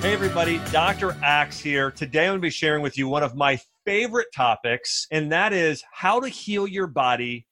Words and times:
Hey, 0.00 0.14
everybody, 0.14 0.58
Dr. 0.72 1.14
Axe 1.22 1.60
here. 1.60 1.90
Today 1.90 2.20
I'm 2.20 2.30
going 2.30 2.38
to 2.38 2.42
be 2.42 2.48
sharing 2.48 2.80
with 2.82 2.96
you 2.96 3.06
one 3.06 3.22
of 3.22 3.36
my 3.36 3.60
favorite 3.84 4.28
topics, 4.34 5.06
and 5.10 5.30
that 5.30 5.52
is 5.52 5.84
how 5.92 6.20
to 6.20 6.28
heal 6.30 6.66
your 6.66 6.86
body 6.86 7.46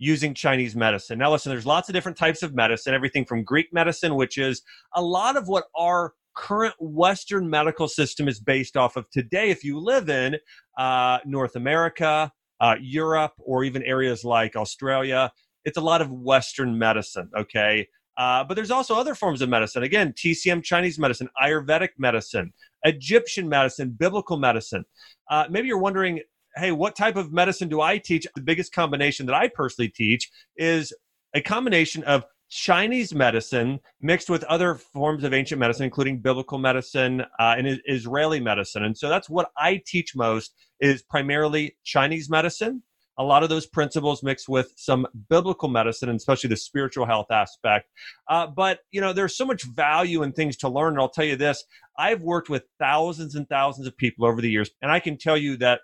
using 0.00 0.34
Chinese 0.34 0.74
medicine. 0.74 1.16
Now, 1.20 1.30
listen, 1.30 1.50
there's 1.50 1.64
lots 1.64 1.88
of 1.88 1.92
different 1.92 2.18
types 2.18 2.42
of 2.42 2.56
medicine, 2.56 2.92
everything 2.92 3.24
from 3.24 3.44
Greek 3.44 3.68
medicine, 3.72 4.16
which 4.16 4.36
is 4.36 4.62
a 4.96 5.00
lot 5.00 5.36
of 5.36 5.46
what 5.46 5.66
our 5.78 6.14
current 6.34 6.74
Western 6.80 7.48
medical 7.48 7.86
system 7.86 8.26
is 8.26 8.40
based 8.40 8.76
off 8.76 8.96
of 8.96 9.08
today. 9.10 9.50
If 9.50 9.62
you 9.62 9.78
live 9.78 10.08
in 10.08 10.38
uh, 10.76 11.18
North 11.24 11.54
America, 11.54 12.32
uh, 12.58 12.74
Europe, 12.80 13.34
or 13.38 13.62
even 13.62 13.84
areas 13.84 14.24
like 14.24 14.56
Australia, 14.56 15.30
it's 15.64 15.78
a 15.78 15.80
lot 15.80 16.02
of 16.02 16.10
Western 16.10 16.76
medicine, 16.76 17.30
okay? 17.38 17.86
Uh, 18.16 18.44
but 18.44 18.54
there's 18.54 18.70
also 18.70 18.94
other 18.94 19.14
forms 19.14 19.42
of 19.42 19.48
medicine. 19.48 19.82
Again, 19.82 20.12
TCM 20.12 20.62
Chinese 20.62 20.98
medicine, 20.98 21.28
Ayurvedic 21.42 21.90
medicine, 21.98 22.52
Egyptian 22.84 23.48
medicine, 23.48 23.90
biblical 23.90 24.36
medicine. 24.36 24.84
Uh, 25.30 25.44
maybe 25.48 25.68
you're 25.68 25.78
wondering, 25.78 26.20
hey, 26.56 26.72
what 26.72 26.94
type 26.94 27.16
of 27.16 27.32
medicine 27.32 27.68
do 27.68 27.80
I 27.80 27.98
teach? 27.98 28.26
The 28.34 28.42
biggest 28.42 28.72
combination 28.72 29.26
that 29.26 29.34
I 29.34 29.48
personally 29.48 29.88
teach 29.88 30.30
is 30.56 30.92
a 31.34 31.40
combination 31.40 32.04
of 32.04 32.24
Chinese 32.50 33.14
medicine 33.14 33.80
mixed 34.02 34.28
with 34.28 34.44
other 34.44 34.74
forms 34.74 35.24
of 35.24 35.32
ancient 35.32 35.58
medicine, 35.58 35.84
including 35.84 36.18
biblical 36.18 36.58
medicine 36.58 37.22
uh, 37.40 37.54
and 37.56 37.80
Israeli 37.86 38.40
medicine. 38.40 38.84
And 38.84 38.96
so 38.96 39.08
that's 39.08 39.30
what 39.30 39.50
I 39.56 39.80
teach 39.86 40.14
most 40.14 40.54
is 40.78 41.02
primarily 41.02 41.78
Chinese 41.82 42.28
medicine 42.28 42.82
a 43.22 43.24
lot 43.24 43.42
of 43.42 43.48
those 43.48 43.66
principles 43.66 44.22
mixed 44.22 44.48
with 44.48 44.72
some 44.76 45.06
biblical 45.28 45.68
medicine 45.68 46.08
and 46.08 46.16
especially 46.16 46.48
the 46.48 46.56
spiritual 46.56 47.06
health 47.06 47.30
aspect. 47.30 47.88
Uh, 48.28 48.46
but 48.46 48.80
you 48.90 49.00
know 49.00 49.12
there's 49.12 49.36
so 49.36 49.44
much 49.44 49.62
value 49.64 50.22
and 50.22 50.34
things 50.34 50.56
to 50.58 50.68
learn. 50.68 50.92
And 50.94 51.00
i'll 51.00 51.08
tell 51.08 51.24
you 51.24 51.36
this 51.36 51.64
i've 51.98 52.22
worked 52.22 52.48
with 52.48 52.64
thousands 52.78 53.34
and 53.34 53.48
thousands 53.48 53.86
of 53.86 53.96
people 53.96 54.26
over 54.26 54.40
the 54.40 54.50
years 54.50 54.70
and 54.82 54.90
i 54.90 55.00
can 55.00 55.16
tell 55.16 55.36
you 55.36 55.56
that 55.58 55.80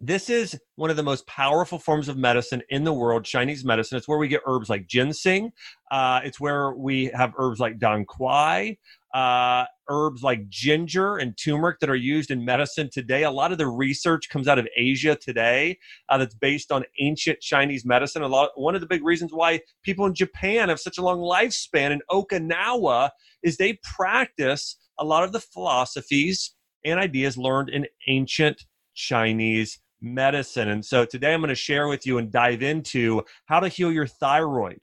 this 0.00 0.30
is 0.30 0.58
one 0.76 0.88
of 0.88 0.96
the 0.96 1.02
most 1.02 1.26
powerful 1.26 1.78
forms 1.78 2.08
of 2.08 2.16
medicine 2.16 2.62
in 2.70 2.84
the 2.84 2.92
world, 2.92 3.22
Chinese 3.22 3.66
medicine. 3.66 3.98
It's 3.98 4.08
where 4.08 4.16
we 4.18 4.28
get 4.28 4.40
herbs 4.46 4.70
like 4.70 4.86
ginseng. 4.86 5.52
Uh, 5.90 6.20
it's 6.24 6.40
where 6.40 6.72
we 6.72 7.10
have 7.14 7.34
herbs 7.36 7.60
like 7.60 7.78
dong 7.78 8.06
quai, 8.06 8.78
uh, 9.12 9.66
herbs 9.90 10.22
like 10.22 10.48
ginger 10.48 11.18
and 11.18 11.36
turmeric 11.36 11.80
that 11.80 11.90
are 11.90 11.96
used 11.96 12.30
in 12.30 12.42
medicine 12.42 12.88
today. 12.90 13.24
A 13.24 13.30
lot 13.30 13.52
of 13.52 13.58
the 13.58 13.66
research 13.66 14.30
comes 14.30 14.48
out 14.48 14.58
of 14.58 14.66
Asia 14.74 15.16
today 15.16 15.78
uh, 16.08 16.16
that's 16.16 16.34
based 16.34 16.72
on 16.72 16.84
ancient 16.98 17.40
Chinese 17.40 17.84
medicine. 17.84 18.22
A 18.22 18.28
lot, 18.28 18.52
one 18.54 18.74
of 18.74 18.80
the 18.80 18.86
big 18.86 19.04
reasons 19.04 19.34
why 19.34 19.60
people 19.82 20.06
in 20.06 20.14
Japan 20.14 20.70
have 20.70 20.80
such 20.80 20.96
a 20.96 21.02
long 21.02 21.18
lifespan 21.18 21.90
in 21.90 22.00
Okinawa 22.10 23.10
is 23.42 23.58
they 23.58 23.78
practice 23.82 24.76
a 24.98 25.04
lot 25.04 25.24
of 25.24 25.32
the 25.32 25.40
philosophies 25.40 26.54
and 26.86 26.98
ideas 26.98 27.36
learned 27.36 27.68
in 27.68 27.86
ancient 28.08 28.64
Chinese 28.94 29.78
medicine. 30.00 30.68
And 30.68 30.84
so 30.84 31.04
today 31.04 31.34
I'm 31.34 31.40
going 31.40 31.48
to 31.48 31.54
share 31.54 31.88
with 31.88 32.06
you 32.06 32.18
and 32.18 32.30
dive 32.30 32.62
into 32.62 33.22
how 33.46 33.60
to 33.60 33.68
heal 33.68 33.92
your 33.92 34.06
thyroid, 34.06 34.80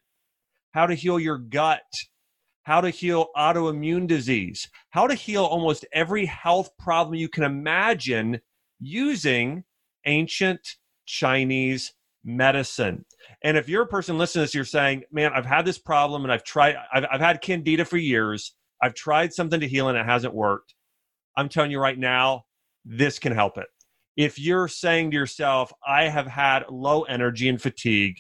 how 0.72 0.86
to 0.86 0.96
heal 0.96 1.20
your 1.20 1.38
gut, 1.38 1.82
how 2.64 2.82
to 2.82 2.90
heal 2.90 3.28
autoimmune 3.36 4.08
disease, 4.08 4.70
how 4.90 5.08
to 5.08 5.16
heal 5.16 5.44
almost 5.44 5.86
every 5.94 6.26
health 6.26 6.70
problem 6.78 7.16
you 7.16 7.30
can 7.30 7.44
imagine 7.44 8.42
using 8.80 9.64
ancient 10.06 10.76
Chinese 11.06 11.94
medicine. 12.24 13.06
And 13.42 13.58
if 13.58 13.70
you're 13.70 13.84
a 13.84 13.88
person 13.88 14.18
listening 14.18 14.42
to 14.42 14.48
this, 14.48 14.56
you're 14.56 14.66
saying, 14.66 15.04
man, 15.12 15.32
I've 15.34 15.46
had 15.46 15.66
this 15.66 15.78
problem 15.78 16.24
and 16.24 16.32
I've 16.32 16.44
tried, 16.44 16.76
I've, 16.94 17.06
I've 17.10 17.22
had 17.22 17.42
candida 17.42 17.86
for 17.86 17.98
years. 17.98 18.54
I've 18.82 18.94
tried 18.94 19.34
something 19.34 19.62
to 19.62 19.68
heal 19.68 19.88
and 19.88 19.98
it 19.98 20.06
hasn't 20.06 20.34
worked. 20.34 20.76
I'm 21.38 21.50
telling 21.50 21.72
you 21.72 21.80
right 21.80 21.98
now, 21.98 22.46
this 22.84 23.20
can 23.20 23.34
help 23.34 23.58
it 23.58 23.68
if 24.18 24.40
you're 24.40 24.68
saying 24.68 25.12
to 25.12 25.16
yourself, 25.16 25.72
I 25.86 26.10
have 26.10 26.26
had 26.26 26.66
low 26.70 27.04
energy 27.04 27.48
and 27.48 27.62
fatigue, 27.62 28.18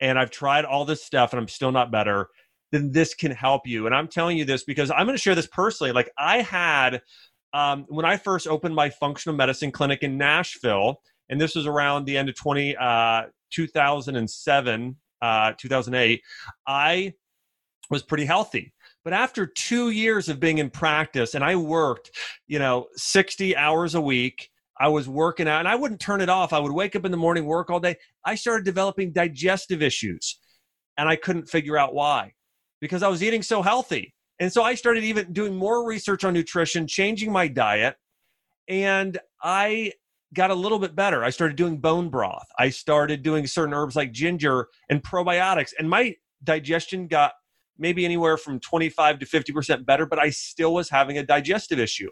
and 0.00 0.18
I've 0.18 0.32
tried 0.32 0.64
all 0.64 0.84
this 0.84 1.04
stuff 1.04 1.32
and 1.32 1.40
I'm 1.40 1.48
still 1.48 1.70
not 1.70 1.92
better, 1.92 2.28
then 2.72 2.90
this 2.90 3.14
can 3.14 3.30
help 3.30 3.66
you. 3.66 3.86
And 3.86 3.94
I'm 3.94 4.08
telling 4.08 4.36
you 4.36 4.44
this 4.44 4.64
because 4.64 4.90
I'm 4.90 5.06
going 5.06 5.16
to 5.16 5.22
share 5.22 5.36
this 5.36 5.46
personally. 5.46 5.92
Like, 5.92 6.10
I 6.18 6.42
had, 6.42 7.00
um, 7.52 7.86
when 7.88 8.04
I 8.04 8.16
first 8.16 8.48
opened 8.48 8.74
my 8.74 8.90
functional 8.90 9.36
medicine 9.36 9.70
clinic 9.70 10.02
in 10.02 10.18
Nashville, 10.18 10.96
and 11.28 11.40
this 11.40 11.54
was 11.54 11.66
around 11.66 12.04
the 12.04 12.18
end 12.18 12.28
of 12.28 12.34
20, 12.34 12.76
uh, 12.76 13.22
2007, 13.52 14.96
uh, 15.22 15.52
2008, 15.56 16.22
I 16.66 17.12
was 17.88 18.02
pretty 18.02 18.24
healthy. 18.24 18.72
But 19.04 19.12
after 19.12 19.46
two 19.46 19.90
years 19.90 20.28
of 20.28 20.40
being 20.40 20.58
in 20.58 20.70
practice, 20.70 21.34
and 21.34 21.44
I 21.44 21.54
worked, 21.54 22.10
you 22.48 22.58
know, 22.58 22.86
60 22.96 23.56
hours 23.56 23.94
a 23.94 24.00
week, 24.00 24.50
I 24.78 24.88
was 24.88 25.08
working 25.08 25.48
out 25.48 25.60
and 25.60 25.68
I 25.68 25.76
wouldn't 25.76 26.00
turn 26.00 26.20
it 26.20 26.28
off. 26.28 26.52
I 26.52 26.58
would 26.58 26.72
wake 26.72 26.96
up 26.96 27.04
in 27.04 27.10
the 27.10 27.16
morning, 27.16 27.44
work 27.44 27.70
all 27.70 27.80
day. 27.80 27.96
I 28.24 28.34
started 28.34 28.64
developing 28.64 29.12
digestive 29.12 29.82
issues 29.82 30.38
and 30.96 31.08
I 31.08 31.16
couldn't 31.16 31.48
figure 31.48 31.76
out 31.76 31.94
why 31.94 32.32
because 32.80 33.02
I 33.02 33.08
was 33.08 33.22
eating 33.22 33.42
so 33.42 33.62
healthy. 33.62 34.14
And 34.40 34.52
so 34.52 34.62
I 34.62 34.74
started 34.74 35.04
even 35.04 35.32
doing 35.32 35.54
more 35.54 35.86
research 35.86 36.24
on 36.24 36.34
nutrition, 36.34 36.86
changing 36.86 37.30
my 37.30 37.46
diet, 37.46 37.96
and 38.68 39.18
I 39.42 39.92
got 40.34 40.50
a 40.50 40.54
little 40.54 40.80
bit 40.80 40.96
better. 40.96 41.22
I 41.22 41.30
started 41.30 41.56
doing 41.56 41.78
bone 41.78 42.08
broth. 42.08 42.46
I 42.58 42.70
started 42.70 43.22
doing 43.22 43.46
certain 43.46 43.72
herbs 43.72 43.94
like 43.94 44.12
ginger 44.12 44.68
and 44.90 45.02
probiotics, 45.02 45.70
and 45.78 45.88
my 45.88 46.16
digestion 46.42 47.06
got 47.06 47.32
maybe 47.78 48.04
anywhere 48.04 48.36
from 48.36 48.60
25 48.60 49.20
to 49.20 49.26
50% 49.26 49.86
better, 49.86 50.06
but 50.06 50.18
I 50.18 50.30
still 50.30 50.74
was 50.74 50.90
having 50.90 51.18
a 51.18 51.24
digestive 51.24 51.78
issue. 51.78 52.10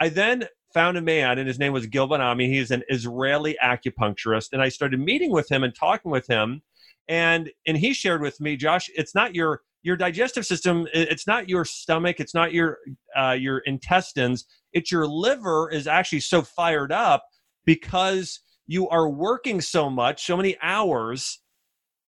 I 0.00 0.08
then 0.10 0.46
found 0.76 0.98
a 0.98 1.00
man, 1.00 1.38
and 1.38 1.48
his 1.48 1.58
name 1.58 1.72
was 1.72 1.86
Gil. 1.86 2.06
He's 2.36 2.70
an 2.70 2.82
Israeli 2.90 3.56
acupuncturist, 3.64 4.50
and 4.52 4.60
I 4.60 4.68
started 4.68 5.00
meeting 5.00 5.32
with 5.32 5.50
him 5.50 5.64
and 5.64 5.74
talking 5.74 6.10
with 6.10 6.26
him, 6.26 6.60
and 7.08 7.50
and 7.66 7.78
he 7.78 7.94
shared 7.94 8.20
with 8.20 8.42
me, 8.42 8.58
Josh, 8.58 8.90
it's 8.94 9.14
not 9.14 9.34
your 9.34 9.62
your 9.82 9.96
digestive 9.96 10.44
system. 10.44 10.86
It's 10.92 11.26
not 11.26 11.48
your 11.48 11.64
stomach. 11.64 12.20
It's 12.20 12.34
not 12.34 12.52
your 12.52 12.76
uh, 13.18 13.36
your 13.38 13.60
intestines. 13.60 14.44
It's 14.74 14.92
your 14.92 15.06
liver 15.06 15.70
is 15.70 15.86
actually 15.86 16.20
so 16.20 16.42
fired 16.42 16.92
up 16.92 17.24
because 17.64 18.40
you 18.66 18.86
are 18.90 19.08
working 19.08 19.62
so 19.62 19.88
much, 19.88 20.26
so 20.26 20.36
many 20.36 20.58
hours 20.60 21.38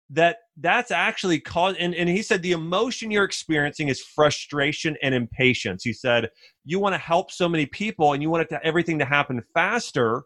that 0.10 0.40
that's 0.60 0.92
actually 0.92 1.40
caused 1.40 1.78
and, 1.78 1.94
and 1.94 2.10
he 2.10 2.22
said 2.22 2.42
the 2.42 2.52
emotion 2.52 3.12
you're 3.12 3.24
experiencing 3.24 3.90
is 3.90 4.02
frustration 4.02 4.98
and 5.04 5.14
impatience. 5.14 5.84
He 5.84 5.94
said 5.94 6.30
you 6.66 6.80
want 6.80 6.96
to 6.96 7.00
help 7.00 7.32
so 7.32 7.48
many 7.48 7.66
people 7.68 8.14
and 8.14 8.24
you 8.24 8.30
want 8.30 8.50
to, 8.50 8.66
everything 8.66 8.98
to 9.00 9.06
happen 9.06 9.44
faster. 9.54 10.24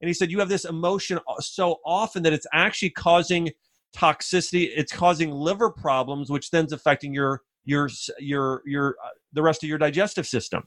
And 0.00 0.08
he 0.08 0.14
said 0.14 0.30
you 0.30 0.38
have 0.38 0.48
this 0.48 0.64
emotion 0.64 1.18
so 1.40 1.80
often 1.84 2.22
that 2.22 2.32
it's 2.32 2.46
actually 2.52 2.90
causing 2.90 3.50
toxicity 3.94 4.70
it's 4.74 4.92
causing 4.92 5.30
liver 5.30 5.70
problems 5.70 6.28
which 6.28 6.50
then's 6.50 6.72
affecting 6.72 7.14
your 7.14 7.42
your 7.64 7.88
your 8.18 8.62
your 8.66 8.96
uh, 9.02 9.08
the 9.32 9.42
rest 9.42 9.62
of 9.62 9.68
your 9.68 9.78
digestive 9.78 10.26
system. 10.26 10.66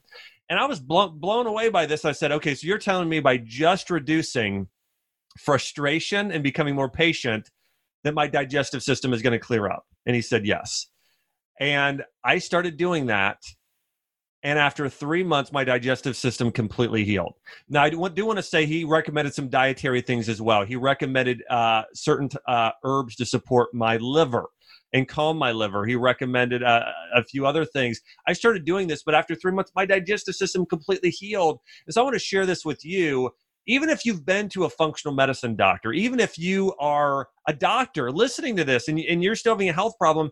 And 0.50 0.60
i 0.60 0.66
was 0.66 0.80
blown, 0.80 1.20
blown 1.20 1.48
away 1.48 1.70
by 1.70 1.88
this. 1.88 2.06
I 2.06 2.12
said 2.12 2.32
okay 2.32 2.54
so 2.54 2.68
you're 2.68 2.78
telling 2.78 3.10
me 3.10 3.20
by 3.22 3.38
just 3.38 3.90
reducing 3.90 4.68
frustration 5.40 6.32
and 6.32 6.44
becoming 6.44 6.76
more 6.76 6.90
patient 6.90 7.50
that 8.04 8.14
my 8.14 8.28
digestive 8.28 8.84
system 8.84 9.14
is 9.14 9.22
going 9.22 9.34
to 9.34 9.40
clear 9.40 9.68
up? 9.68 9.86
And 10.06 10.16
he 10.16 10.22
said, 10.22 10.46
yes. 10.46 10.88
And 11.60 12.04
I 12.24 12.38
started 12.38 12.78
doing 12.78 13.08
that. 13.08 13.44
And 14.42 14.58
after 14.58 14.88
three 14.88 15.24
months, 15.24 15.52
my 15.52 15.66
digestive 15.66 16.16
system 16.16 16.50
completely 16.52 17.04
healed. 17.04 17.34
Now, 17.68 17.84
I 17.84 17.90
do 17.90 18.26
want, 18.26 18.38
to 18.38 18.44
say 18.44 18.66
he 18.66 18.86
recommended 18.86 19.34
some 19.34 19.50
dietary 19.50 20.00
things 20.02 20.30
as 20.30 20.42
well. 20.42 20.64
He 20.64 20.78
recommended 20.78 21.44
uh, 21.50 21.84
certain 21.94 22.30
uh, 22.48 22.72
herbs 22.86 23.18
to 23.18 23.26
support 23.26 23.74
my 23.74 23.98
liver 23.98 24.48
and 24.94 25.08
calm 25.10 25.38
my 25.38 25.52
liver. 25.52 25.86
He 25.86 25.96
recommended 25.96 26.64
uh, 26.64 26.86
a 27.14 27.24
few 27.24 27.46
other 27.46 27.66
things. 27.66 28.00
I 28.28 28.34
started 28.34 28.64
doing 28.64 28.88
this, 28.88 29.04
but 29.04 29.14
after 29.14 29.36
three 29.36 29.52
months, 29.52 29.72
my 29.76 29.86
digestive 29.86 30.36
system 30.36 30.66
completely 30.66 31.10
healed. 31.10 31.60
And 31.86 31.94
so 31.94 32.02
I 32.02 32.04
want 32.06 32.16
to 32.16 32.20
share 32.20 32.46
this 32.46 32.64
with 32.64 32.86
you 32.86 33.32
even 33.70 33.88
if 33.88 34.04
you've 34.04 34.26
been 34.26 34.50
to 34.50 34.66
a 34.66 34.70
functional 34.70 35.14
medicine 35.14 35.56
doctor, 35.56 35.94
even 35.94 36.20
if 36.20 36.40
you 36.40 36.74
are 36.80 37.30
a 37.48 37.54
doctor 37.54 38.12
listening 38.12 38.56
to 38.56 38.64
this 38.64 38.88
and, 38.88 39.00
and 39.00 39.24
you're 39.24 39.36
still 39.36 39.54
having 39.54 39.70
a 39.70 39.74
health 39.74 39.94
problem, 40.00 40.32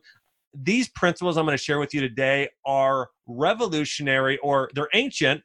these 0.56 0.90
principles 0.90 1.38
I'm 1.38 1.46
going 1.46 1.56
to 1.56 1.64
share 1.64 1.78
with 1.78 1.94
you 1.94 2.02
today 2.02 2.50
are 2.66 3.10
revolutionary 3.28 4.40
or 4.40 4.72
they're 4.74 4.90
ancient, 4.96 5.44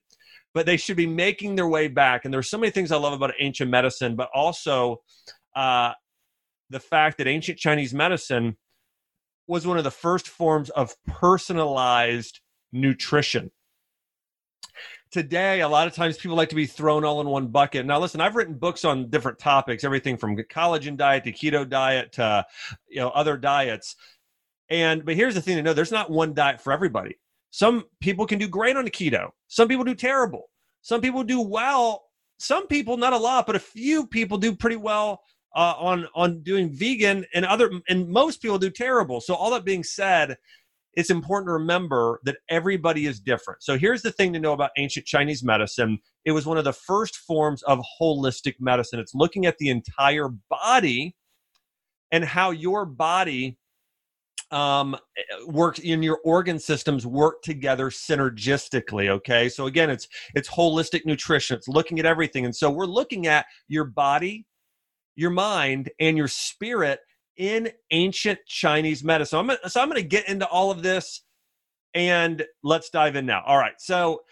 but 0.55 0.65
they 0.65 0.79
should 0.79 0.97
be 0.97 1.07
making 1.07 1.55
their 1.55 1.69
way 1.69 1.87
back. 1.87 2.25
And 2.25 2.33
there's 2.33 2.49
so 2.49 2.57
many 2.57 2.71
things 2.71 2.91
I 2.91 2.97
love 2.97 3.13
about 3.13 3.35
ancient 3.39 3.71
medicine, 3.71 4.17
but 4.17 4.31
also 4.35 5.03
uh, 5.55 5.93
the 6.71 6.81
fact 6.81 7.19
that 7.19 7.27
ancient 7.27 7.59
Chinese 7.59 7.93
medicine 7.93 8.57
was 9.47 9.67
one 9.67 9.77
of 9.77 9.85
the 9.85 9.91
first 9.91 10.29
forms 10.29 10.71
of 10.71 10.97
personalized 11.07 12.41
nutrition 12.73 13.51
today 15.13 15.61
a 15.61 15.69
lot 15.69 15.87
of 15.87 15.95
times 15.95 16.17
people 16.17 16.37
like 16.37 16.49
to 16.49 16.55
be 16.55 16.67
thrown 16.67 17.05
all 17.05 17.21
in 17.21 17.27
one 17.29 17.47
bucket 17.47 17.85
now 17.85 17.99
listen 17.99 18.21
i've 18.21 18.35
written 18.35 18.55
books 18.55 18.85
on 18.85 19.11
different 19.11 19.39
topics 19.39 19.85
everything 19.85 20.17
from 20.17 20.37
collagen 20.37 20.97
diet 20.97 21.23
to 21.23 21.33
keto 21.33 21.69
diet 21.69 22.11
to 22.13 22.45
you 22.89 22.97
know 22.97 23.11
other 23.11 23.37
diets 23.37 23.95
and 24.71 25.05
but 25.05 25.15
here's 25.15 25.35
the 25.35 25.41
thing 25.43 25.57
to 25.57 25.63
know 25.63 25.75
there's 25.75 25.93
not 25.93 26.11
one 26.11 26.33
diet 26.33 26.61
for 26.61 26.73
everybody 26.73 27.17
Some 27.53 27.85
people 28.01 28.27
can 28.27 28.39
do 28.39 28.49
great 28.49 28.77
on 28.77 28.89
keto. 28.89 29.31
Some 29.47 29.69
people 29.69 29.85
do 29.85 29.95
terrible. 29.95 30.49
Some 30.81 31.03
people 31.03 31.23
do 31.23 31.41
well. 31.41 32.05
Some 32.39 32.67
people, 32.67 32.97
not 32.97 33.13
a 33.13 33.19
lot, 33.19 33.47
but 33.47 33.55
a 33.55 33.61
few 33.61 34.07
people 34.07 34.39
do 34.39 34.57
pretty 34.57 34.77
well 34.77 35.23
uh, 35.55 35.75
on 35.79 36.09
on 36.15 36.43
doing 36.43 36.73
vegan, 36.73 37.27
and 37.35 37.45
other 37.45 37.71
and 37.91 38.09
most 38.09 38.41
people 38.41 38.59
do 38.59 38.71
terrible. 38.71 39.21
So 39.21 39.35
all 39.35 39.51
that 39.51 39.67
being 39.67 39.85
said, 39.85 40.39
it's 40.95 41.11
important 41.11 41.49
to 41.49 41.53
remember 41.53 42.21
that 42.25 42.37
everybody 42.49 43.07
is 43.07 43.21
different. 43.21 43.63
So 43.63 43.79
here's 43.79 44.03
the 44.03 44.13
thing 44.13 44.33
to 44.33 44.41
know 44.41 44.53
about 44.53 44.71
ancient 44.77 45.07
Chinese 45.07 45.43
medicine. 45.43 45.99
It 46.25 46.33
was 46.33 46.47
one 46.47 46.59
of 46.59 46.65
the 46.65 46.73
first 46.73 47.17
forms 47.17 47.63
of 47.63 47.81
holistic 48.01 48.55
medicine. 48.61 49.01
It's 49.01 49.15
looking 49.15 49.47
at 49.47 49.59
the 49.59 49.71
entire 49.71 50.29
body 50.51 51.17
and 52.11 52.25
how 52.25 52.51
your 52.51 52.85
body 52.85 53.57
um, 54.51 54.97
works 55.47 55.79
in 55.79 56.03
your 56.03 56.21
organ 56.25 56.59
systems 56.59 57.07
work 57.07 57.41
together 57.43 57.89
synergistically 57.89 59.09
okay 59.09 59.49
so 59.49 59.65
again 59.65 59.89
it's 59.89 60.07
it's 60.35 60.47
holistic 60.47 61.07
nutrition 61.07 61.57
it's 61.57 61.69
looking 61.69 61.99
at 61.99 62.05
everything 62.05 62.45
and 62.45 62.55
so 62.55 62.69
we're 62.71 62.85
looking 62.85 63.27
at 63.27 63.47
your 63.69 63.85
body 63.85 64.45
your 65.17 65.31
mind 65.31 65.91
and 66.01 66.19
your 66.19 66.29
spirit 66.29 67.01
in 67.37 67.71
ancient 67.91 68.39
Chinese 68.47 69.03
medicine. 69.03 69.31
So 69.31 69.39
I'm, 69.41 69.47
gonna, 69.47 69.69
so 69.69 69.81
I'm 69.81 69.89
going 69.89 70.03
to 70.03 70.09
get 70.09 70.29
into 70.29 70.47
all 70.47 70.71
of 70.71 70.83
this 70.83 71.23
and 71.95 72.45
let's 72.63 72.91
dive 72.91 73.17
in 73.17 73.27
now. 73.27 73.43
All 73.47 73.59
right. 73.59 73.75
So 73.79 74.23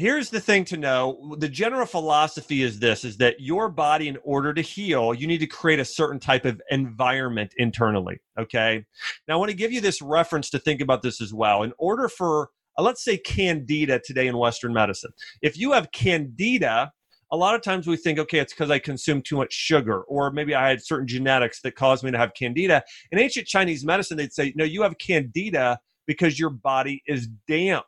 here's 0.00 0.30
the 0.30 0.40
thing 0.40 0.64
to 0.64 0.78
know 0.78 1.36
the 1.38 1.48
general 1.48 1.84
philosophy 1.84 2.62
is 2.62 2.78
this 2.78 3.04
is 3.04 3.18
that 3.18 3.38
your 3.38 3.68
body 3.68 4.08
in 4.08 4.16
order 4.24 4.54
to 4.54 4.62
heal 4.62 5.12
you 5.12 5.26
need 5.26 5.38
to 5.38 5.46
create 5.46 5.78
a 5.78 5.84
certain 5.84 6.18
type 6.18 6.46
of 6.46 6.60
environment 6.70 7.52
internally 7.58 8.18
okay 8.38 8.82
now 9.28 9.34
i 9.34 9.36
want 9.36 9.50
to 9.50 9.56
give 9.56 9.70
you 9.70 9.80
this 9.80 10.00
reference 10.00 10.48
to 10.48 10.58
think 10.58 10.80
about 10.80 11.02
this 11.02 11.20
as 11.20 11.34
well 11.34 11.62
in 11.62 11.72
order 11.78 12.08
for 12.08 12.48
uh, 12.78 12.82
let's 12.82 13.04
say 13.04 13.18
candida 13.18 14.00
today 14.02 14.26
in 14.26 14.38
western 14.38 14.72
medicine 14.72 15.10
if 15.42 15.58
you 15.58 15.72
have 15.72 15.92
candida 15.92 16.90
a 17.32 17.36
lot 17.36 17.54
of 17.54 17.62
times 17.62 17.86
we 17.86 17.96
think, 17.96 18.18
okay, 18.18 18.38
it's 18.38 18.52
because 18.52 18.70
I 18.70 18.78
consume 18.78 19.22
too 19.22 19.36
much 19.36 19.52
sugar, 19.52 20.02
or 20.02 20.30
maybe 20.30 20.54
I 20.54 20.68
had 20.68 20.84
certain 20.84 21.06
genetics 21.06 21.60
that 21.62 21.76
caused 21.76 22.02
me 22.02 22.10
to 22.10 22.18
have 22.18 22.34
candida. 22.34 22.82
In 23.12 23.18
ancient 23.18 23.46
Chinese 23.46 23.84
medicine, 23.84 24.16
they'd 24.16 24.32
say, 24.32 24.52
no, 24.56 24.64
you 24.64 24.82
have 24.82 24.98
candida 24.98 25.78
because 26.06 26.38
your 26.38 26.50
body 26.50 27.02
is 27.06 27.28
damp. 27.46 27.84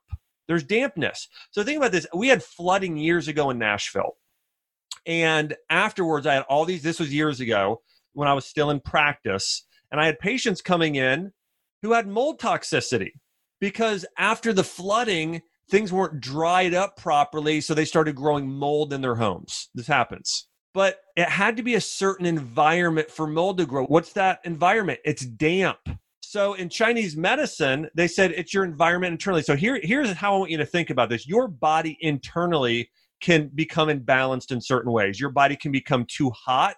There's 0.47 0.63
dampness. 0.63 1.29
So 1.51 1.65
think 1.65 1.79
about 1.79 1.93
this. 1.93 2.07
We 2.15 2.29
had 2.29 2.43
flooding 2.43 2.97
years 2.97 3.29
ago 3.29 3.51
in 3.51 3.59
Nashville. 3.59 4.17
And 5.07 5.57
afterwards, 5.71 6.27
I 6.27 6.35
had 6.35 6.45
all 6.49 6.65
these, 6.65 6.83
this 6.83 7.01
was 7.01 7.13
years 7.13 7.41
ago 7.41 7.81
when 8.13 8.29
I 8.29 8.35
was 8.35 8.45
still 8.45 8.71
in 8.71 8.81
practice. 8.81 9.67
And 9.91 10.01
I 10.01 10.07
had 10.07 10.19
patients 10.19 10.61
coming 10.61 10.95
in 10.95 11.33
who 11.83 11.93
had 11.93 12.07
mold 12.07 12.41
toxicity 12.41 13.13
because 13.61 14.05
after 14.19 14.53
the 14.53 14.65
flooding, 14.65 15.43
things 15.73 15.91
weren't 15.91 16.21
dried 16.21 16.75
up 16.75 16.99
properly, 16.99 17.59
so 17.63 17.73
they 17.73 17.87
started 17.87 18.15
growing 18.15 18.47
mold 18.47 18.93
in 18.93 19.01
their 19.01 19.15
homes. 19.15 19.71
This 19.75 19.87
happens. 19.87 20.47
But 20.75 21.01
it 21.17 21.31
had 21.31 21.57
to 21.57 21.63
be 21.63 21.75
a 21.75 21.81
certain 21.81 22.27
environment 22.27 23.11
for 23.11 23.27
mold 23.27 23.57
to 23.57 23.65
grow. 23.65 23.87
What's 23.87 24.13
that 24.13 24.41
environment? 24.45 25.01
It's 25.07 25.25
damp. 25.25 25.79
So 26.21 26.53
in 26.53 26.69
Chinese 26.69 27.17
medicine, 27.17 27.89
they 27.95 28.07
said 28.07 28.33
it's 28.33 28.53
your 28.53 28.65
environment 28.65 29.13
internally. 29.13 29.43
So 29.43 29.57
here, 29.57 29.81
here's 29.83 30.13
how 30.13 30.35
I 30.35 30.39
want 30.39 30.51
you 30.51 30.59
to 30.59 30.67
think 30.67 30.91
about 30.91 31.09
this. 31.09 31.27
Your 31.27 31.49
body 31.49 31.97
internally 32.03 32.91
can 33.23 33.51
become 33.55 33.89
imbalanced 33.89 34.53
in 34.53 34.61
certain 34.61 34.93
ways. 34.93 35.19
Your 35.19 35.31
body 35.31 35.57
can 35.57 35.73
become 35.73 36.05
too 36.07 36.31
hot 36.31 36.77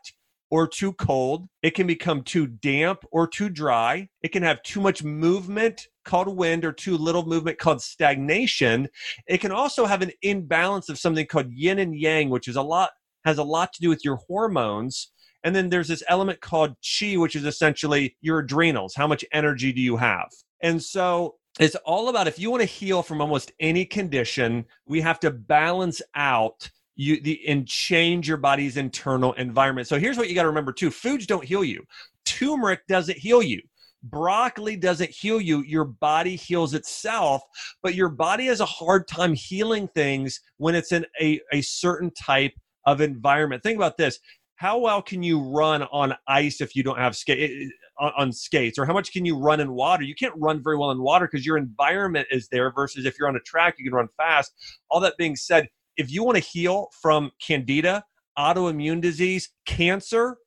or 0.54 0.68
too 0.68 0.92
cold. 0.92 1.48
It 1.64 1.74
can 1.74 1.84
become 1.88 2.22
too 2.22 2.46
damp 2.46 3.04
or 3.10 3.26
too 3.26 3.48
dry. 3.48 4.08
It 4.22 4.28
can 4.28 4.44
have 4.44 4.62
too 4.62 4.80
much 4.80 5.02
movement 5.02 5.88
called 6.04 6.28
wind 6.28 6.64
or 6.64 6.70
too 6.70 6.96
little 6.96 7.26
movement 7.26 7.58
called 7.58 7.82
stagnation. 7.82 8.86
It 9.26 9.38
can 9.38 9.50
also 9.50 9.84
have 9.84 10.00
an 10.00 10.12
imbalance 10.22 10.88
of 10.88 10.96
something 10.96 11.26
called 11.26 11.50
yin 11.50 11.80
and 11.80 11.98
yang, 11.98 12.30
which 12.30 12.46
is 12.46 12.54
a 12.54 12.62
lot 12.62 12.90
has 13.24 13.38
a 13.38 13.42
lot 13.42 13.72
to 13.72 13.80
do 13.80 13.88
with 13.88 14.04
your 14.04 14.14
hormones. 14.28 15.10
And 15.42 15.56
then 15.56 15.70
there's 15.70 15.88
this 15.88 16.04
element 16.08 16.40
called 16.40 16.76
chi, 16.80 17.16
which 17.16 17.34
is 17.34 17.46
essentially 17.46 18.16
your 18.20 18.38
adrenals. 18.38 18.94
How 18.94 19.08
much 19.08 19.24
energy 19.32 19.72
do 19.72 19.80
you 19.80 19.96
have? 19.96 20.28
And 20.60 20.80
so 20.80 21.34
it's 21.58 21.74
all 21.84 22.10
about 22.10 22.28
if 22.28 22.38
you 22.38 22.48
want 22.52 22.60
to 22.60 22.66
heal 22.66 23.02
from 23.02 23.20
almost 23.20 23.50
any 23.58 23.84
condition, 23.84 24.66
we 24.86 25.00
have 25.00 25.18
to 25.20 25.32
balance 25.32 26.00
out 26.14 26.70
you 26.96 27.20
the 27.20 27.40
and 27.48 27.66
change 27.66 28.28
your 28.28 28.36
body's 28.36 28.76
internal 28.76 29.32
environment. 29.34 29.88
So 29.88 29.98
here's 29.98 30.16
what 30.16 30.28
you 30.28 30.34
got 30.34 30.42
to 30.42 30.48
remember 30.48 30.72
too: 30.72 30.90
foods 30.90 31.26
don't 31.26 31.44
heal 31.44 31.64
you. 31.64 31.84
Turmeric 32.24 32.86
doesn't 32.86 33.18
heal 33.18 33.42
you. 33.42 33.60
Broccoli 34.04 34.76
doesn't 34.76 35.10
heal 35.10 35.40
you. 35.40 35.62
Your 35.62 35.84
body 35.84 36.36
heals 36.36 36.74
itself, 36.74 37.42
but 37.82 37.94
your 37.94 38.10
body 38.10 38.46
has 38.46 38.60
a 38.60 38.66
hard 38.66 39.08
time 39.08 39.32
healing 39.32 39.88
things 39.88 40.40
when 40.58 40.74
it's 40.74 40.92
in 40.92 41.06
a, 41.20 41.40
a 41.52 41.62
certain 41.62 42.10
type 42.10 42.52
of 42.84 43.00
environment. 43.00 43.62
Think 43.62 43.76
about 43.76 43.96
this. 43.96 44.18
How 44.56 44.78
well 44.78 45.02
can 45.02 45.22
you 45.22 45.40
run 45.40 45.82
on 45.84 46.14
ice 46.28 46.60
if 46.60 46.76
you 46.76 46.82
don't 46.82 46.98
have 46.98 47.16
skate 47.16 47.50
eh, 47.50 47.64
eh, 47.64 47.68
on, 47.98 48.12
on 48.16 48.32
skates? 48.32 48.78
Or 48.78 48.84
how 48.84 48.92
much 48.92 49.10
can 49.10 49.24
you 49.24 49.38
run 49.38 49.60
in 49.60 49.72
water? 49.72 50.04
You 50.04 50.14
can't 50.14 50.34
run 50.36 50.62
very 50.62 50.76
well 50.76 50.90
in 50.90 51.02
water 51.02 51.26
because 51.26 51.46
your 51.46 51.56
environment 51.56 52.28
is 52.30 52.48
there 52.48 52.72
versus 52.72 53.06
if 53.06 53.18
you're 53.18 53.28
on 53.28 53.36
a 53.36 53.40
track, 53.40 53.76
you 53.78 53.84
can 53.84 53.94
run 53.94 54.08
fast. 54.18 54.52
All 54.90 55.00
that 55.00 55.16
being 55.16 55.34
said, 55.34 55.66
if 55.96 56.10
you 56.10 56.24
want 56.24 56.36
to 56.36 56.42
heal 56.42 56.88
from 57.00 57.30
candida, 57.40 58.04
autoimmune 58.38 59.00
disease, 59.00 59.50
cancer, 59.66 60.38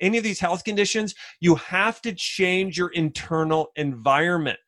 any 0.00 0.18
of 0.18 0.24
these 0.24 0.40
health 0.40 0.64
conditions, 0.64 1.14
you 1.40 1.54
have 1.56 2.00
to 2.02 2.12
change 2.12 2.76
your 2.76 2.88
internal 2.88 3.68
environment. 3.76 4.58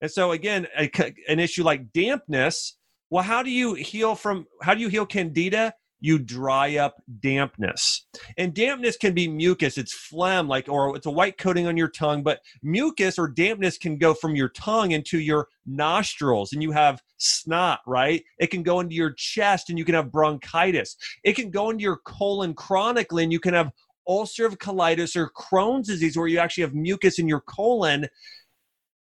And 0.00 0.10
so, 0.10 0.32
again, 0.32 0.66
a, 0.76 0.90
an 1.28 1.38
issue 1.38 1.62
like 1.62 1.92
dampness. 1.92 2.76
Well, 3.10 3.22
how 3.22 3.42
do 3.42 3.50
you 3.50 3.74
heal 3.74 4.14
from? 4.14 4.46
How 4.62 4.74
do 4.74 4.80
you 4.80 4.88
heal 4.88 5.06
candida? 5.06 5.74
You 6.02 6.18
dry 6.18 6.76
up 6.76 7.00
dampness. 7.20 8.06
And 8.36 8.52
dampness 8.52 8.96
can 8.96 9.14
be 9.14 9.28
mucus, 9.28 9.78
it's 9.78 9.94
phlegm, 9.94 10.48
like, 10.48 10.68
or 10.68 10.96
it's 10.96 11.06
a 11.06 11.10
white 11.10 11.38
coating 11.38 11.68
on 11.68 11.76
your 11.76 11.88
tongue, 11.88 12.24
but 12.24 12.40
mucus 12.62 13.18
or 13.18 13.28
dampness 13.28 13.78
can 13.78 13.96
go 13.96 14.12
from 14.12 14.34
your 14.34 14.48
tongue 14.48 14.90
into 14.90 15.20
your 15.20 15.46
nostrils 15.64 16.52
and 16.52 16.60
you 16.60 16.72
have 16.72 17.00
snot, 17.18 17.80
right? 17.86 18.24
It 18.40 18.48
can 18.48 18.64
go 18.64 18.80
into 18.80 18.96
your 18.96 19.12
chest 19.12 19.70
and 19.70 19.78
you 19.78 19.84
can 19.84 19.94
have 19.94 20.10
bronchitis. 20.10 20.96
It 21.22 21.36
can 21.36 21.50
go 21.50 21.70
into 21.70 21.84
your 21.84 21.98
colon 21.98 22.54
chronically 22.54 23.22
and 23.22 23.32
you 23.32 23.40
can 23.40 23.54
have 23.54 23.70
ulcerative 24.08 24.56
colitis 24.56 25.14
or 25.14 25.30
Crohn's 25.30 25.86
disease 25.86 26.16
where 26.16 26.26
you 26.26 26.40
actually 26.40 26.62
have 26.62 26.74
mucus 26.74 27.20
in 27.20 27.28
your 27.28 27.42
colon 27.42 28.08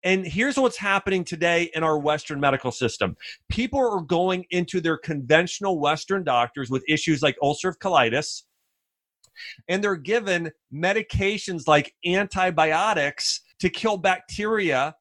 and 0.03 0.25
here's 0.25 0.57
what's 0.57 0.77
happening 0.77 1.23
today 1.23 1.69
in 1.75 1.83
our 1.83 1.97
Western 1.97 2.39
medical 2.39 2.71
system. 2.71 3.15
People 3.49 3.79
are 3.79 4.01
going 4.01 4.45
into 4.49 4.81
their 4.81 4.97
conventional 4.97 5.79
Western 5.79 6.23
doctors 6.23 6.69
with 6.69 6.83
issues 6.87 7.21
like 7.21 7.37
ulcerative 7.41 7.77
colitis, 7.77 8.43
and 9.67 9.83
they're 9.83 9.95
given 9.95 10.51
medications 10.73 11.67
like 11.67 11.93
antibiotics 12.05 13.41
to 13.59 13.69
kill 13.69 13.97
bacteria 13.97 14.95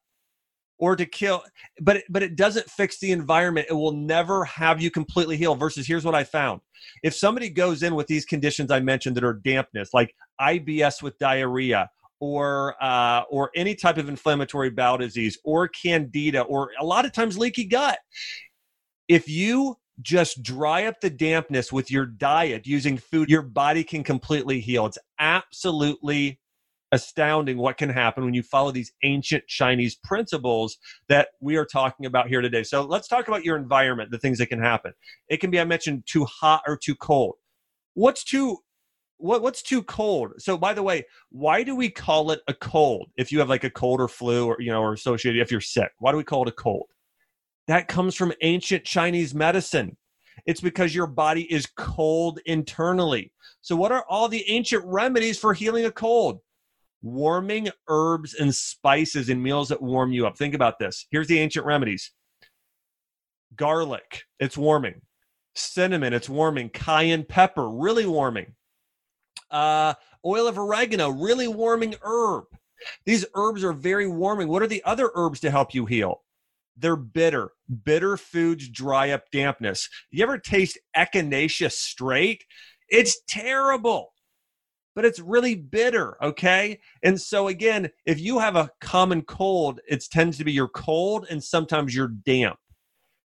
or 0.77 0.95
to 0.95 1.05
kill 1.05 1.43
but 1.79 1.97
it, 1.97 2.05
but 2.09 2.23
it 2.23 2.35
doesn't 2.35 2.69
fix 2.69 2.99
the 2.99 3.11
environment. 3.11 3.67
It 3.69 3.73
will 3.73 3.93
never 3.93 4.45
have 4.45 4.81
you 4.81 4.91
completely 4.91 5.37
heal 5.37 5.55
versus 5.55 5.87
here's 5.87 6.05
what 6.05 6.15
i 6.15 6.23
found. 6.23 6.61
If 7.03 7.15
somebody 7.15 7.49
goes 7.49 7.83
in 7.83 7.95
with 7.95 8.07
these 8.07 8.25
conditions 8.25 8.71
i 8.71 8.79
mentioned 8.79 9.15
that 9.17 9.23
are 9.23 9.33
dampness 9.33 9.93
like 9.93 10.15
ibs 10.39 11.01
with 11.01 11.17
diarrhea 11.19 11.89
or 12.21 12.81
uh, 12.81 13.23
or 13.29 13.51
any 13.55 13.75
type 13.75 13.97
of 13.97 14.07
inflammatory 14.07 14.69
bowel 14.69 14.99
disease 14.99 15.37
or 15.43 15.67
candida 15.67 16.41
or 16.41 16.69
a 16.79 16.85
lot 16.85 17.03
of 17.03 17.11
times 17.11 17.37
leaky 17.37 17.65
gut. 17.65 17.99
If 19.09 19.27
you 19.27 19.77
just 20.01 20.41
dry 20.41 20.85
up 20.85 21.01
the 21.01 21.09
dampness 21.09 21.71
with 21.71 21.91
your 21.91 22.05
diet 22.05 22.65
using 22.65 22.97
food 22.97 23.29
your 23.29 23.41
body 23.41 23.83
can 23.83 24.03
completely 24.03 24.59
heal. 24.59 24.85
It's 24.85 24.97
absolutely 25.19 26.39
astounding 26.91 27.57
what 27.57 27.77
can 27.77 27.89
happen 27.89 28.25
when 28.25 28.33
you 28.33 28.43
follow 28.43 28.71
these 28.71 28.91
ancient 29.03 29.47
chinese 29.47 29.95
principles 29.95 30.77
that 31.07 31.29
we 31.39 31.55
are 31.55 31.65
talking 31.65 32.05
about 32.05 32.27
here 32.27 32.41
today. 32.41 32.63
So 32.63 32.83
let's 32.83 33.07
talk 33.07 33.27
about 33.27 33.45
your 33.45 33.57
environment 33.57 34.11
the 34.11 34.17
things 34.17 34.37
that 34.39 34.47
can 34.47 34.61
happen. 34.61 34.93
It 35.29 35.37
can 35.37 35.51
be 35.51 35.59
i 35.59 35.63
mentioned 35.63 36.03
too 36.05 36.25
hot 36.25 36.63
or 36.67 36.77
too 36.77 36.95
cold. 36.95 37.35
What's 37.93 38.23
too 38.23 38.57
what 39.21 39.41
what's 39.41 39.61
too 39.61 39.83
cold? 39.83 40.33
So 40.39 40.57
by 40.57 40.73
the 40.73 40.83
way, 40.83 41.05
why 41.29 41.63
do 41.63 41.75
we 41.75 41.89
call 41.89 42.31
it 42.31 42.41
a 42.47 42.53
cold 42.53 43.09
if 43.17 43.31
you 43.31 43.39
have 43.39 43.49
like 43.49 43.63
a 43.63 43.69
cold 43.69 44.01
or 44.01 44.07
flu 44.07 44.47
or 44.47 44.57
you 44.59 44.71
know 44.71 44.81
or 44.81 44.93
associated 44.93 45.41
if 45.41 45.51
you're 45.51 45.61
sick? 45.61 45.91
Why 45.99 46.11
do 46.11 46.17
we 46.17 46.23
call 46.23 46.43
it 46.43 46.49
a 46.49 46.53
cold? 46.53 46.87
That 47.67 47.87
comes 47.87 48.15
from 48.15 48.33
ancient 48.41 48.83
Chinese 48.83 49.33
medicine. 49.33 49.95
It's 50.45 50.61
because 50.61 50.95
your 50.95 51.07
body 51.07 51.43
is 51.53 51.67
cold 51.77 52.39
internally. 52.45 53.31
So 53.61 53.75
what 53.75 53.91
are 53.91 54.05
all 54.09 54.27
the 54.27 54.49
ancient 54.49 54.83
remedies 54.85 55.37
for 55.37 55.53
healing 55.53 55.85
a 55.85 55.91
cold? 55.91 56.39
Warming 57.03 57.69
herbs 57.87 58.33
and 58.33 58.53
spices 58.53 59.29
in 59.29 59.41
meals 59.41 59.69
that 59.69 59.81
warm 59.81 60.11
you 60.11 60.25
up. 60.25 60.37
Think 60.37 60.55
about 60.55 60.79
this. 60.79 61.05
Here's 61.11 61.27
the 61.27 61.39
ancient 61.39 61.65
remedies. 61.65 62.11
Garlic, 63.55 64.23
it's 64.39 64.57
warming. 64.57 65.01
Cinnamon, 65.53 66.13
it's 66.13 66.29
warming. 66.29 66.69
Cayenne 66.69 67.25
pepper, 67.25 67.69
really 67.69 68.05
warming 68.05 68.53
uh, 69.51 69.93
oil 70.25 70.47
of 70.47 70.57
oregano, 70.57 71.09
really 71.09 71.47
warming 71.47 71.95
herb. 72.01 72.45
These 73.05 73.25
herbs 73.35 73.63
are 73.63 73.73
very 73.73 74.07
warming. 74.07 74.47
What 74.47 74.63
are 74.63 74.67
the 74.67 74.83
other 74.85 75.11
herbs 75.13 75.39
to 75.41 75.51
help 75.51 75.73
you 75.73 75.85
heal? 75.85 76.21
they're 76.81 76.95
bitter. 76.95 77.51
Bitter 77.83 78.17
foods 78.17 78.69
dry 78.69 79.11
up 79.11 79.29
dampness. 79.31 79.87
You 80.09 80.23
ever 80.23 80.37
taste 80.37 80.79
echinacea 80.95 81.71
straight? 81.71 82.45
It's 82.89 83.21
terrible, 83.27 84.13
but 84.95 85.05
it's 85.05 85.19
really 85.19 85.55
bitter. 85.55 86.17
Okay. 86.23 86.79
And 87.03 87.19
so, 87.19 87.47
again, 87.47 87.89
if 88.05 88.19
you 88.19 88.39
have 88.39 88.55
a 88.55 88.71
common 88.81 89.21
cold, 89.21 89.79
it 89.87 90.03
tends 90.11 90.37
to 90.37 90.43
be 90.43 90.51
your 90.51 90.67
cold 90.67 91.27
and 91.29 91.43
sometimes 91.43 91.95
you're 91.95 92.09
damp. 92.25 92.57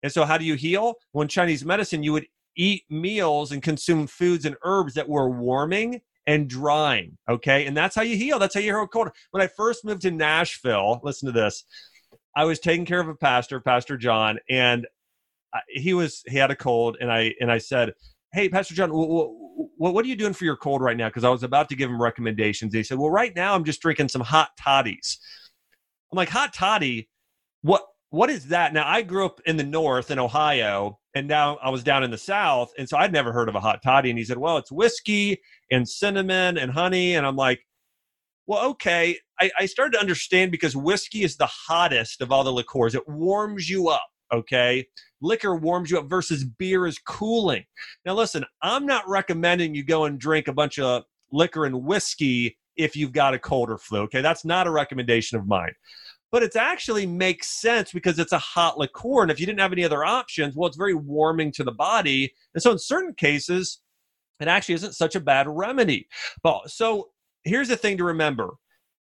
And 0.02 0.12
so, 0.12 0.24
how 0.24 0.38
do 0.38 0.46
you 0.46 0.56
heal? 0.56 0.96
Well, 1.12 1.24
in 1.24 1.28
Chinese 1.28 1.66
medicine, 1.66 2.04
you 2.04 2.14
would 2.14 2.28
eat 2.56 2.84
meals 2.90 3.52
and 3.52 3.62
consume 3.62 4.08
foods 4.08 4.46
and 4.46 4.56
herbs 4.64 4.94
that 4.94 5.10
were 5.10 5.30
warming 5.30 6.02
and 6.30 6.48
drying. 6.48 7.18
Okay. 7.28 7.66
And 7.66 7.76
that's 7.76 7.96
how 7.96 8.04
you 8.04 8.16
heal. 8.16 8.38
That's 8.38 8.54
how 8.54 8.60
you 8.60 8.68
heal 8.68 8.84
a 8.84 8.88
cold. 8.88 9.10
When 9.32 9.42
I 9.42 9.48
first 9.48 9.84
moved 9.84 10.04
to 10.04 10.12
Nashville, 10.12 11.00
listen 11.04 11.26
to 11.26 11.32
this. 11.32 11.64
I 12.36 12.46
was 12.46 12.60
taking 12.60 12.86
care 12.86 13.00
of 13.00 13.08
a 13.08 13.16
pastor, 13.16 13.60
Pastor 13.60 13.98
John, 13.98 14.38
and 14.48 14.86
he 15.68 15.96
was 15.96 16.22
he 16.28 16.38
had 16.38 16.52
a 16.52 16.56
cold, 16.56 16.98
and 17.02 17.12
I 17.12 17.34
and 17.42 17.52
I 17.52 17.58
said, 17.58 17.94
"Hey, 18.32 18.48
Pastor 18.48 18.76
John, 18.76 18.94
what, 18.94 19.30
what, 19.78 19.94
what 19.96 20.06
are 20.06 20.08
you 20.08 20.16
doing 20.16 20.34
for 20.34 20.46
your 20.46 20.56
cold 20.56 20.84
right 20.84 20.96
now?" 20.96 21.08
Because 21.10 21.24
I 21.24 21.30
was 21.30 21.42
about 21.42 21.68
to 21.70 21.76
give 21.76 21.90
him 21.90 22.00
recommendations. 22.00 22.76
he 22.76 22.84
said, 22.84 23.00
"Well, 23.00 23.10
right 23.10 23.36
now 23.36 23.56
I'm 23.56 23.64
just 23.64 23.82
drinking 23.82 24.10
some 24.10 24.22
hot 24.22 24.52
toddies." 24.56 25.18
I'm 26.12 26.18
like, 26.18 26.30
"Hot 26.30 26.54
toddy? 26.54 27.10
What 27.64 27.84
what 28.12 28.30
is 28.30 28.50
that?" 28.50 28.72
Now 28.72 28.88
I 28.88 29.02
grew 29.02 29.26
up 29.26 29.42
in 29.48 29.58
the 29.58 29.64
north 29.64 30.12
in 30.12 30.20
Ohio, 30.20 31.00
and 31.16 31.28
now 31.28 31.58
I 31.64 31.72
was 31.72 31.84
down 31.84 32.04
in 32.04 32.12
the 32.12 32.18
south, 32.20 32.72
and 32.78 32.88
so 32.88 32.98
I'd 32.98 33.12
never 33.12 33.32
heard 33.32 33.50
of 33.50 33.56
a 33.56 33.60
hot 33.60 33.82
toddy. 33.82 34.12
And 34.12 34.20
he 34.20 34.26
said, 34.26 34.38
"Well, 34.38 34.58
it's 34.58 34.72
whiskey 34.72 35.40
and 35.72 35.88
cinnamon 35.88 36.58
and 36.58 36.72
honey," 36.72 37.16
and 37.16 37.26
I'm 37.26 37.36
like, 37.36 37.62
"Well, 38.48 38.66
okay." 38.72 39.18
I, 39.42 39.50
I 39.58 39.66
started 39.68 39.94
to 39.94 40.02
understand 40.02 40.52
because 40.52 40.76
whiskey 40.76 41.24
is 41.24 41.38
the 41.38 41.48
hottest 41.48 42.22
of 42.22 42.32
all 42.32 42.44
the 42.44 42.52
liqueurs. 42.52 42.94
It 42.94 43.08
warms 43.08 43.70
you 43.70 43.90
up. 43.90 44.08
Okay, 44.32 44.86
liquor 45.22 45.56
warms 45.56 45.90
you 45.90 45.98
up 45.98 46.10
versus 46.10 46.44
beer 46.44 46.86
is 46.86 47.00
cooling. 47.00 47.66
Now, 48.06 48.14
listen, 48.14 48.46
I'm 48.62 48.86
not 48.86 49.08
recommending 49.08 49.74
you 49.74 49.84
go 49.84 50.06
and 50.06 50.20
drink 50.20 50.48
a 50.48 50.54
bunch 50.54 50.78
of 50.78 51.04
liquor 51.32 51.66
and 51.66 51.84
whiskey 51.84 52.58
if 52.76 52.96
you've 52.96 53.12
got 53.12 53.34
a 53.34 53.40
cold 53.40 53.70
or 53.70 53.78
flu. 53.78 54.02
Okay, 54.02 54.22
that's 54.22 54.46
not 54.46 54.68
a 54.68 54.72
recommendation 54.72 55.38
of 55.38 55.48
mine 55.48 55.74
but 56.32 56.44
it 56.44 56.56
actually 56.56 57.06
makes 57.06 57.48
sense 57.48 57.92
because 57.92 58.20
it's 58.20 58.32
a 58.32 58.40
hot 58.40 58.78
liqueur. 58.78 59.24
And 59.24 59.32
if 59.32 59.40
you 59.40 59.46
didn't 59.46 59.60
have 59.60 59.74
any 59.74 59.84
other 59.84 60.06
options, 60.06 60.56
well, 60.56 60.68
it's 60.68 60.78
very 60.78 60.94
warming 60.94 61.52
to 61.54 61.64
the 61.64 61.72
body. 61.72 62.34
And 62.54 62.62
so 62.62 62.72
in 62.72 62.80
certain 62.80 63.14
cases, 63.16 63.82
it 64.40 64.48
actually 64.48 64.76
isn't 64.76 64.96
such 64.96 65.16
a 65.16 65.20
bad 65.20 65.48
remedy. 65.48 66.08
But 66.44 66.70
so 66.70 67.10
here's 67.44 67.70
the 67.70 67.78
thing 67.78 67.98
to 67.98 68.04
remember 68.04 68.56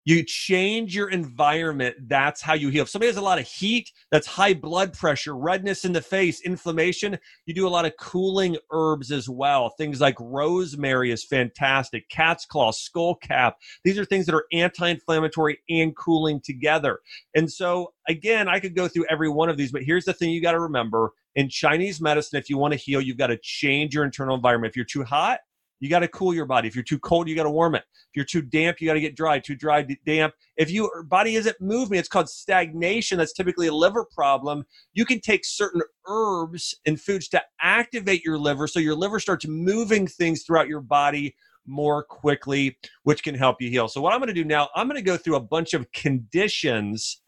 you 0.07 0.23
change 0.23 0.95
your 0.95 1.09
environment. 1.09 1.93
That's 2.07 2.41
how 2.41 2.53
you 2.53 2.69
heal. 2.69 2.83
If 2.83 2.89
somebody 2.89 3.09
has 3.09 3.17
a 3.17 3.21
lot 3.21 3.39
of 3.39 3.45
heat, 3.45 3.91
that's 4.09 4.25
high 4.25 4.53
blood 4.53 4.93
pressure, 4.93 5.35
redness 5.35 5.83
in 5.83 5.91
the 5.91 6.01
face, 6.01 6.39
inflammation, 6.39 7.19
you 7.45 7.53
do 7.53 7.67
a 7.67 7.69
lot 7.69 7.83
of 7.83 7.91
cooling 7.99 8.55
herbs 8.71 9.11
as 9.11 9.27
well. 9.27 9.71
Things 9.71 9.99
like 9.99 10.15
rosemary 10.17 11.11
is 11.11 11.25
fantastic, 11.25 12.07
cat's 12.07 12.45
claw, 12.45 12.71
skullcap. 12.71 13.55
These 13.83 13.99
are 13.99 14.05
things 14.05 14.25
that 14.27 14.35
are 14.35 14.45
anti 14.53 14.87
inflammatory 14.87 15.59
and 15.69 15.93
cooling 15.93 16.39
together. 16.39 16.99
And 17.35 17.51
so, 17.51 17.91
again, 18.07 18.47
I 18.47 18.61
could 18.61 18.77
go 18.77 18.87
through 18.87 19.07
every 19.09 19.27
one 19.27 19.49
of 19.49 19.57
these, 19.57 19.73
but 19.73 19.83
here's 19.83 20.05
the 20.05 20.13
thing 20.13 20.29
you 20.29 20.41
got 20.41 20.53
to 20.53 20.61
remember 20.61 21.11
in 21.37 21.49
Chinese 21.49 22.01
medicine, 22.01 22.39
if 22.39 22.49
you 22.49 22.57
want 22.57 22.73
to 22.73 22.79
heal, 22.79 22.99
you've 22.99 23.17
got 23.17 23.27
to 23.27 23.37
change 23.37 23.93
your 23.93 24.03
internal 24.03 24.35
environment. 24.35 24.71
If 24.71 24.75
you're 24.75 24.85
too 24.85 25.03
hot, 25.03 25.39
you 25.79 25.87
got 25.87 25.99
to 25.99 26.07
cool 26.07 26.33
your 26.33 26.47
body. 26.47 26.67
If 26.67 26.75
you're 26.75 26.83
too 26.83 26.97
cold, 26.97 27.29
you 27.29 27.35
got 27.35 27.43
to 27.43 27.51
warm 27.51 27.75
it. 27.75 27.83
If 27.93 28.15
you're 28.15 28.25
too 28.25 28.41
damp, 28.41 28.81
you 28.81 28.87
got 28.87 28.95
to 28.95 28.99
get 28.99 29.15
dry. 29.15 29.37
Too 29.37 29.55
dry, 29.55 29.85
damp. 30.03 30.33
If 30.57 30.71
your 30.71 31.03
body 31.03 31.35
isn't 31.35 31.55
moving, 31.61 31.99
it's 31.99 32.07
called 32.07 32.27
stagnation. 32.27 33.19
That's 33.19 33.33
typically 33.33 33.67
a 33.67 33.73
liver 33.73 34.03
problem. 34.03 34.63
You 34.95 35.05
can 35.05 35.19
take 35.21 35.45
certain 35.45 35.83
herbs 36.07 36.73
and 36.87 36.99
foods 36.99 37.27
to 37.29 37.41
activate 37.61 38.25
your 38.25 38.39
liver 38.39 38.65
so 38.65 38.79
your 38.79 38.95
liver 38.95 39.19
starts 39.19 39.47
moving 39.47 40.07
things 40.07 40.41
throughout 40.41 40.67
your 40.67 40.81
body 40.81 41.35
more 41.67 42.03
quickly, 42.03 42.79
which 43.03 43.21
can 43.21 43.35
help 43.35 43.61
you 43.61 43.69
heal. 43.69 43.87
So, 43.87 44.01
what 44.01 44.11
I'm 44.11 44.19
going 44.19 44.29
to 44.29 44.33
do 44.33 44.43
now, 44.43 44.69
I'm 44.75 44.87
going 44.87 44.97
to 44.97 45.03
go 45.03 45.17
through 45.17 45.35
a 45.35 45.41
bunch 45.41 45.75
of 45.75 45.91
conditions, 45.91 47.21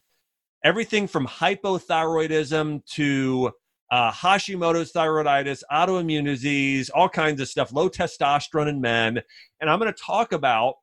everything 0.64 1.06
from 1.06 1.28
hypothyroidism 1.28 2.84
to 2.94 3.52
uh, 3.90 4.12
Hashimoto's 4.12 4.92
thyroiditis, 4.92 5.62
autoimmune 5.70 6.24
disease, 6.24 6.90
all 6.90 7.08
kinds 7.08 7.40
of 7.40 7.48
stuff, 7.48 7.72
low 7.72 7.88
testosterone 7.88 8.68
in 8.68 8.80
men. 8.80 9.20
And 9.60 9.68
I'm 9.68 9.78
going 9.78 9.92
to 9.92 10.02
talk 10.02 10.32
about 10.32 10.76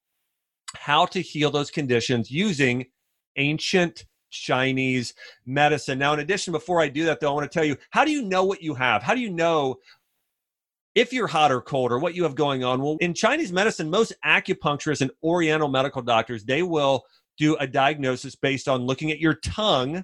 how 0.76 1.06
to 1.08 1.22
heal 1.22 1.50
those 1.50 1.72
conditions 1.72 2.30
using 2.30 2.86
ancient 3.38 4.06
Chinese 4.30 5.14
medicine. 5.46 5.98
Now, 5.98 6.14
in 6.14 6.20
addition, 6.20 6.52
before 6.52 6.82
I 6.82 6.90
do 6.90 7.06
that, 7.06 7.20
though, 7.20 7.30
I 7.30 7.34
want 7.34 7.50
to 7.50 7.58
tell 7.58 7.66
you 7.66 7.78
how 7.92 8.04
do 8.04 8.12
you 8.12 8.24
know 8.24 8.44
what 8.44 8.62
you 8.62 8.74
have? 8.74 9.04
How 9.04 9.16
do 9.16 9.22
you 9.22 9.30
know 9.30 9.78
if 10.96 11.14
you're 11.14 11.28
hot 11.28 11.52
or 11.52 11.62
cold 11.62 11.92
or 11.92 12.00
what 12.00 12.16
you 12.16 12.24
have 12.24 12.36
going 12.36 12.64
on? 12.64 12.82
Well, 12.82 12.98
in 13.00 13.14
Chinese 13.14 13.54
medicine, 13.54 13.90
most 13.90 14.14
acupuncturists 14.26 15.02
and 15.02 15.12
Oriental 15.24 15.70
medical 15.70 16.02
doctors, 16.02 16.44
they 16.44 16.64
will 16.64 17.06
do 17.38 17.56
a 17.58 17.68
diagnosis 17.68 18.36
based 18.36 18.68
on 18.68 18.82
looking 18.82 19.12
at 19.12 19.20
your 19.20 19.36
tongue 19.36 20.04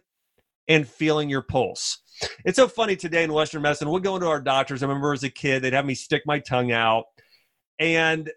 and 0.68 0.88
feeling 0.88 1.30
your 1.30 1.42
pulse. 1.42 2.03
It's 2.46 2.58
so 2.58 2.68
funny 2.68 2.96
today 2.96 3.24
in 3.24 3.34
Western 3.34 3.62
medicine. 3.62 3.90
We'll 3.90 4.00
go 4.00 4.16
into 4.16 4.28
our 4.28 4.42
doctors. 4.42 4.84
I 4.84 4.88
remember 4.88 5.14
as 5.14 5.24
a 5.24 5.30
kid, 5.30 5.62
they'd 5.62 5.74
have 5.74 5.86
me 5.86 5.96
stick 5.96 6.24
my 6.26 6.40
tongue 6.40 6.72
out. 6.72 7.06
And 7.80 8.32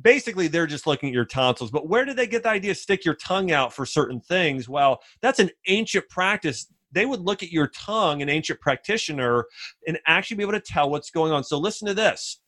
basically, 0.00 0.48
they're 0.48 0.66
just 0.66 0.86
looking 0.86 1.08
at 1.08 1.14
your 1.14 1.24
tonsils. 1.24 1.70
But 1.70 1.88
where 1.88 2.04
did 2.04 2.16
they 2.16 2.26
get 2.26 2.42
the 2.42 2.50
idea 2.50 2.74
stick 2.74 3.04
your 3.04 3.14
tongue 3.14 3.52
out 3.52 3.72
for 3.72 3.86
certain 3.86 4.20
things? 4.20 4.68
Well, 4.68 5.00
that's 5.22 5.38
an 5.38 5.50
ancient 5.66 6.08
practice. 6.08 6.66
They 6.92 7.06
would 7.06 7.20
look 7.20 7.42
at 7.42 7.50
your 7.50 7.68
tongue, 7.68 8.22
an 8.22 8.28
ancient 8.28 8.60
practitioner, 8.60 9.46
and 9.86 9.98
actually 10.06 10.36
be 10.36 10.44
able 10.44 10.52
to 10.52 10.60
tell 10.60 10.90
what's 10.90 11.10
going 11.10 11.32
on. 11.32 11.42
So 11.44 11.58
listen 11.58 11.88
to 11.88 11.94
this 11.94 12.40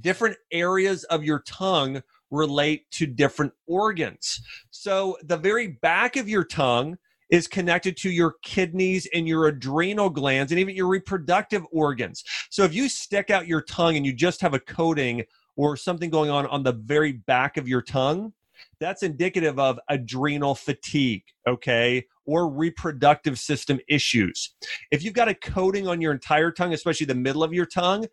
different 0.00 0.36
areas 0.52 1.04
of 1.04 1.24
your 1.24 1.40
tongue 1.40 2.02
relate 2.30 2.90
to 2.90 3.06
different 3.06 3.52
organs. 3.66 4.40
So 4.70 5.16
the 5.22 5.36
very 5.36 5.68
back 5.68 6.16
of 6.16 6.28
your 6.28 6.44
tongue 6.44 6.98
is 7.30 7.48
connected 7.48 7.96
to 7.98 8.10
your 8.10 8.34
kidneys 8.42 9.08
and 9.12 9.26
your 9.26 9.46
adrenal 9.46 10.10
glands 10.10 10.52
and 10.52 10.60
even 10.60 10.74
your 10.74 10.88
reproductive 10.88 11.64
organs. 11.72 12.22
So 12.50 12.64
if 12.64 12.74
you 12.74 12.88
stick 12.88 13.30
out 13.30 13.46
your 13.46 13.62
tongue 13.62 13.96
and 13.96 14.06
you 14.06 14.12
just 14.12 14.40
have 14.40 14.54
a 14.54 14.60
coating 14.60 15.24
or 15.56 15.76
something 15.76 16.10
going 16.10 16.30
on 16.30 16.46
on 16.46 16.62
the 16.62 16.72
very 16.72 17.12
back 17.12 17.56
of 17.56 17.66
your 17.66 17.82
tongue, 17.82 18.32
that's 18.80 19.02
indicative 19.02 19.58
of 19.58 19.78
adrenal 19.88 20.54
fatigue, 20.54 21.24
okay, 21.46 22.06
or 22.24 22.48
reproductive 22.48 23.38
system 23.38 23.80
issues. 23.88 24.54
If 24.90 25.02
you've 25.02 25.14
got 25.14 25.28
a 25.28 25.34
coating 25.34 25.86
on 25.88 26.00
your 26.00 26.12
entire 26.12 26.50
tongue, 26.50 26.72
especially 26.72 27.06
the 27.06 27.14
middle 27.14 27.42
of 27.42 27.52
your 27.52 27.66
tongue, 27.66 28.06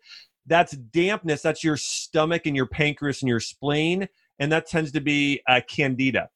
that's 0.46 0.72
dampness. 0.72 1.42
That's 1.42 1.64
your 1.64 1.76
stomach 1.76 2.46
and 2.46 2.54
your 2.54 2.66
pancreas 2.66 3.22
and 3.22 3.28
your 3.28 3.40
spleen. 3.40 4.08
And 4.38 4.52
that 4.52 4.66
tends 4.66 4.92
to 4.92 5.00
be 5.00 5.40
uh, 5.48 5.60
candida. 5.68 6.28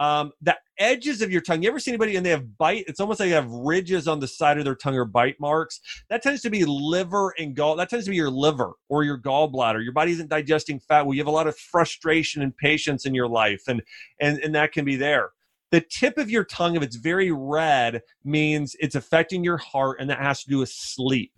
Um, 0.00 0.32
the 0.40 0.56
edges 0.78 1.22
of 1.22 1.30
your 1.30 1.40
tongue. 1.40 1.62
You 1.62 1.68
ever 1.68 1.80
see 1.80 1.90
anybody 1.90 2.16
and 2.16 2.24
they 2.24 2.30
have 2.30 2.56
bite? 2.56 2.84
It's 2.86 3.00
almost 3.00 3.20
like 3.20 3.28
they 3.28 3.34
have 3.34 3.50
ridges 3.50 4.06
on 4.06 4.20
the 4.20 4.28
side 4.28 4.58
of 4.58 4.64
their 4.64 4.76
tongue 4.76 4.94
or 4.94 5.04
bite 5.04 5.40
marks. 5.40 5.80
That 6.08 6.22
tends 6.22 6.40
to 6.42 6.50
be 6.50 6.64
liver 6.64 7.34
and 7.38 7.54
gall. 7.56 7.76
That 7.76 7.90
tends 7.90 8.04
to 8.04 8.10
be 8.10 8.16
your 8.16 8.30
liver 8.30 8.72
or 8.88 9.02
your 9.04 9.18
gallbladder. 9.18 9.82
Your 9.82 9.92
body 9.92 10.12
isn't 10.12 10.30
digesting 10.30 10.78
fat. 10.78 11.04
Well, 11.04 11.14
you 11.14 11.20
have 11.20 11.26
a 11.28 11.32
lot 11.32 11.48
of 11.48 11.56
frustration 11.56 12.42
and 12.42 12.56
patience 12.56 13.06
in 13.06 13.14
your 13.14 13.28
life, 13.28 13.62
and 13.66 13.82
and 14.20 14.38
and 14.38 14.54
that 14.54 14.72
can 14.72 14.84
be 14.84 14.96
there. 14.96 15.30
The 15.70 15.80
tip 15.80 16.16
of 16.16 16.30
your 16.30 16.44
tongue, 16.44 16.76
if 16.76 16.82
it's 16.82 16.96
very 16.96 17.30
red, 17.30 18.02
means 18.24 18.74
it's 18.80 18.94
affecting 18.94 19.44
your 19.44 19.58
heart, 19.58 20.00
and 20.00 20.08
that 20.08 20.18
has 20.18 20.42
to 20.44 20.50
do 20.50 20.58
with 20.58 20.70
sleep 20.70 21.32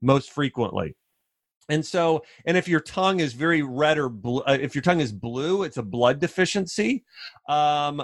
most 0.00 0.32
frequently. 0.32 0.96
And 1.68 1.84
so, 1.86 2.22
and 2.44 2.56
if 2.56 2.68
your 2.68 2.80
tongue 2.80 3.20
is 3.20 3.32
very 3.32 3.62
red 3.62 3.98
or 3.98 4.08
blue, 4.08 4.42
uh, 4.42 4.58
if 4.60 4.74
your 4.74 4.82
tongue 4.82 5.00
is 5.00 5.12
blue, 5.12 5.62
it's 5.62 5.76
a 5.76 5.82
blood 5.82 6.20
deficiency. 6.20 7.04
Um, 7.48 8.02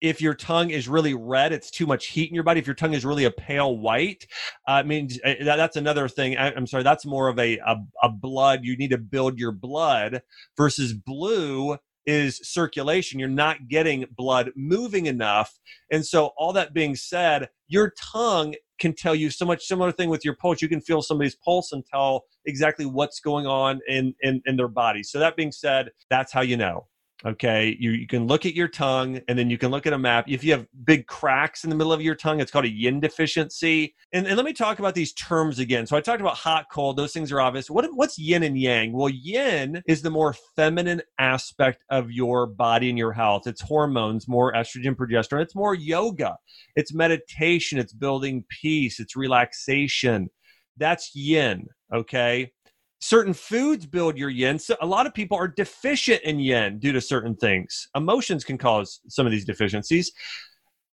if 0.00 0.20
your 0.20 0.34
tongue 0.34 0.70
is 0.70 0.88
really 0.88 1.14
red, 1.14 1.52
it's 1.52 1.70
too 1.70 1.86
much 1.86 2.06
heat 2.06 2.28
in 2.28 2.34
your 2.34 2.44
body. 2.44 2.60
If 2.60 2.66
your 2.66 2.74
tongue 2.74 2.94
is 2.94 3.04
really 3.04 3.24
a 3.24 3.30
pale 3.30 3.76
white, 3.76 4.26
uh, 4.66 4.82
means 4.82 5.18
uh, 5.24 5.34
that, 5.44 5.56
that's 5.56 5.76
another 5.76 6.08
thing. 6.08 6.36
I, 6.38 6.52
am 6.52 6.66
sorry, 6.66 6.82
that's 6.82 7.04
more 7.04 7.28
of 7.28 7.38
a, 7.38 7.58
a, 7.58 7.76
a 8.02 8.08
blood. 8.08 8.60
You 8.62 8.76
need 8.76 8.90
to 8.90 8.98
build 8.98 9.38
your 9.38 9.52
blood 9.52 10.22
versus 10.56 10.94
blue 10.94 11.76
is 12.06 12.40
circulation. 12.42 13.20
You're 13.20 13.28
not 13.28 13.68
getting 13.68 14.06
blood 14.16 14.52
moving 14.56 15.06
enough. 15.06 15.58
And 15.90 16.04
so, 16.04 16.30
all 16.36 16.52
that 16.54 16.72
being 16.72 16.96
said, 16.96 17.50
your 17.68 17.92
tongue 18.00 18.54
can 18.80 18.94
tell 18.94 19.14
you 19.14 19.30
so 19.30 19.44
much 19.44 19.64
similar 19.64 19.92
thing 19.92 20.08
with 20.08 20.24
your 20.24 20.34
pulse. 20.34 20.60
You 20.60 20.68
can 20.68 20.80
feel 20.80 21.02
somebody's 21.02 21.36
pulse 21.36 21.70
and 21.72 21.84
tell 21.86 22.24
exactly 22.46 22.86
what's 22.86 23.20
going 23.20 23.46
on 23.46 23.80
in, 23.86 24.14
in, 24.22 24.42
in 24.46 24.56
their 24.56 24.68
body. 24.68 25.02
So 25.02 25.18
that 25.20 25.36
being 25.36 25.52
said, 25.52 25.90
that's 26.08 26.32
how 26.32 26.40
you 26.40 26.56
know. 26.56 26.86
Okay, 27.26 27.76
you, 27.78 27.90
you 27.90 28.06
can 28.06 28.26
look 28.26 28.46
at 28.46 28.54
your 28.54 28.66
tongue 28.66 29.20
and 29.28 29.38
then 29.38 29.50
you 29.50 29.58
can 29.58 29.70
look 29.70 29.86
at 29.86 29.92
a 29.92 29.98
map. 29.98 30.24
If 30.26 30.42
you 30.42 30.52
have 30.52 30.66
big 30.84 31.06
cracks 31.06 31.64
in 31.64 31.70
the 31.70 31.76
middle 31.76 31.92
of 31.92 32.00
your 32.00 32.14
tongue, 32.14 32.40
it's 32.40 32.50
called 32.50 32.64
a 32.64 32.70
yin 32.70 32.98
deficiency. 32.98 33.94
And, 34.14 34.26
and 34.26 34.36
let 34.36 34.46
me 34.46 34.54
talk 34.54 34.78
about 34.78 34.94
these 34.94 35.12
terms 35.12 35.58
again. 35.58 35.86
So 35.86 35.98
I 35.98 36.00
talked 36.00 36.22
about 36.22 36.36
hot, 36.36 36.66
cold, 36.72 36.96
those 36.96 37.12
things 37.12 37.30
are 37.30 37.38
obvious. 37.38 37.68
What, 37.68 37.86
what's 37.92 38.18
yin 38.18 38.42
and 38.42 38.58
yang? 38.58 38.94
Well, 38.94 39.10
yin 39.10 39.82
is 39.86 40.00
the 40.00 40.08
more 40.08 40.34
feminine 40.56 41.02
aspect 41.18 41.84
of 41.90 42.10
your 42.10 42.46
body 42.46 42.88
and 42.88 42.96
your 42.96 43.12
health. 43.12 43.46
It's 43.46 43.60
hormones, 43.60 44.26
more 44.26 44.54
estrogen, 44.54 44.96
progesterone. 44.96 45.42
It's 45.42 45.54
more 45.54 45.74
yoga, 45.74 46.38
it's 46.74 46.94
meditation, 46.94 47.78
it's 47.78 47.92
building 47.92 48.44
peace, 48.48 48.98
it's 48.98 49.14
relaxation. 49.14 50.30
That's 50.78 51.14
yin, 51.14 51.66
okay? 51.94 52.52
Certain 53.00 53.32
foods 53.32 53.86
build 53.86 54.16
your 54.16 54.30
yin. 54.30 54.58
So 54.58 54.76
a 54.80 54.86
lot 54.86 55.06
of 55.06 55.14
people 55.14 55.36
are 55.36 55.48
deficient 55.48 56.22
in 56.22 56.38
yin 56.38 56.78
due 56.78 56.92
to 56.92 57.00
certain 57.00 57.34
things. 57.34 57.88
Emotions 57.96 58.44
can 58.44 58.58
cause 58.58 59.00
some 59.08 59.26
of 59.26 59.32
these 59.32 59.44
deficiencies. 59.44 60.12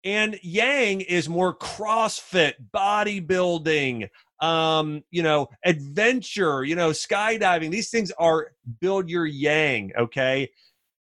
And 0.04 0.38
yang 0.44 1.00
is 1.00 1.30
more 1.30 1.58
CrossFit, 1.58 2.56
bodybuilding, 2.74 4.10
um, 4.42 5.02
you 5.12 5.24
know, 5.24 5.48
adventure, 5.64 6.66
you 6.66 6.76
know, 6.76 6.90
skydiving. 6.90 7.72
These 7.72 7.90
things 7.90 8.12
are 8.20 8.52
build 8.82 9.10
your 9.10 9.26
yang, 9.26 9.94
okay? 9.98 10.50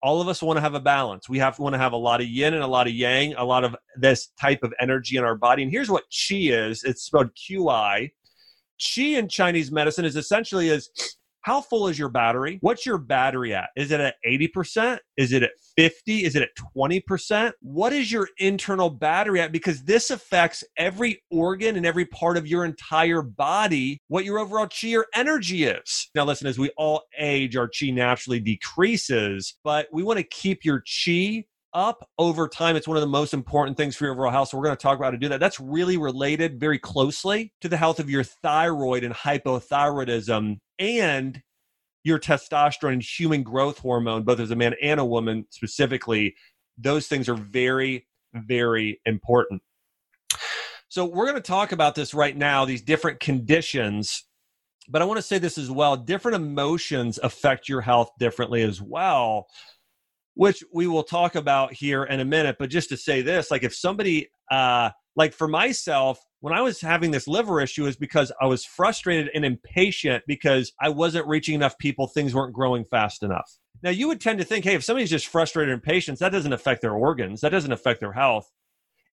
All 0.03 0.21
of 0.21 0.27
us 0.27 0.43
want 0.43 0.57
to 0.57 0.61
have 0.61 0.75
a 0.75 0.81
balance. 0.81 1.29
We 1.29 1.39
have 1.39 1.61
want 1.61 1.75
to 1.75 1.79
have 1.79 1.93
a 1.93 1.97
lot 1.97 2.21
of 2.21 2.27
yin 2.27 2.55
and 2.55 2.63
a 2.63 2.69
lot 2.69 2.89
of 2.89 2.93
yang, 2.93 3.35
a 3.35 3.45
lot 3.45 3.63
of 3.63 3.77
this 3.97 4.29
type 4.41 4.65
of 4.65 4.75
energy 4.81 5.17
in 5.17 5.23
our 5.23 5.37
body. 5.37 5.63
And 5.63 5.71
here's 5.71 5.91
what 5.91 6.11
qi 6.11 6.51
is. 6.51 6.83
It's 6.83 7.03
spelled 7.03 7.31
QI 7.37 8.11
Qi 8.81 9.17
in 9.19 9.29
Chinese 9.29 9.71
medicine 9.71 10.05
is 10.05 10.17
essentially 10.17 10.69
is 10.69 10.91
how 11.49 11.63
full 11.63 11.89
is 11.89 11.99
your 11.99 12.11
battery? 12.11 12.59
What's 12.61 12.85
your 12.85 12.99
battery 12.99 13.55
at? 13.55 13.71
Is 13.75 13.91
it 13.91 14.01
at 14.01 14.17
80%? 14.27 14.99
Is 15.17 15.33
it 15.33 15.43
at 15.43 15.53
50? 15.79 16.25
Is 16.25 16.37
it 16.37 16.43
at 16.43 16.51
20%? 16.77 17.53
What 17.63 17.93
is 17.95 18.13
your 18.13 18.29
internal 18.37 18.91
battery 18.91 19.41
at? 19.41 19.51
Because 19.51 19.83
this 19.85 20.11
affects 20.11 20.63
every 20.77 21.23
organ 21.31 21.77
and 21.77 21.87
every 21.87 22.05
part 22.05 22.37
of 22.37 22.47
your 22.47 22.67
entire 22.67 23.23
body, 23.23 23.99
what 24.09 24.27
your 24.27 24.39
overall 24.39 24.69
chi 24.69 24.95
or 24.95 25.07
energy 25.15 25.65
is. 25.65 26.11
Now, 26.15 26.25
listen, 26.25 26.47
as 26.47 26.59
we 26.59 26.71
all 26.77 27.05
age, 27.19 27.57
our 27.57 27.69
chi 27.69 27.91
naturally 27.91 28.41
decreases, 28.41 29.57
but 29.65 29.89
we 29.91 30.03
want 30.03 30.19
to 30.19 30.25
keep 30.25 30.67
your 30.67 30.81
chi 30.83 31.45
up 31.75 32.09
over 32.19 32.49
time. 32.49 32.77
It's 32.77 32.89
one 32.89 32.97
of 32.97 33.01
the 33.03 33.07
most 33.07 33.35
important 33.35 33.77
things 33.77 33.97
for 33.97 34.05
your 34.05 34.15
overall 34.15 34.33
health. 34.33 34.49
So 34.49 34.59
we're 34.59 34.65
going 34.65 34.77
to 34.77 34.83
talk 34.83 34.97
about 34.97 35.07
how 35.07 35.11
to 35.13 35.19
do 35.19 35.29
that. 35.29 35.41
That's 35.41 35.61
really 35.61 35.97
related 35.97 36.59
very 36.59 36.79
closely 36.79 37.53
to 37.61 37.69
the 37.69 37.77
health 37.77 38.01
of 38.01 38.11
your 38.11 38.25
thyroid 38.25 39.05
and 39.05 39.15
hypothyroidism 39.15 40.59
and 40.79 41.43
your 42.05 42.19
testosterone 42.19 42.95
and 42.95 43.03
human 43.03 43.43
growth 43.43 43.79
hormone, 43.79 44.23
both 44.23 44.41
as 44.41 44.51
a 44.51 44.57
man 44.57 44.75
and 44.83 44.99
a 45.01 45.05
woman 45.05 45.47
specifically. 45.51 46.35
Those 46.79 47.07
things 47.07 47.29
are 47.29 47.35
very, 47.35 48.07
very 48.33 49.01
important. 49.05 49.63
So 50.89 51.05
we're 51.05 51.27
going 51.27 51.37
to 51.37 51.43
talk 51.43 51.73
about 51.73 51.95
this 51.95 52.15
right 52.15 52.37
now, 52.37 52.65
these 52.65 52.83
different 52.83 53.21
conditions. 53.21 54.25
But 54.89 55.03
I 55.03 55.05
want 55.05 55.19
to 55.19 55.23
say 55.23 55.39
this 55.39 55.59
as 55.59 55.71
well 55.71 55.97
different 55.97 56.37
emotions 56.37 57.19
affect 57.23 57.69
your 57.69 57.83
health 57.83 58.11
differently 58.19 58.63
as 58.63 58.81
well 58.81 59.49
which 60.39 60.63
we 60.73 60.87
will 60.87 61.03
talk 61.03 61.35
about 61.35 61.73
here 61.73 62.05
in 62.05 62.21
a 62.21 62.25
minute. 62.25 62.55
But 62.61 62.71
just 62.71 62.91
to 62.91 62.97
say 62.97 63.23
this, 63.23 63.51
like 63.51 63.65
if 63.65 63.75
somebody, 63.75 64.31
uh, 64.53 64.91
like 65.17 65.35
for 65.35 65.49
myself, 65.49 66.21
when 66.39 66.55
I 66.55 66.61
was 66.61 66.81
having 66.81 67.11
this 67.11 67.27
liver 67.27 67.61
issue, 67.61 67.87
is 67.87 67.97
because 67.97 68.31
I 68.41 68.47
was 68.47 68.65
frustrated 68.65 69.31
and 69.35 69.45
impatient 69.45 70.23
because 70.29 70.73
I 70.81 70.91
wasn't 70.91 71.27
reaching 71.27 71.57
enough 71.57 71.77
people, 71.79 72.07
things 72.07 72.37
weren't 72.37 72.53
growing 72.53 72.85
fast 72.85 73.25
enough. 73.25 73.51
Now, 73.83 73.91
you 73.91 74.07
would 74.07 74.21
tend 74.21 74.39
to 74.39 74.45
think, 74.45 74.65
hey, 74.65 74.77
if 74.77 74.85
somebody's 74.85 75.11
just 75.11 75.27
frustrated 75.27 75.73
and 75.73 75.83
impatient, 75.83 76.21
that 76.21 76.31
doesn't 76.31 76.53
affect 76.53 76.83
their 76.83 76.95
organs, 76.95 77.41
that 77.41 77.49
doesn't 77.49 77.73
affect 77.73 77.99
their 77.99 78.13
health. 78.13 78.49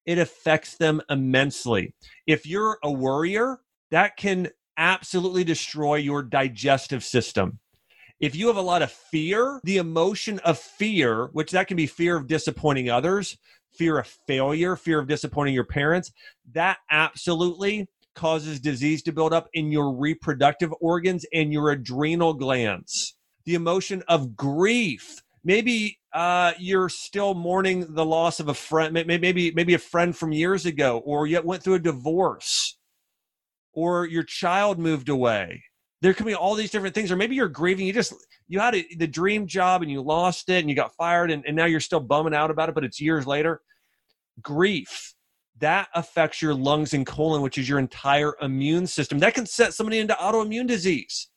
It 0.04 0.18
affects 0.18 0.76
them 0.76 1.02
immensely. 1.10 1.92
If 2.28 2.46
you're 2.46 2.78
a 2.84 2.92
worrier, 2.92 3.58
that 3.90 4.16
can 4.16 4.50
absolutely 4.78 5.42
destroy 5.42 5.96
your 5.96 6.22
digestive 6.22 7.02
system 7.02 7.58
if 8.20 8.34
you 8.34 8.46
have 8.46 8.56
a 8.56 8.62
lot 8.62 8.82
of 8.82 8.90
fear, 8.90 9.60
the 9.64 9.76
emotion 9.76 10.38
of 10.40 10.58
fear, 10.58 11.26
which 11.32 11.50
that 11.52 11.68
can 11.68 11.76
be 11.76 11.86
fear 11.86 12.16
of 12.16 12.26
disappointing 12.26 12.88
others, 12.88 13.36
fear 13.76 13.98
of 13.98 14.06
failure, 14.26 14.76
fear 14.76 14.98
of 14.98 15.06
disappointing 15.06 15.54
your 15.54 15.64
parents, 15.64 16.12
that 16.52 16.78
absolutely 16.90 17.88
causes 18.14 18.58
disease 18.58 19.02
to 19.02 19.12
build 19.12 19.34
up 19.34 19.48
in 19.52 19.70
your 19.70 19.92
reproductive 19.92 20.72
organs 20.80 21.26
and 21.34 21.52
your 21.52 21.70
adrenal 21.70 22.32
glands. 22.32 23.14
The 23.44 23.54
emotion 23.54 24.02
of 24.08 24.34
grief. 24.34 25.22
Maybe 25.44 25.98
uh, 26.12 26.54
you're 26.58 26.88
still 26.88 27.34
mourning 27.34 27.94
the 27.94 28.04
loss 28.04 28.40
of 28.40 28.48
a 28.48 28.54
friend, 28.54 28.92
maybe 28.94 29.52
maybe 29.52 29.74
a 29.74 29.78
friend 29.78 30.16
from 30.16 30.32
years 30.32 30.66
ago, 30.66 30.98
or 31.04 31.26
you 31.26 31.40
went 31.42 31.62
through 31.62 31.74
a 31.74 31.78
divorce, 31.78 32.76
or 33.72 34.06
your 34.06 34.24
child 34.24 34.78
moved 34.78 35.08
away 35.08 35.62
there 36.02 36.12
could 36.14 36.26
be 36.26 36.34
all 36.34 36.54
these 36.54 36.70
different 36.70 36.94
things 36.94 37.10
or 37.10 37.16
maybe 37.16 37.34
you're 37.34 37.48
grieving 37.48 37.86
you 37.86 37.92
just 37.92 38.12
you 38.48 38.60
had 38.60 38.74
a, 38.74 38.86
the 38.96 39.06
dream 39.06 39.46
job 39.46 39.82
and 39.82 39.90
you 39.90 40.00
lost 40.00 40.48
it 40.48 40.60
and 40.60 40.68
you 40.68 40.76
got 40.76 40.94
fired 40.94 41.30
and, 41.30 41.44
and 41.46 41.56
now 41.56 41.64
you're 41.64 41.80
still 41.80 42.00
bumming 42.00 42.34
out 42.34 42.50
about 42.50 42.68
it 42.68 42.74
but 42.74 42.84
it's 42.84 43.00
years 43.00 43.26
later. 43.26 43.60
Grief 44.42 45.14
that 45.58 45.88
affects 45.94 46.42
your 46.42 46.54
lungs 46.54 46.92
and 46.92 47.06
colon 47.06 47.42
which 47.42 47.58
is 47.58 47.68
your 47.68 47.78
entire 47.78 48.34
immune 48.40 48.86
system. 48.86 49.18
That 49.18 49.34
can 49.34 49.46
set 49.46 49.74
somebody 49.74 49.98
into 49.98 50.14
autoimmune 50.14 50.66
disease. 50.66 51.28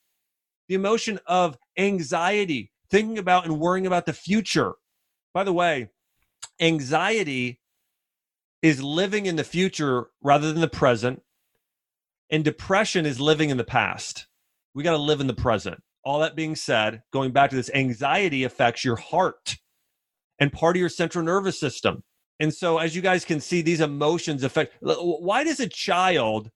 The 0.68 0.76
emotion 0.76 1.20
of 1.26 1.58
anxiety 1.78 2.72
thinking 2.92 3.18
about 3.18 3.46
and 3.46 3.60
worrying 3.60 3.88
about 3.88 4.06
the 4.06 4.14
future. 4.14 4.74
By 5.34 5.44
the 5.44 5.54
way 5.54 5.90
anxiety 6.60 7.62
is 8.62 8.84
living 8.84 9.26
in 9.26 9.38
the 9.38 9.44
future 9.44 10.08
rather 10.22 10.52
than 10.52 10.62
the 10.62 10.68
present 10.68 11.22
and 12.30 12.44
depression 12.44 13.06
is 13.06 13.20
living 13.20 13.50
in 13.50 13.58
the 13.58 13.64
past 13.64 14.28
we 14.74 14.84
got 14.84 14.92
to 14.92 14.98
live 14.98 15.22
in 15.22 15.28
the 15.28 15.34
present. 15.34 15.82
All 16.04 16.20
that 16.20 16.36
being 16.36 16.56
said, 16.56 17.02
going 17.12 17.32
back 17.32 17.50
to 17.50 17.56
this, 17.56 17.70
anxiety 17.74 18.44
affects 18.44 18.86
your 18.86 18.96
heart 18.96 19.58
and 20.40 20.52
part 20.52 20.76
of 20.76 20.80
your 20.80 20.90
central 20.90 21.24
nervous 21.24 21.60
system. 21.60 22.04
And 22.40 22.54
so, 22.54 22.78
as 22.78 22.96
you 22.96 23.02
guys 23.02 23.26
can 23.26 23.42
see, 23.42 23.62
these 23.62 23.82
emotions 23.82 24.44
affect. 24.44 24.74
Why 24.82 25.44
does 25.44 25.60
a 25.60 25.68
child 25.68 26.50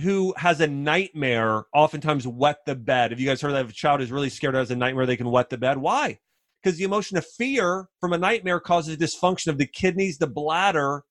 who 0.00 0.32
has 0.36 0.60
a 0.60 0.68
nightmare 0.68 1.64
oftentimes 1.74 2.26
wet 2.26 2.58
the 2.64 2.76
bed? 2.76 3.10
Have 3.10 3.18
you 3.18 3.26
guys 3.26 3.40
heard 3.40 3.52
that 3.52 3.64
if 3.64 3.72
a 3.72 3.74
child 3.74 4.00
is 4.00 4.12
really 4.12 4.28
scared 4.28 4.54
has 4.54 4.70
a 4.70 4.76
nightmare, 4.76 5.06
they 5.06 5.16
can 5.16 5.30
wet 5.30 5.50
the 5.50 5.58
bed? 5.58 5.78
Why? 5.78 6.20
Because 6.62 6.78
the 6.78 6.84
emotion 6.84 7.16
of 7.16 7.26
fear 7.26 7.88
from 8.00 8.12
a 8.12 8.18
nightmare 8.18 8.60
causes 8.60 8.96
dysfunction 8.96 9.48
of 9.48 9.58
the 9.58 9.66
kidneys, 9.66 10.18
the 10.18 10.26
bladder, 10.28 11.02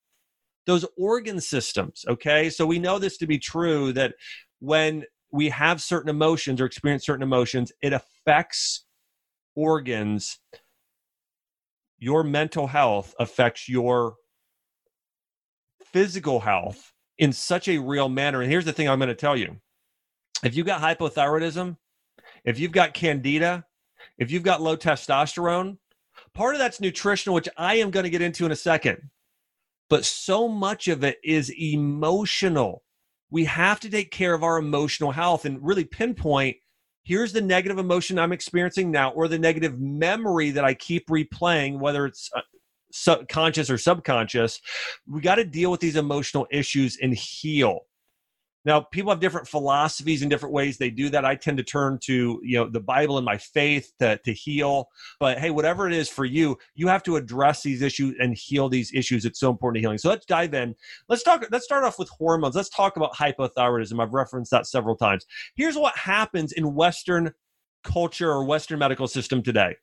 those 0.66 0.86
organ 0.96 1.40
systems. 1.40 2.04
Okay. 2.08 2.48
So 2.48 2.64
we 2.64 2.78
know 2.78 2.98
this 2.98 3.18
to 3.18 3.26
be 3.26 3.38
true 3.38 3.92
that 3.92 4.14
when 4.60 5.04
we 5.32 5.48
have 5.50 5.80
certain 5.80 6.10
emotions 6.10 6.60
or 6.60 6.64
experience 6.64 7.06
certain 7.06 7.22
emotions, 7.22 7.72
it 7.82 7.92
affects 7.92 8.84
organs. 9.54 10.38
Your 11.98 12.24
mental 12.24 12.66
health 12.66 13.14
affects 13.18 13.68
your 13.68 14.14
physical 15.92 16.40
health 16.40 16.92
in 17.18 17.32
such 17.32 17.68
a 17.68 17.78
real 17.78 18.08
manner. 18.08 18.40
And 18.40 18.50
here's 18.50 18.64
the 18.64 18.72
thing 18.72 18.88
I'm 18.88 18.98
going 18.98 19.08
to 19.08 19.14
tell 19.14 19.36
you 19.36 19.56
if 20.42 20.56
you've 20.56 20.66
got 20.66 20.80
hypothyroidism, 20.80 21.76
if 22.44 22.58
you've 22.58 22.72
got 22.72 22.94
candida, 22.94 23.64
if 24.18 24.30
you've 24.30 24.42
got 24.42 24.62
low 24.62 24.76
testosterone, 24.76 25.76
part 26.34 26.54
of 26.54 26.58
that's 26.58 26.80
nutritional, 26.80 27.34
which 27.34 27.48
I 27.56 27.76
am 27.76 27.90
going 27.90 28.04
to 28.04 28.10
get 28.10 28.22
into 28.22 28.46
in 28.46 28.52
a 28.52 28.56
second. 28.56 28.98
But 29.90 30.04
so 30.04 30.48
much 30.48 30.88
of 30.88 31.04
it 31.04 31.18
is 31.22 31.52
emotional 31.58 32.82
we 33.30 33.44
have 33.44 33.80
to 33.80 33.90
take 33.90 34.10
care 34.10 34.34
of 34.34 34.42
our 34.42 34.58
emotional 34.58 35.12
health 35.12 35.44
and 35.44 35.64
really 35.64 35.84
pinpoint 35.84 36.56
here's 37.02 37.32
the 37.32 37.40
negative 37.40 37.78
emotion 37.78 38.18
I'm 38.18 38.32
experiencing 38.32 38.90
now, 38.90 39.10
or 39.10 39.28
the 39.28 39.38
negative 39.38 39.80
memory 39.80 40.50
that 40.52 40.64
I 40.64 40.74
keep 40.74 41.08
replaying, 41.08 41.78
whether 41.78 42.06
it's 42.06 42.30
uh, 42.36 42.40
subconscious 42.92 43.70
or 43.70 43.78
subconscious. 43.78 44.60
We 45.08 45.20
got 45.20 45.36
to 45.36 45.44
deal 45.44 45.70
with 45.70 45.80
these 45.80 45.96
emotional 45.96 46.46
issues 46.50 46.98
and 47.00 47.14
heal. 47.14 47.80
Now, 48.64 48.80
people 48.80 49.10
have 49.10 49.20
different 49.20 49.48
philosophies 49.48 50.22
and 50.22 50.30
different 50.30 50.54
ways 50.54 50.76
they 50.76 50.90
do 50.90 51.08
that. 51.10 51.24
I 51.24 51.34
tend 51.34 51.56
to 51.56 51.62
turn 51.62 51.98
to, 52.04 52.40
you 52.42 52.58
know, 52.58 52.68
the 52.68 52.80
Bible 52.80 53.16
and 53.16 53.24
my 53.24 53.38
faith 53.38 53.92
to, 54.00 54.18
to 54.18 54.32
heal. 54.32 54.88
But 55.18 55.38
hey, 55.38 55.50
whatever 55.50 55.86
it 55.86 55.94
is 55.94 56.08
for 56.08 56.24
you, 56.24 56.58
you 56.74 56.86
have 56.88 57.02
to 57.04 57.16
address 57.16 57.62
these 57.62 57.80
issues 57.80 58.16
and 58.20 58.36
heal 58.36 58.68
these 58.68 58.92
issues. 58.92 59.24
It's 59.24 59.40
so 59.40 59.50
important 59.50 59.78
to 59.78 59.80
healing. 59.80 59.98
So 59.98 60.10
let's 60.10 60.26
dive 60.26 60.54
in. 60.54 60.74
Let's 61.08 61.22
talk, 61.22 61.46
let's 61.50 61.64
start 61.64 61.84
off 61.84 61.98
with 61.98 62.10
hormones. 62.10 62.54
Let's 62.54 62.68
talk 62.68 62.96
about 62.96 63.14
hypothyroidism. 63.14 64.00
I've 64.00 64.12
referenced 64.14 64.50
that 64.50 64.66
several 64.66 64.96
times. 64.96 65.24
Here's 65.56 65.76
what 65.76 65.96
happens 65.96 66.52
in 66.52 66.74
Western 66.74 67.32
culture 67.82 68.30
or 68.30 68.44
Western 68.44 68.78
medical 68.78 69.08
system 69.08 69.42
today. 69.42 69.76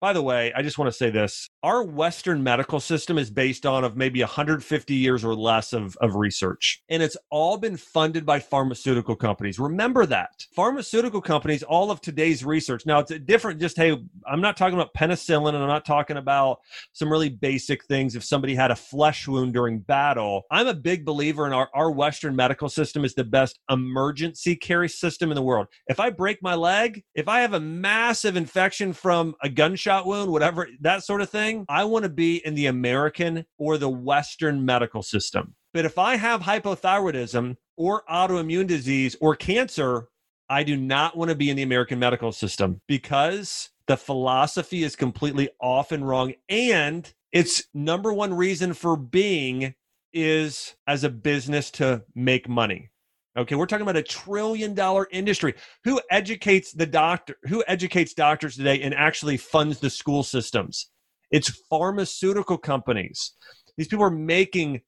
By 0.00 0.12
the 0.12 0.22
way, 0.22 0.52
I 0.54 0.62
just 0.62 0.78
want 0.78 0.90
to 0.90 0.96
say 0.96 1.10
this. 1.10 1.48
Our 1.62 1.82
Western 1.82 2.42
medical 2.42 2.78
system 2.78 3.18
is 3.18 3.30
based 3.30 3.66
on 3.66 3.82
of 3.82 3.96
maybe 3.96 4.20
150 4.20 4.94
years 4.94 5.24
or 5.24 5.34
less 5.34 5.72
of, 5.72 5.96
of 6.00 6.14
research. 6.14 6.82
And 6.88 7.02
it's 7.02 7.16
all 7.30 7.58
been 7.58 7.76
funded 7.76 8.24
by 8.24 8.38
pharmaceutical 8.38 9.16
companies. 9.16 9.58
Remember 9.58 10.06
that. 10.06 10.46
Pharmaceutical 10.54 11.20
companies, 11.20 11.64
all 11.64 11.90
of 11.90 12.00
today's 12.00 12.44
research. 12.44 12.86
Now 12.86 13.00
it's 13.00 13.12
different, 13.20 13.60
just 13.60 13.76
hey, 13.76 14.00
I'm 14.26 14.40
not 14.40 14.56
talking 14.56 14.74
about 14.74 14.94
penicillin 14.94 15.54
and 15.54 15.58
I'm 15.58 15.68
not 15.68 15.84
talking 15.84 16.16
about 16.16 16.60
some 16.92 17.10
really 17.10 17.28
basic 17.28 17.84
things. 17.86 18.14
If 18.14 18.22
somebody 18.22 18.54
had 18.54 18.70
a 18.70 18.76
flesh 18.76 19.26
wound 19.26 19.52
during 19.52 19.80
battle, 19.80 20.42
I'm 20.50 20.68
a 20.68 20.74
big 20.74 21.04
believer 21.04 21.46
in 21.46 21.52
our, 21.52 21.68
our 21.74 21.90
Western 21.90 22.36
medical 22.36 22.68
system 22.68 23.04
is 23.04 23.14
the 23.14 23.24
best 23.24 23.58
emergency 23.68 24.54
care 24.54 24.86
system 24.86 25.32
in 25.32 25.34
the 25.34 25.42
world. 25.42 25.66
If 25.88 25.98
I 25.98 26.10
break 26.10 26.40
my 26.40 26.54
leg, 26.54 27.02
if 27.16 27.26
I 27.26 27.40
have 27.40 27.54
a 27.54 27.60
massive 27.60 28.36
infection 28.36 28.92
from 28.92 29.34
a 29.42 29.48
gunshot 29.48 29.87
gunshot 29.88 30.06
wound, 30.06 30.30
whatever, 30.30 30.68
that 30.80 31.02
sort 31.02 31.22
of 31.22 31.30
thing. 31.30 31.64
I 31.68 31.84
want 31.84 32.02
to 32.02 32.10
be 32.10 32.44
in 32.44 32.54
the 32.54 32.66
American 32.66 33.46
or 33.58 33.78
the 33.78 33.88
Western 33.88 34.64
medical 34.64 35.02
system. 35.02 35.54
But 35.72 35.86
if 35.86 35.98
I 35.98 36.16
have 36.16 36.42
hypothyroidism 36.42 37.56
or 37.76 38.02
autoimmune 38.10 38.66
disease 38.66 39.16
or 39.20 39.34
cancer, 39.34 40.08
I 40.50 40.62
do 40.62 40.76
not 40.76 41.16
want 41.16 41.30
to 41.30 41.34
be 41.34 41.50
in 41.50 41.56
the 41.56 41.62
American 41.62 41.98
medical 41.98 42.32
system 42.32 42.80
because 42.86 43.70
the 43.86 43.96
philosophy 43.96 44.82
is 44.82 44.94
completely 44.94 45.48
off 45.60 45.92
and 45.92 46.06
wrong. 46.06 46.34
And 46.48 47.10
its 47.32 47.64
number 47.72 48.12
one 48.12 48.34
reason 48.34 48.74
for 48.74 48.96
being 48.96 49.74
is 50.12 50.74
as 50.86 51.04
a 51.04 51.10
business 51.10 51.70
to 51.72 52.02
make 52.14 52.48
money. 52.48 52.90
Okay, 53.38 53.54
we're 53.54 53.66
talking 53.66 53.82
about 53.82 53.96
a 53.96 54.02
trillion 54.02 54.74
dollar 54.74 55.06
industry. 55.12 55.54
Who 55.84 56.00
educates 56.10 56.72
the 56.72 56.86
doctor? 56.86 57.36
Who 57.44 57.62
educates 57.68 58.12
doctors 58.12 58.56
today 58.56 58.82
and 58.82 58.92
actually 58.92 59.36
funds 59.36 59.78
the 59.78 59.90
school 59.90 60.24
systems? 60.24 60.90
It's 61.30 61.48
pharmaceutical 61.70 62.58
companies. 62.58 63.36
These 63.76 63.86
people 63.86 64.04
are 64.04 64.10
making 64.10 64.80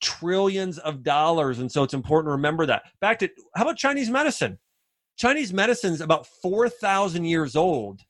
trillions 0.00 0.78
of 0.78 1.02
dollars, 1.02 1.58
and 1.58 1.70
so 1.70 1.82
it's 1.82 1.92
important 1.92 2.28
to 2.28 2.36
remember 2.36 2.64
that. 2.64 2.84
Back 3.02 3.18
to 3.18 3.28
how 3.54 3.64
about 3.64 3.76
Chinese 3.76 4.08
medicine? 4.08 4.58
Chinese 5.18 5.52
medicine 5.52 5.92
is 5.92 6.00
about 6.00 6.26
four 6.40 6.70
thousand 6.70 7.26
years 7.26 7.56
old, 7.56 8.00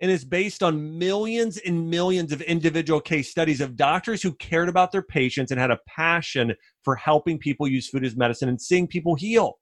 and 0.00 0.10
is 0.10 0.24
based 0.24 0.62
on 0.62 0.98
millions 0.98 1.58
and 1.58 1.90
millions 1.90 2.32
of 2.32 2.40
individual 2.42 3.00
case 3.00 3.30
studies 3.30 3.60
of 3.60 3.76
doctors 3.76 4.22
who 4.22 4.32
cared 4.34 4.68
about 4.68 4.92
their 4.92 5.02
patients 5.02 5.50
and 5.50 5.60
had 5.60 5.70
a 5.70 5.78
passion 5.88 6.54
for 6.82 6.94
helping 6.94 7.38
people 7.38 7.66
use 7.66 7.88
food 7.88 8.04
as 8.04 8.16
medicine 8.16 8.48
and 8.48 8.60
seeing 8.60 8.86
people 8.86 9.14
heal. 9.14 9.58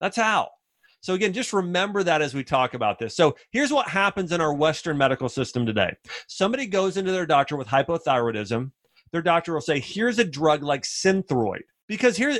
That's 0.00 0.16
how. 0.16 0.50
So, 1.00 1.14
again, 1.14 1.32
just 1.32 1.52
remember 1.52 2.02
that 2.02 2.20
as 2.20 2.34
we 2.34 2.42
talk 2.42 2.74
about 2.74 2.98
this. 2.98 3.16
So, 3.16 3.36
here's 3.50 3.72
what 3.72 3.88
happens 3.88 4.32
in 4.32 4.40
our 4.40 4.52
Western 4.52 4.98
medical 4.98 5.28
system 5.28 5.64
today 5.64 5.94
somebody 6.26 6.66
goes 6.66 6.96
into 6.96 7.12
their 7.12 7.26
doctor 7.26 7.56
with 7.56 7.68
hypothyroidism. 7.68 8.72
Their 9.12 9.22
doctor 9.22 9.54
will 9.54 9.60
say, 9.60 9.78
Here's 9.78 10.18
a 10.18 10.24
drug 10.24 10.62
like 10.62 10.82
Synthroid. 10.82 11.60
Because 11.86 12.16
here, 12.16 12.36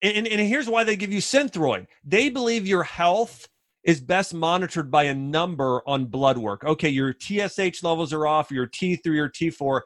and, 0.00 0.26
and 0.26 0.40
here's 0.40 0.68
why 0.68 0.84
they 0.84 0.96
give 0.96 1.12
you 1.12 1.20
Synthroid. 1.20 1.86
They 2.02 2.30
believe 2.30 2.66
your 2.66 2.84
health 2.84 3.46
is 3.84 4.00
best 4.00 4.34
monitored 4.34 4.90
by 4.90 5.04
a 5.04 5.14
number 5.14 5.82
on 5.86 6.06
blood 6.06 6.38
work. 6.38 6.64
Okay, 6.64 6.88
your 6.88 7.14
TSH 7.18 7.82
levels 7.82 8.12
are 8.12 8.26
off, 8.26 8.50
your 8.50 8.66
T3 8.66 9.06
or 9.18 9.28
T4. 9.28 9.80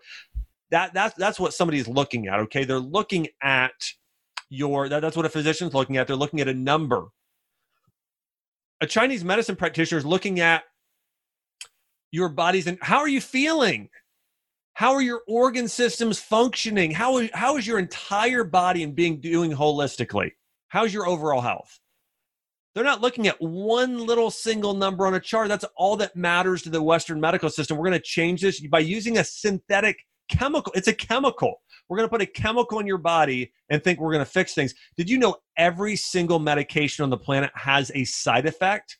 That 0.70 0.92
that's 0.94 1.14
that's 1.14 1.38
what 1.38 1.54
somebody's 1.54 1.86
looking 1.86 2.26
at. 2.26 2.40
Okay, 2.40 2.64
they're 2.64 2.78
looking 2.78 3.28
at 3.42 3.72
your 4.48 4.88
that, 4.88 5.00
that's 5.00 5.16
what 5.16 5.26
a 5.26 5.30
physician's 5.30 5.74
looking 5.74 5.96
at. 5.96 6.06
They're 6.06 6.16
looking 6.16 6.40
at 6.40 6.48
a 6.48 6.54
number. 6.54 7.06
A 8.80 8.86
Chinese 8.86 9.24
medicine 9.24 9.56
practitioner 9.56 9.98
is 9.98 10.04
looking 10.04 10.40
at 10.40 10.64
your 12.10 12.28
body's 12.28 12.66
and 12.66 12.78
how 12.80 12.98
are 12.98 13.08
you 13.08 13.20
feeling? 13.20 13.88
How 14.74 14.92
are 14.92 15.02
your 15.02 15.22
organ 15.28 15.68
systems 15.68 16.18
functioning? 16.18 16.90
How, 16.90 17.28
how 17.32 17.56
is 17.56 17.66
your 17.66 17.78
entire 17.78 18.42
body 18.42 18.82
and 18.82 18.94
being 18.94 19.20
doing 19.20 19.52
holistically? 19.52 20.32
How's 20.68 20.92
your 20.92 21.06
overall 21.06 21.40
health? 21.40 21.78
They're 22.74 22.82
not 22.82 23.00
looking 23.00 23.28
at 23.28 23.40
one 23.40 24.04
little 24.04 24.32
single 24.32 24.74
number 24.74 25.06
on 25.06 25.14
a 25.14 25.20
chart. 25.20 25.48
That's 25.48 25.64
all 25.76 25.96
that 25.98 26.16
matters 26.16 26.62
to 26.62 26.70
the 26.70 26.82
Western 26.82 27.20
medical 27.20 27.48
system. 27.48 27.76
We're 27.76 27.86
going 27.86 28.00
to 28.00 28.04
change 28.04 28.42
this 28.42 28.60
by 28.66 28.80
using 28.80 29.18
a 29.18 29.24
synthetic 29.24 29.96
chemical. 30.28 30.72
It's 30.74 30.88
a 30.88 30.94
chemical. 30.94 31.62
We're 31.88 31.98
going 31.98 32.08
to 32.08 32.10
put 32.10 32.22
a 32.22 32.26
chemical 32.26 32.80
in 32.80 32.86
your 32.86 32.98
body 32.98 33.52
and 33.70 33.82
think 33.82 34.00
we're 34.00 34.12
going 34.12 34.24
to 34.24 34.30
fix 34.30 34.54
things. 34.54 34.74
Did 34.96 35.08
you 35.08 35.18
know 35.18 35.36
every 35.56 35.94
single 35.94 36.40
medication 36.40 37.04
on 37.04 37.10
the 37.10 37.16
planet 37.16 37.52
has 37.54 37.92
a 37.94 38.04
side 38.04 38.46
effect? 38.46 38.98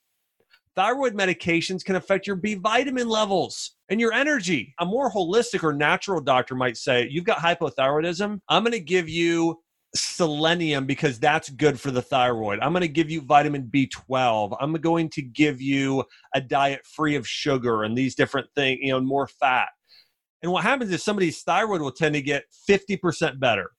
Thyroid 0.77 1.15
medications 1.15 1.85
can 1.85 1.97
affect 1.97 2.27
your 2.27 2.37
B 2.37 2.55
vitamin 2.55 3.09
levels 3.09 3.73
and 3.89 4.01
your 4.01 4.13
energy. 4.13 4.75
A 4.81 4.85
more 4.85 5.11
holistic 5.11 5.63
or 5.63 5.73
natural 5.73 6.21
doctor 6.21 6.55
might 6.55 6.77
say, 6.77 7.09
You've 7.11 7.25
got 7.25 7.39
hypothyroidism. 7.39 8.41
I'm 8.49 8.63
going 8.63 8.73
to 8.73 8.81
give 8.81 9.09
you 9.09 9.61
selenium 9.95 10.87
because 10.87 11.19
that's 11.19 11.49
good 11.51 11.81
for 11.81 11.91
the 11.91 12.03
thyroid. 12.03 12.59
I'm 12.61 12.73
going 12.73 12.83
to 12.83 12.89
give 12.89 13.11
you 13.11 13.21
vitamin 13.21 13.71
B12. 13.73 14.57
I'm 14.61 14.73
going 14.75 15.09
to 15.11 15.23
give 15.23 15.61
you 15.61 16.05
a 16.35 16.41
diet 16.41 16.85
free 16.85 17.17
of 17.17 17.27
sugar 17.27 17.85
and 17.85 17.97
these 17.97 18.15
different 18.15 18.49
things, 18.55 18.81
you 18.83 18.93
know, 18.93 19.01
more 19.01 19.29
fat. 19.29 19.69
And 20.43 20.53
what 20.53 20.63
happens 20.63 20.93
is 20.93 21.03
somebody's 21.03 21.43
thyroid 21.43 21.81
will 21.81 21.93
tend 21.93 22.15
to 22.15 22.23
get 22.23 22.45
50% 22.69 23.41
better. 23.41 23.71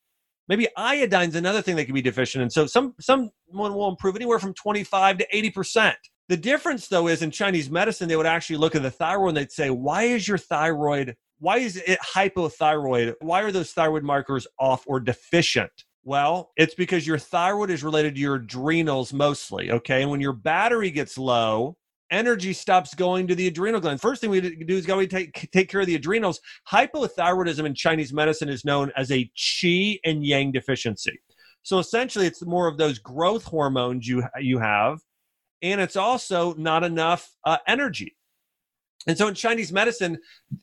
Maybe 0.48 0.68
iodine's 0.78 1.36
another 1.36 1.62
thing 1.62 1.76
that 1.76 1.86
can 1.86 1.94
be 1.94 2.02
deficient. 2.02 2.44
And 2.44 2.52
so 2.52 2.66
some 2.66 2.94
someone 3.00 3.32
will 3.74 3.90
improve 3.90 4.16
anywhere 4.16 4.40
from 4.40 4.54
25 4.54 5.20
to 5.20 5.28
80%. 5.34 5.94
The 6.28 6.38
difference 6.38 6.88
though 6.88 7.08
is 7.08 7.22
in 7.22 7.32
Chinese 7.32 7.70
medicine, 7.70 8.08
they 8.08 8.16
would 8.16 8.26
actually 8.26 8.58
look 8.58 8.76
at 8.76 8.84
the 8.84 8.92
thyroid 8.92 9.30
and 9.30 9.38
they'd 9.38 9.52
say, 9.52 9.70
why 9.70 10.04
is 10.04 10.28
your 10.28 10.38
thyroid, 10.38 11.16
why 11.40 11.58
is 11.58 11.78
it 11.78 12.00
hypothyroid? 12.00 13.14
Why 13.22 13.42
are 13.42 13.52
those 13.52 13.72
thyroid 13.74 14.04
markers 14.04 14.48
off 14.60 14.84
or 14.88 15.00
deficient? 15.00 15.72
Well, 16.06 16.52
it's 16.56 16.76
because 16.76 17.08
your 17.08 17.18
thyroid 17.18 17.72
is 17.72 17.84
related 17.84 18.14
to 18.16 18.22
your 18.22 18.36
adrenals 18.36 19.12
mostly. 19.12 19.72
Okay. 19.72 20.04
And 20.04 20.12
when 20.12 20.22
your 20.22 20.34
battery 20.34 20.92
gets 20.92 21.18
low, 21.18 21.78
energy 22.12 22.54
stops 22.54 22.94
going 22.94 23.28
to 23.28 23.36
the 23.36 23.48
adrenal 23.48 23.82
gland. 23.82 24.00
First 24.00 24.22
thing 24.22 24.30
we 24.30 24.40
do 24.40 24.78
is 24.78 24.86
go 24.86 25.04
take, 25.06 25.50
take 25.52 25.68
care 25.68 25.82
of 25.82 25.88
the 25.88 25.96
adrenals. 25.96 26.40
Hypothyroidism 26.72 27.66
in 27.66 27.74
Chinese 27.74 28.14
medicine 28.14 28.50
is 28.50 28.64
known 28.64 28.92
as 28.96 29.12
a 29.12 29.30
qi 29.36 30.00
and 30.06 30.24
yang 30.24 30.52
deficiency. 30.52 31.20
So 31.64 31.80
essentially, 31.80 32.28
it's 32.28 32.46
more 32.46 32.68
of 32.68 32.78
those 32.78 33.00
growth 33.00 33.44
hormones 33.44 34.08
you, 34.08 34.24
you 34.40 34.60
have, 34.60 35.00
and 35.64 35.82
it's 35.82 35.96
also 35.96 36.54
not 36.54 36.84
enough 36.84 37.28
uh, 37.44 37.58
energy. 37.68 38.16
And 39.08 39.18
so 39.18 39.28
in 39.28 39.36
Chinese 39.36 39.72
medicine, 39.72 40.18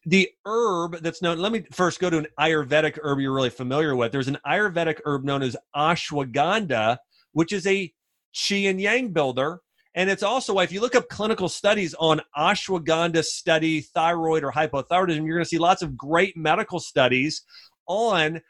the 0.05 0.29
herb 0.45 0.99
that's 1.01 1.23
known, 1.23 1.39
let 1.39 1.53
me 1.53 1.65
first 1.73 2.01
go 2.01 2.11
to 2.11 2.19
an 2.19 2.27
Ayurvedic 2.41 2.99
herb 3.03 3.21
you're 3.21 3.33
really 3.33 3.51
familiar 3.51 3.95
with. 3.95 4.11
There's 4.11 4.29
an 4.29 4.39
Ayurvedic 4.47 5.01
herb 5.05 5.25
known 5.25 5.43
as 5.43 5.57
ashwagandha, 5.77 6.99
which 7.33 7.53
is 7.53 7.67
a 7.67 7.93
qi 8.35 8.69
and 8.69 8.81
yang 8.81 9.13
builder. 9.13 9.61
And 9.95 10.09
it's 10.09 10.23
also, 10.23 10.59
if 10.59 10.73
you 10.73 10.81
look 10.81 10.97
up 10.97 11.09
clinical 11.09 11.49
studies 11.49 11.95
on 11.99 12.21
ashwagandha 12.37 13.23
study 13.25 13.83
thyroid 13.83 14.43
or 14.43 14.51
hypothyroidism, 14.51 15.27
you're 15.27 15.37
going 15.37 15.45
to 15.45 15.49
see 15.49 15.59
lots 15.59 15.83
of 15.83 15.97
great 15.97 16.37
medical 16.37 16.81
studies 16.81 17.43
on 17.87 18.41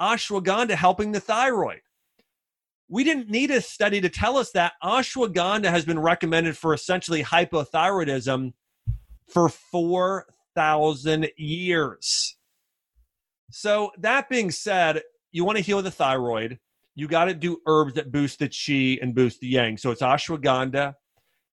ashwagandha 0.00 0.70
helping 0.70 1.12
the 1.12 1.20
thyroid. 1.20 1.80
We 2.88 3.04
didn't 3.04 3.30
need 3.30 3.50
a 3.52 3.60
study 3.60 4.00
to 4.00 4.08
tell 4.08 4.36
us 4.38 4.50
that 4.52 4.72
ashwagandha 4.82 5.70
has 5.70 5.84
been 5.84 5.98
recommended 5.98 6.56
for 6.56 6.74
essentially 6.74 7.22
hypothyroidism 7.22 8.52
for 9.32 9.48
4,000 9.48 11.30
years. 11.36 12.36
So, 13.50 13.90
that 13.98 14.28
being 14.28 14.50
said, 14.50 15.02
you 15.32 15.44
want 15.44 15.58
to 15.58 15.64
heal 15.64 15.82
the 15.82 15.90
thyroid, 15.90 16.58
you 16.94 17.08
got 17.08 17.26
to 17.26 17.34
do 17.34 17.60
herbs 17.66 17.94
that 17.94 18.12
boost 18.12 18.38
the 18.38 18.48
chi 18.48 19.00
and 19.02 19.14
boost 19.14 19.40
the 19.40 19.48
yang. 19.48 19.76
So, 19.76 19.90
it's 19.90 20.02
ashwagandha, 20.02 20.94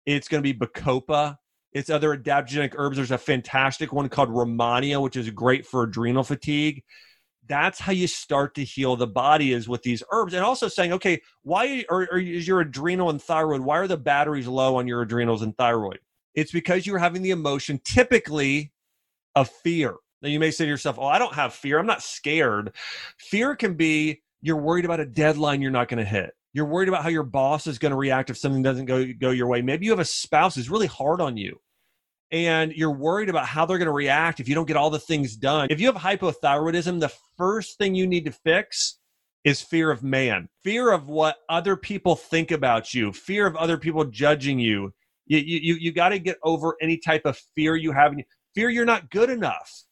it's 0.07 0.29
going 0.29 0.43
to 0.43 0.53
be 0.53 0.59
bacopa, 0.59 1.37
it's 1.75 1.91
other 1.91 2.17
adaptogenic 2.17 2.75
herbs. 2.77 2.97
There's 2.97 3.11
a 3.11 3.19
fantastic 3.19 3.93
one 3.93 4.09
called 4.09 4.29
Rehmannia, 4.29 5.03
which 5.03 5.17
is 5.17 5.29
great 5.31 5.67
for 5.67 5.83
adrenal 5.83 6.23
fatigue. 6.23 6.85
That's 7.47 7.81
how 7.81 7.93
you 7.93 8.07
start 8.07 8.55
to 8.55 8.65
heal 8.65 8.97
the 8.97 9.09
body 9.09 9.53
is 9.53 9.69
with 9.69 9.83
these 9.83 10.03
herbs, 10.11 10.33
and 10.33 10.45
also 10.45 10.69
saying, 10.69 10.95
okay, 10.95 11.21
why 11.43 11.85
are, 11.91 12.09
are, 12.13 12.19
is 12.19 12.49
your 12.49 12.61
adrenal 12.61 13.11
and 13.11 13.21
thyroid? 13.21 13.61
Why 13.61 13.79
are 13.79 13.89
the 13.89 13.99
batteries 13.99 14.47
low 14.47 14.77
on 14.77 14.87
your 14.87 15.03
adrenals 15.03 15.43
and 15.43 15.55
thyroid? 15.57 15.99
It's 16.35 16.53
because 16.53 16.87
you're 16.87 16.99
having 16.99 17.23
the 17.23 17.31
emotion 17.31 17.81
typically 17.85 18.73
of 19.35 19.49
fear. 19.49 19.97
Now 20.23 20.29
you 20.29 20.41
may 20.41 20.51
say 20.51 20.65
to 20.65 20.71
yourself, 20.71 20.99
"Oh, 20.99 21.07
I 21.07 21.19
don't 21.19 21.35
have 21.35 21.55
fear. 21.55 21.79
I'm 21.79 21.87
not 21.87 22.03
scared." 22.03 22.75
Fear 23.19 23.57
can 23.57 23.75
be 23.75 24.23
you're 24.41 24.57
worried 24.57 24.85
about 24.85 25.01
a 25.01 25.07
deadline 25.07 25.63
you're 25.63 25.71
not 25.71 25.89
going 25.89 26.03
to 26.03 26.09
hit. 26.09 26.33
You're 26.53 26.67
worried 26.67 26.89
about 26.89 27.03
how 27.03 27.09
your 27.09 27.23
boss 27.23 27.67
is 27.67 27.79
going 27.79 27.91
to 27.91 27.97
react 27.97 28.31
if 28.31 28.39
something 28.39 28.63
doesn't 28.63 28.87
go 28.87 29.07
go 29.19 29.31
your 29.31 29.49
way. 29.49 29.63
Maybe 29.63 29.87
you 29.87 29.93
have 29.93 30.01
a 30.01 30.05
spouse 30.05 30.55
who's 30.55 30.71
really 30.71 30.87
hard 30.87 31.21
on 31.21 31.37
you 31.37 31.61
and 32.35 32.73
you're 32.73 32.91
worried 32.91 33.29
about 33.29 33.47
how 33.47 33.65
they're 33.65 33.79
going 33.79 33.87
to 33.87 33.93
react 33.93 34.41
if 34.41 34.49
you 34.49 34.57
don't 34.57 34.67
get 34.67 34.77
all 34.77 34.91
the 34.91 34.99
things 34.99 35.37
done. 35.37 35.69
If 35.71 35.81
you 35.81 35.87
have 35.87 35.95
hypothyroidism, 35.95 36.99
the 36.99 37.13
first 37.37 37.79
thing 37.79 37.95
you 37.95 38.09
need 38.09 38.25
to 38.25 38.33
fix 38.33 38.99
is 39.45 39.61
fear 39.61 39.93
of 39.93 40.03
man, 40.03 40.49
fear 40.65 40.91
of 40.91 41.07
what 41.07 41.37
other 41.49 41.77
people 41.77 42.17
think 42.17 42.51
about 42.51 42.93
you, 42.93 43.13
fear 43.13 43.47
of 43.47 43.55
other 43.55 43.79
people 43.79 44.05
judging 44.05 44.59
you, 44.59 44.93
You, 45.27 45.39
you, 45.39 45.75
you 45.75 45.93
got 45.93 46.11
to 46.11 46.19
get 46.19 46.39
over 46.43 46.77
any 46.81 46.99
type 46.99 47.23
of 47.25 47.39
fear 47.55 47.77
you 47.77 47.93
have. 47.93 48.15
Fear 48.55 48.71
you're 48.71 48.85
not 48.85 49.11
good 49.11 49.31
enough. 49.31 49.85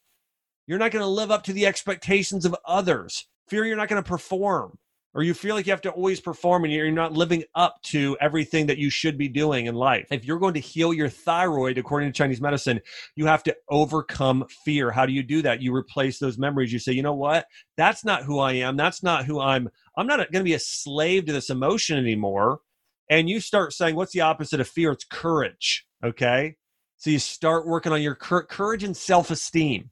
You're 0.67 0.79
not 0.79 0.91
going 0.91 1.03
to 1.03 1.07
live 1.07 1.31
up 1.31 1.43
to 1.43 1.53
the 1.53 1.65
expectations 1.65 2.45
of 2.45 2.55
others. 2.65 3.27
Fear 3.47 3.65
you're 3.65 3.77
not 3.77 3.89
going 3.89 4.01
to 4.01 4.07
perform 4.07 4.77
or 5.13 5.23
you 5.23 5.33
feel 5.33 5.55
like 5.55 5.67
you 5.67 5.71
have 5.71 5.81
to 5.81 5.91
always 5.91 6.19
perform 6.19 6.63
and 6.63 6.73
you're 6.73 6.91
not 6.91 7.13
living 7.13 7.43
up 7.55 7.81
to 7.83 8.17
everything 8.19 8.65
that 8.65 8.77
you 8.77 8.89
should 8.89 9.17
be 9.17 9.27
doing 9.27 9.67
in 9.67 9.75
life. 9.75 10.07
If 10.11 10.25
you're 10.25 10.39
going 10.39 10.55
to 10.55 10.59
heal 10.59 10.93
your 10.93 11.09
thyroid, 11.09 11.77
according 11.77 12.09
to 12.09 12.17
Chinese 12.17 12.41
medicine, 12.41 12.79
you 13.15 13.25
have 13.27 13.43
to 13.43 13.55
overcome 13.69 14.45
fear. 14.65 14.91
How 14.91 15.05
do 15.05 15.13
you 15.13 15.23
do 15.23 15.41
that? 15.43 15.61
You 15.61 15.73
replace 15.75 16.17
those 16.17 16.37
memories. 16.37 16.73
You 16.73 16.79
say, 16.79 16.93
you 16.93 17.03
know 17.03 17.13
what? 17.13 17.45
That's 17.77 18.03
not 18.03 18.23
who 18.23 18.39
I 18.39 18.53
am. 18.53 18.75
That's 18.75 19.03
not 19.03 19.25
who 19.25 19.39
I'm. 19.39 19.69
I'm 19.95 20.07
not 20.07 20.17
going 20.31 20.43
to 20.43 20.43
be 20.43 20.55
a 20.55 20.59
slave 20.59 21.25
to 21.25 21.33
this 21.33 21.51
emotion 21.51 21.97
anymore. 21.99 22.61
And 23.09 23.29
you 23.29 23.39
start 23.39 23.73
saying, 23.73 23.95
what's 23.95 24.13
the 24.13 24.21
opposite 24.21 24.59
of 24.59 24.67
fear? 24.67 24.91
It's 24.91 25.05
courage. 25.05 25.85
Okay. 26.03 26.55
So 26.97 27.09
you 27.09 27.19
start 27.19 27.67
working 27.67 27.91
on 27.91 28.01
your 28.01 28.15
courage 28.15 28.83
and 28.83 28.95
self 28.95 29.29
esteem. 29.29 29.89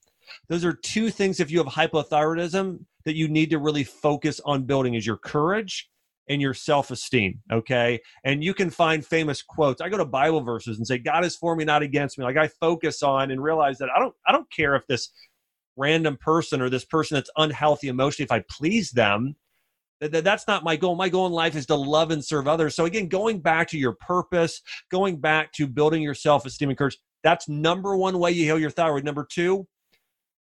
Those 0.48 0.64
are 0.64 0.74
two 0.74 1.10
things 1.10 1.40
if 1.40 1.52
you 1.52 1.58
have 1.58 1.68
hypothyroidism 1.68 2.86
that 3.06 3.16
you 3.16 3.28
need 3.28 3.50
to 3.50 3.60
really 3.60 3.84
focus 3.84 4.40
on 4.46 4.64
building 4.64 4.94
is 4.94 5.06
your 5.06 5.18
courage 5.18 5.90
and 6.30 6.42
your 6.42 6.54
self-esteem 6.54 7.40
okay 7.52 8.00
and 8.24 8.44
you 8.44 8.54
can 8.54 8.70
find 8.70 9.06
famous 9.06 9.42
quotes 9.42 9.82
i 9.82 9.90
go 9.90 9.98
to 9.98 10.06
bible 10.06 10.42
verses 10.42 10.78
and 10.78 10.86
say 10.86 10.98
god 10.98 11.26
is 11.26 11.36
for 11.36 11.56
me 11.56 11.66
not 11.66 11.82
against 11.82 12.18
me 12.18 12.24
like 12.24 12.38
i 12.38 12.48
focus 12.48 13.02
on 13.02 13.32
and 13.32 13.42
realize 13.42 13.78
that 13.80 13.90
i 13.96 14.00
don't 14.00 14.14
i 14.28 14.32
don't 14.32 14.50
care 14.52 14.76
if 14.76 14.86
this 14.88 15.10
random 15.78 16.18
person 16.18 16.62
or 16.62 16.70
this 16.70 16.86
person 16.86 17.16
that's 17.16 17.30
unhealthy 17.38 17.88
emotionally 17.88 18.26
if 18.26 18.32
i 18.32 18.44
please 18.50 18.92
them 18.92 19.36
that's 20.02 20.48
not 20.48 20.64
my 20.64 20.76
goal 20.76 20.96
my 20.96 21.10
goal 21.10 21.28
in 21.28 21.32
life 21.32 21.56
is 21.56 21.66
to 21.66 21.76
love 21.76 22.12
and 22.12 22.24
serve 22.24 22.48
others 22.48 22.76
so 22.76 22.86
again 22.86 23.08
going 23.08 23.40
back 23.40 23.68
to 23.68 23.78
your 23.78 23.94
purpose 23.94 24.62
going 24.90 25.18
back 25.20 25.52
to 25.52 25.68
building 25.68 26.02
your 26.02 26.16
self-esteem 26.16 26.70
and 26.70 26.78
courage 26.78 26.98
that's 27.24 27.48
number 27.48 27.96
one 27.96 28.18
way 28.18 28.32
you 28.32 28.46
heal 28.46 28.60
your 28.60 28.72
thyroid 28.72 29.04
number 29.04 29.28
two 29.30 29.68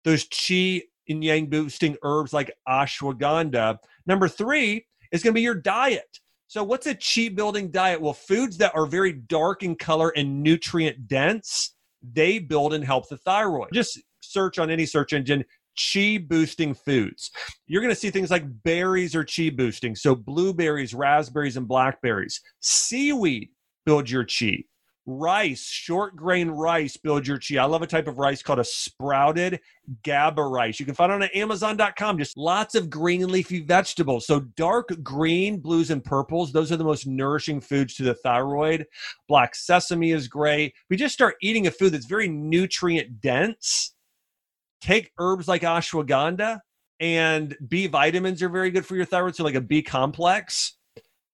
those 0.03 0.25
chi 0.25 0.81
and 1.09 1.23
yang 1.23 1.47
boosting 1.47 1.97
herbs 2.03 2.33
like 2.33 2.51
ashwagandha. 2.67 3.77
Number 4.05 4.27
three 4.27 4.85
is 5.11 5.23
going 5.23 5.33
to 5.33 5.37
be 5.37 5.41
your 5.41 5.55
diet. 5.55 6.19
So, 6.47 6.63
what's 6.63 6.87
a 6.87 6.95
chi 6.95 7.29
building 7.33 7.69
diet? 7.69 8.01
Well, 8.01 8.13
foods 8.13 8.57
that 8.57 8.75
are 8.75 8.85
very 8.85 9.13
dark 9.13 9.63
in 9.63 9.75
color 9.75 10.09
and 10.15 10.41
nutrient 10.41 11.07
dense, 11.07 11.75
they 12.01 12.39
build 12.39 12.73
and 12.73 12.83
help 12.83 13.09
the 13.09 13.17
thyroid. 13.17 13.69
Just 13.73 13.99
search 14.21 14.57
on 14.57 14.69
any 14.69 14.85
search 14.85 15.13
engine 15.13 15.43
chi 15.79 16.17
boosting 16.17 16.73
foods. 16.73 17.31
You're 17.67 17.81
going 17.81 17.93
to 17.93 17.99
see 17.99 18.09
things 18.09 18.31
like 18.31 18.63
berries 18.63 19.15
are 19.15 19.25
chi 19.25 19.49
boosting. 19.49 19.95
So, 19.95 20.15
blueberries, 20.15 20.93
raspberries, 20.93 21.57
and 21.57 21.67
blackberries. 21.67 22.41
Seaweed 22.61 23.49
builds 23.85 24.11
your 24.11 24.25
chi 24.25 24.63
rice, 25.09 25.65
short 25.65 26.15
grain 26.15 26.49
rice 26.49 26.95
build 26.97 27.25
your 27.25 27.39
chi. 27.39 27.57
I 27.57 27.65
love 27.65 27.81
a 27.81 27.87
type 27.87 28.07
of 28.07 28.19
rice 28.19 28.43
called 28.43 28.59
a 28.59 28.63
sprouted 28.63 29.59
GABA 30.03 30.43
rice. 30.43 30.79
You 30.79 30.85
can 30.85 30.95
find 30.95 31.11
it 31.11 31.15
on 31.15 31.29
Amazon.com. 31.33 32.17
Just 32.17 32.37
lots 32.37 32.75
of 32.75 32.89
green 32.89 33.27
leafy 33.27 33.61
vegetables. 33.61 34.27
So 34.27 34.41
dark 34.41 34.89
green, 35.01 35.59
blues, 35.59 35.89
and 35.89 36.03
purples, 36.03 36.51
those 36.51 36.71
are 36.71 36.77
the 36.77 36.83
most 36.83 37.07
nourishing 37.07 37.59
foods 37.59 37.95
to 37.95 38.03
the 38.03 38.13
thyroid. 38.13 38.85
Black 39.27 39.55
sesame 39.55 40.11
is 40.11 40.27
great. 40.27 40.73
We 40.89 40.97
just 40.97 41.13
start 41.13 41.35
eating 41.41 41.67
a 41.67 41.71
food 41.71 41.93
that's 41.93 42.05
very 42.05 42.27
nutrient 42.27 43.21
dense. 43.21 43.95
Take 44.81 45.11
herbs 45.17 45.47
like 45.47 45.61
ashwagandha 45.61 46.59
and 46.99 47.55
B 47.67 47.87
vitamins 47.87 48.41
are 48.41 48.49
very 48.49 48.71
good 48.71 48.85
for 48.85 48.95
your 48.95 49.05
thyroid. 49.05 49.35
So 49.35 49.43
like 49.43 49.55
a 49.55 49.61
B 49.61 49.81
complex 49.81 50.77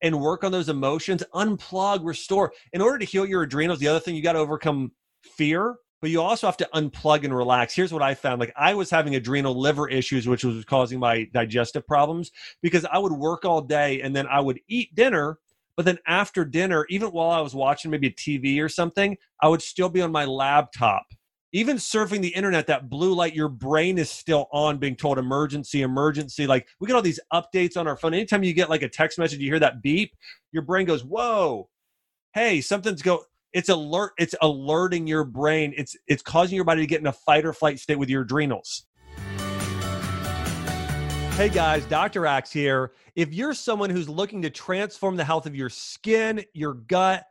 and 0.02 0.20
work 0.20 0.44
on 0.44 0.52
those 0.52 0.70
emotions, 0.70 1.24
unplug, 1.34 2.06
restore. 2.06 2.54
In 2.74 2.82
order 2.82 3.00
to 3.00 3.06
heal 3.06 3.26
your 3.26 3.44
adrenals, 3.44 3.80
the 3.80 3.88
other 3.88 4.00
thing 4.00 4.16
you 4.16 4.22
got 4.22 4.34
to 4.34 4.40
overcome 4.40 4.92
fear, 5.24 5.76
but 6.02 6.12
you 6.12 6.22
also 6.22 6.46
have 6.48 6.58
to 6.58 6.70
unplug 6.76 7.24
and 7.24 7.36
relax. 7.36 7.74
Here's 7.74 7.94
what 7.94 8.04
I 8.04 8.14
found 8.14 8.40
like 8.40 8.54
I 8.56 8.74
was 8.74 8.90
having 8.90 9.16
adrenal 9.16 9.60
liver 9.60 9.90
issues, 9.90 10.28
which 10.28 10.44
was 10.44 10.64
causing 10.66 11.00
my 11.00 11.24
digestive 11.34 11.88
problems 11.88 12.32
because 12.62 12.86
I 12.86 13.00
would 13.00 13.14
work 13.14 13.46
all 13.46 13.62
day 13.62 14.02
and 14.02 14.16
then 14.16 14.28
I 14.28 14.40
would 14.40 14.60
eat 14.68 14.94
dinner. 14.94 15.40
But 15.76 15.86
then 15.86 15.98
after 16.08 16.46
dinner, 16.46 16.86
even 16.90 17.10
while 17.10 17.32
I 17.32 17.42
was 17.42 17.56
watching 17.56 17.92
maybe 17.92 18.12
TV 18.12 18.62
or 18.62 18.70
something, 18.70 19.18
I 19.42 19.50
would 19.50 19.62
still 19.62 19.90
be 19.90 20.02
on 20.02 20.12
my 20.12 20.26
laptop 20.26 21.06
even 21.56 21.78
surfing 21.78 22.22
the 22.22 22.36
internet, 22.36 22.68
that 22.68 22.90
blue 22.90 23.14
light, 23.14 23.34
your 23.34 23.48
brain 23.48 23.98
is 23.98 24.10
still 24.10 24.48
on 24.52 24.78
being 24.78 24.94
told 24.94 25.18
emergency, 25.18 25.84
emergency. 25.84 26.46
Like 26.46 26.68
we 26.82 26.88
get 26.88 26.98
all 26.98 27.02
these 27.02 27.20
updates 27.32 27.78
on 27.78 27.88
our 27.88 27.96
phone. 27.96 28.14
Anytime 28.14 28.44
you 28.44 28.52
get 28.52 28.70
like 28.70 28.82
a 28.82 28.90
text 28.90 29.18
message, 29.18 29.40
you 29.40 29.50
hear 29.50 29.60
that 29.60 29.82
beep, 29.82 30.14
your 30.52 30.64
brain 30.64 30.86
goes, 30.86 31.06
Whoa, 31.06 31.70
hey, 32.34 32.60
something's 32.60 33.02
go 33.02 33.24
it's 33.54 33.70
alert, 33.70 34.12
it's 34.18 34.36
alerting 34.42 35.08
your 35.08 35.24
brain. 35.24 35.74
It's 35.78 35.96
it's 36.08 36.22
causing 36.22 36.58
your 36.58 36.66
body 36.66 36.82
to 36.82 36.88
get 36.88 37.00
in 37.00 37.08
a 37.08 37.14
fight 37.14 37.46
or 37.46 37.54
flight 37.54 37.80
state 37.80 37.98
with 37.98 38.10
your 38.10 38.24
adrenals. 38.24 38.86
Hey 41.38 41.48
guys, 41.48 41.86
Dr. 41.86 42.26
Axe 42.26 42.52
here. 42.52 42.92
If 43.16 43.34
you're 43.34 43.54
someone 43.54 43.90
who's 43.90 44.10
looking 44.10 44.42
to 44.42 44.50
transform 44.50 45.16
the 45.16 45.24
health 45.24 45.46
of 45.46 45.56
your 45.56 45.70
skin, 45.70 46.44
your 46.54 46.74
gut, 46.74 47.24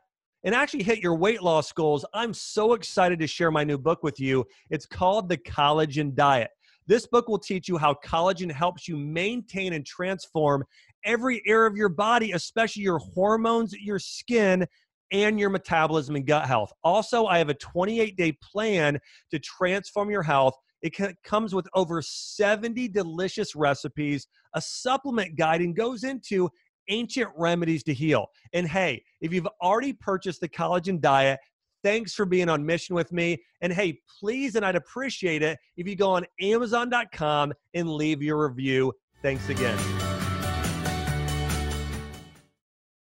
and 0.45 0.53
actually 0.53 0.83
hit 0.83 0.99
your 0.99 1.15
weight 1.15 1.41
loss 1.41 1.71
goals, 1.71 2.05
I'm 2.13 2.33
so 2.33 2.73
excited 2.73 3.19
to 3.19 3.27
share 3.27 3.51
my 3.51 3.63
new 3.63 3.79
book 3.79 4.03
with 4.03 4.19
you. 4.19 4.45
It's 4.69 4.85
called 4.85 5.27
The 5.27 5.37
Collagen 5.37 6.13
Diet. 6.13 6.51
This 6.87 7.07
book 7.07 7.27
will 7.27 7.39
teach 7.39 7.67
you 7.67 7.77
how 7.77 7.95
collagen 8.05 8.51
helps 8.51 8.87
you 8.87 8.95
maintain 8.95 9.73
and 9.73 9.83
transform 9.83 10.63
every 11.03 11.41
area 11.47 11.67
of 11.67 11.75
your 11.75 11.89
body, 11.89 12.33
especially 12.33 12.83
your 12.83 12.99
hormones, 12.99 13.73
your 13.73 13.97
skin, 13.97 14.67
and 15.11 15.39
your 15.39 15.49
metabolism 15.49 16.15
and 16.15 16.27
gut 16.27 16.45
health. 16.45 16.71
Also, 16.83 17.25
I 17.25 17.39
have 17.39 17.49
a 17.49 17.55
28 17.55 18.15
day 18.15 18.31
plan 18.33 18.99
to 19.31 19.39
transform 19.39 20.11
your 20.11 20.23
health. 20.23 20.55
It 20.83 20.95
comes 21.23 21.55
with 21.55 21.67
over 21.73 22.03
70 22.03 22.89
delicious 22.89 23.55
recipes, 23.55 24.27
a 24.53 24.61
supplement 24.61 25.35
guide, 25.35 25.61
and 25.61 25.75
goes 25.75 26.03
into 26.03 26.49
ancient 26.89 27.29
remedies 27.37 27.83
to 27.83 27.93
heal. 27.93 28.27
And 28.53 28.67
hey, 28.67 29.03
if 29.21 29.33
you've 29.33 29.47
already 29.61 29.93
purchased 29.93 30.41
the 30.41 30.49
collagen 30.49 30.99
diet, 30.99 31.39
thanks 31.83 32.13
for 32.13 32.25
being 32.25 32.49
on 32.49 32.65
mission 32.65 32.95
with 32.95 33.11
me. 33.11 33.41
And 33.61 33.71
hey, 33.71 33.99
please, 34.19 34.55
and 34.55 34.65
I'd 34.65 34.75
appreciate 34.75 35.43
it 35.43 35.59
if 35.77 35.87
you 35.87 35.95
go 35.95 36.11
on 36.11 36.25
Amazon.com 36.41 37.53
and 37.73 37.89
leave 37.89 38.21
your 38.21 38.47
review. 38.47 38.93
Thanks 39.21 39.49
again. 39.49 39.77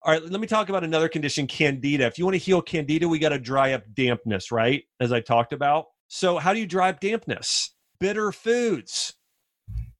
All 0.04 0.12
right, 0.12 0.20
let 0.20 0.40
me 0.40 0.48
talk 0.48 0.68
about 0.68 0.82
another 0.82 1.08
condition, 1.08 1.46
candida. 1.46 2.06
If 2.06 2.18
you 2.18 2.24
want 2.24 2.34
to 2.34 2.38
heal 2.38 2.60
candida, 2.60 3.08
we 3.08 3.20
got 3.20 3.28
to 3.28 3.38
dry 3.38 3.72
up 3.72 3.84
dampness, 3.94 4.50
right? 4.50 4.82
As 4.98 5.12
I 5.12 5.20
talked 5.20 5.52
about. 5.52 5.86
So, 6.08 6.38
how 6.38 6.52
do 6.52 6.58
you 6.58 6.66
dry 6.66 6.88
up 6.88 6.98
dampness? 6.98 7.70
Bitter 8.00 8.32
foods. 8.32 9.14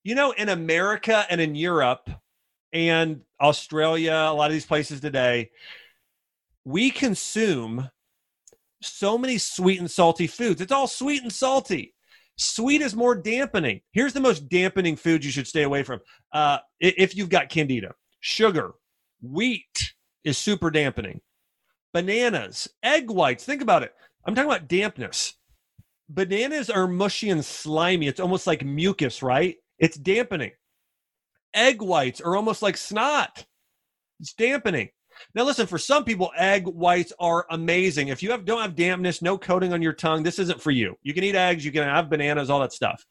You 0.02 0.16
know, 0.16 0.32
in 0.32 0.48
America 0.48 1.24
and 1.30 1.40
in 1.40 1.54
Europe, 1.54 2.10
and 2.72 3.20
Australia, 3.40 4.12
a 4.12 4.34
lot 4.34 4.46
of 4.46 4.52
these 4.52 4.66
places 4.66 5.00
today, 5.00 5.50
we 6.64 6.90
consume 6.90 7.90
so 8.80 9.18
many 9.18 9.38
sweet 9.38 9.80
and 9.80 9.90
salty 9.90 10.26
foods. 10.26 10.60
It's 10.60 10.72
all 10.72 10.86
sweet 10.86 11.22
and 11.22 11.32
salty. 11.32 11.94
Sweet 12.36 12.80
is 12.80 12.96
more 12.96 13.14
dampening. 13.14 13.82
Here's 13.92 14.14
the 14.14 14.20
most 14.20 14.48
dampening 14.48 14.96
food 14.96 15.24
you 15.24 15.30
should 15.30 15.46
stay 15.46 15.62
away 15.62 15.82
from. 15.82 16.00
Uh, 16.32 16.58
if 16.80 17.14
you've 17.14 17.28
got 17.28 17.50
candida, 17.50 17.94
sugar, 18.20 18.72
wheat 19.20 19.92
is 20.24 20.38
super 20.38 20.70
dampening. 20.70 21.20
Bananas, 21.92 22.68
egg 22.82 23.10
whites. 23.10 23.44
Think 23.44 23.60
about 23.60 23.82
it. 23.82 23.92
I'm 24.24 24.34
talking 24.34 24.50
about 24.50 24.68
dampness. 24.68 25.34
Bananas 26.08 26.70
are 26.70 26.88
mushy 26.88 27.30
and 27.30 27.44
slimy. 27.44 28.08
It's 28.08 28.20
almost 28.20 28.46
like 28.46 28.64
mucus, 28.64 29.22
right? 29.22 29.56
It's 29.78 29.96
dampening 29.96 30.52
egg 31.54 31.82
whites 31.82 32.20
are 32.20 32.36
almost 32.36 32.62
like 32.62 32.76
snot. 32.76 33.44
It's 34.20 34.34
dampening. 34.34 34.90
Now, 35.34 35.44
listen, 35.44 35.66
for 35.66 35.78
some 35.78 36.04
people, 36.04 36.32
egg 36.36 36.66
whites 36.66 37.12
are 37.18 37.46
amazing. 37.50 38.08
If 38.08 38.22
you 38.22 38.30
have 38.30 38.44
don't 38.44 38.62
have 38.62 38.74
dampness, 38.74 39.22
no 39.22 39.36
coating 39.38 39.72
on 39.72 39.82
your 39.82 39.92
tongue, 39.92 40.22
this 40.22 40.38
isn't 40.38 40.60
for 40.60 40.70
you. 40.70 40.96
You 41.02 41.14
can 41.14 41.24
eat 41.24 41.34
eggs, 41.34 41.64
you 41.64 41.72
can 41.72 41.84
have 41.84 42.10
bananas, 42.10 42.50
all 42.50 42.60
that 42.60 42.72
stuff. 42.72 43.04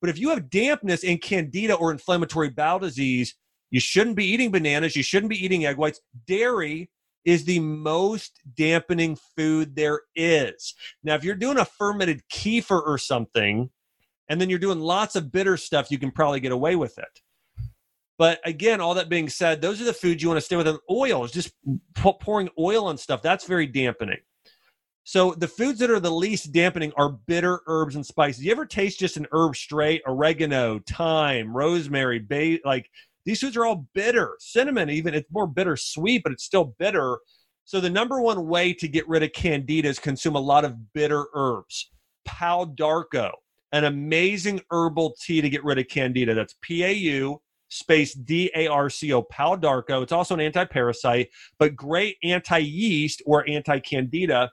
But 0.00 0.10
if 0.10 0.18
you 0.18 0.28
have 0.30 0.50
dampness 0.50 1.04
and 1.04 1.20
candida 1.20 1.74
or 1.74 1.90
inflammatory 1.90 2.50
bowel 2.50 2.78
disease, 2.78 3.34
you 3.70 3.80
shouldn't 3.80 4.16
be 4.16 4.26
eating 4.26 4.50
bananas. 4.50 4.96
You 4.96 5.02
shouldn't 5.02 5.30
be 5.30 5.44
eating 5.44 5.66
egg 5.66 5.76
whites. 5.76 6.00
Dairy 6.26 6.90
is 7.24 7.44
the 7.44 7.58
most 7.58 8.40
dampening 8.56 9.18
food 9.36 9.74
there 9.76 10.00
is. 10.14 10.74
Now, 11.02 11.14
if 11.14 11.24
you're 11.24 11.34
doing 11.34 11.58
a 11.58 11.64
fermented 11.64 12.22
kefir 12.32 12.82
or 12.86 12.96
something, 12.96 13.70
and 14.28 14.40
then 14.40 14.48
you're 14.48 14.58
doing 14.58 14.80
lots 14.80 15.16
of 15.16 15.32
bitter 15.32 15.56
stuff, 15.56 15.90
you 15.90 15.98
can 15.98 16.10
probably 16.10 16.40
get 16.40 16.52
away 16.52 16.76
with 16.76 16.98
it. 16.98 17.20
But 18.18 18.40
again, 18.44 18.80
all 18.80 18.94
that 18.94 19.08
being 19.08 19.28
said, 19.28 19.62
those 19.62 19.80
are 19.80 19.84
the 19.84 19.92
foods 19.92 20.20
you 20.20 20.28
want 20.28 20.38
to 20.38 20.44
stay 20.44 20.56
with. 20.56 20.66
And 20.66 20.78
oil 20.90 21.24
is 21.24 21.30
just 21.30 21.52
pouring 21.94 22.48
oil 22.58 22.86
on 22.86 22.98
stuff. 22.98 23.22
That's 23.22 23.46
very 23.46 23.66
dampening. 23.66 24.18
So 25.04 25.32
the 25.32 25.48
foods 25.48 25.78
that 25.78 25.90
are 25.90 26.00
the 26.00 26.10
least 26.10 26.52
dampening 26.52 26.92
are 26.96 27.08
bitter 27.08 27.60
herbs 27.66 27.94
and 27.94 28.04
spices. 28.04 28.44
You 28.44 28.50
ever 28.50 28.66
taste 28.66 28.98
just 28.98 29.16
an 29.16 29.26
herb 29.32 29.56
straight? 29.56 30.02
Oregano, 30.06 30.80
thyme, 30.80 31.56
rosemary, 31.56 32.18
bay, 32.18 32.60
like 32.64 32.90
these 33.24 33.40
foods 33.40 33.56
are 33.56 33.64
all 33.64 33.86
bitter. 33.94 34.36
Cinnamon, 34.38 34.90
even 34.90 35.14
it's 35.14 35.30
more 35.30 35.46
bitter 35.46 35.76
sweet, 35.76 36.22
but 36.22 36.32
it's 36.32 36.44
still 36.44 36.74
bitter. 36.78 37.18
So 37.64 37.80
the 37.80 37.88
number 37.88 38.20
one 38.20 38.48
way 38.48 38.74
to 38.74 38.88
get 38.88 39.08
rid 39.08 39.22
of 39.22 39.32
candida 39.32 39.88
is 39.88 39.98
consume 39.98 40.34
a 40.34 40.40
lot 40.40 40.64
of 40.64 40.92
bitter 40.92 41.26
herbs. 41.34 41.90
Pau 42.24 42.64
d'Arco, 42.64 43.32
an 43.72 43.84
amazing 43.84 44.60
herbal 44.70 45.14
tea 45.24 45.40
to 45.40 45.48
get 45.48 45.64
rid 45.64 45.78
of 45.78 45.88
candida. 45.88 46.34
That's 46.34 46.56
P 46.62 46.84
A 46.84 46.92
U 46.92 47.40
space 47.68 48.14
D 48.14 48.50
A 48.54 48.66
R 48.68 48.90
C 48.90 49.12
O, 49.12 49.22
Pau 49.22 49.56
d'Arco. 49.56 50.02
It's 50.02 50.12
also 50.12 50.34
an 50.34 50.40
anti 50.40 50.64
parasite, 50.64 51.28
but 51.58 51.76
great 51.76 52.16
anti 52.24 52.58
yeast 52.58 53.22
or 53.26 53.48
anti 53.48 53.78
candida 53.80 54.50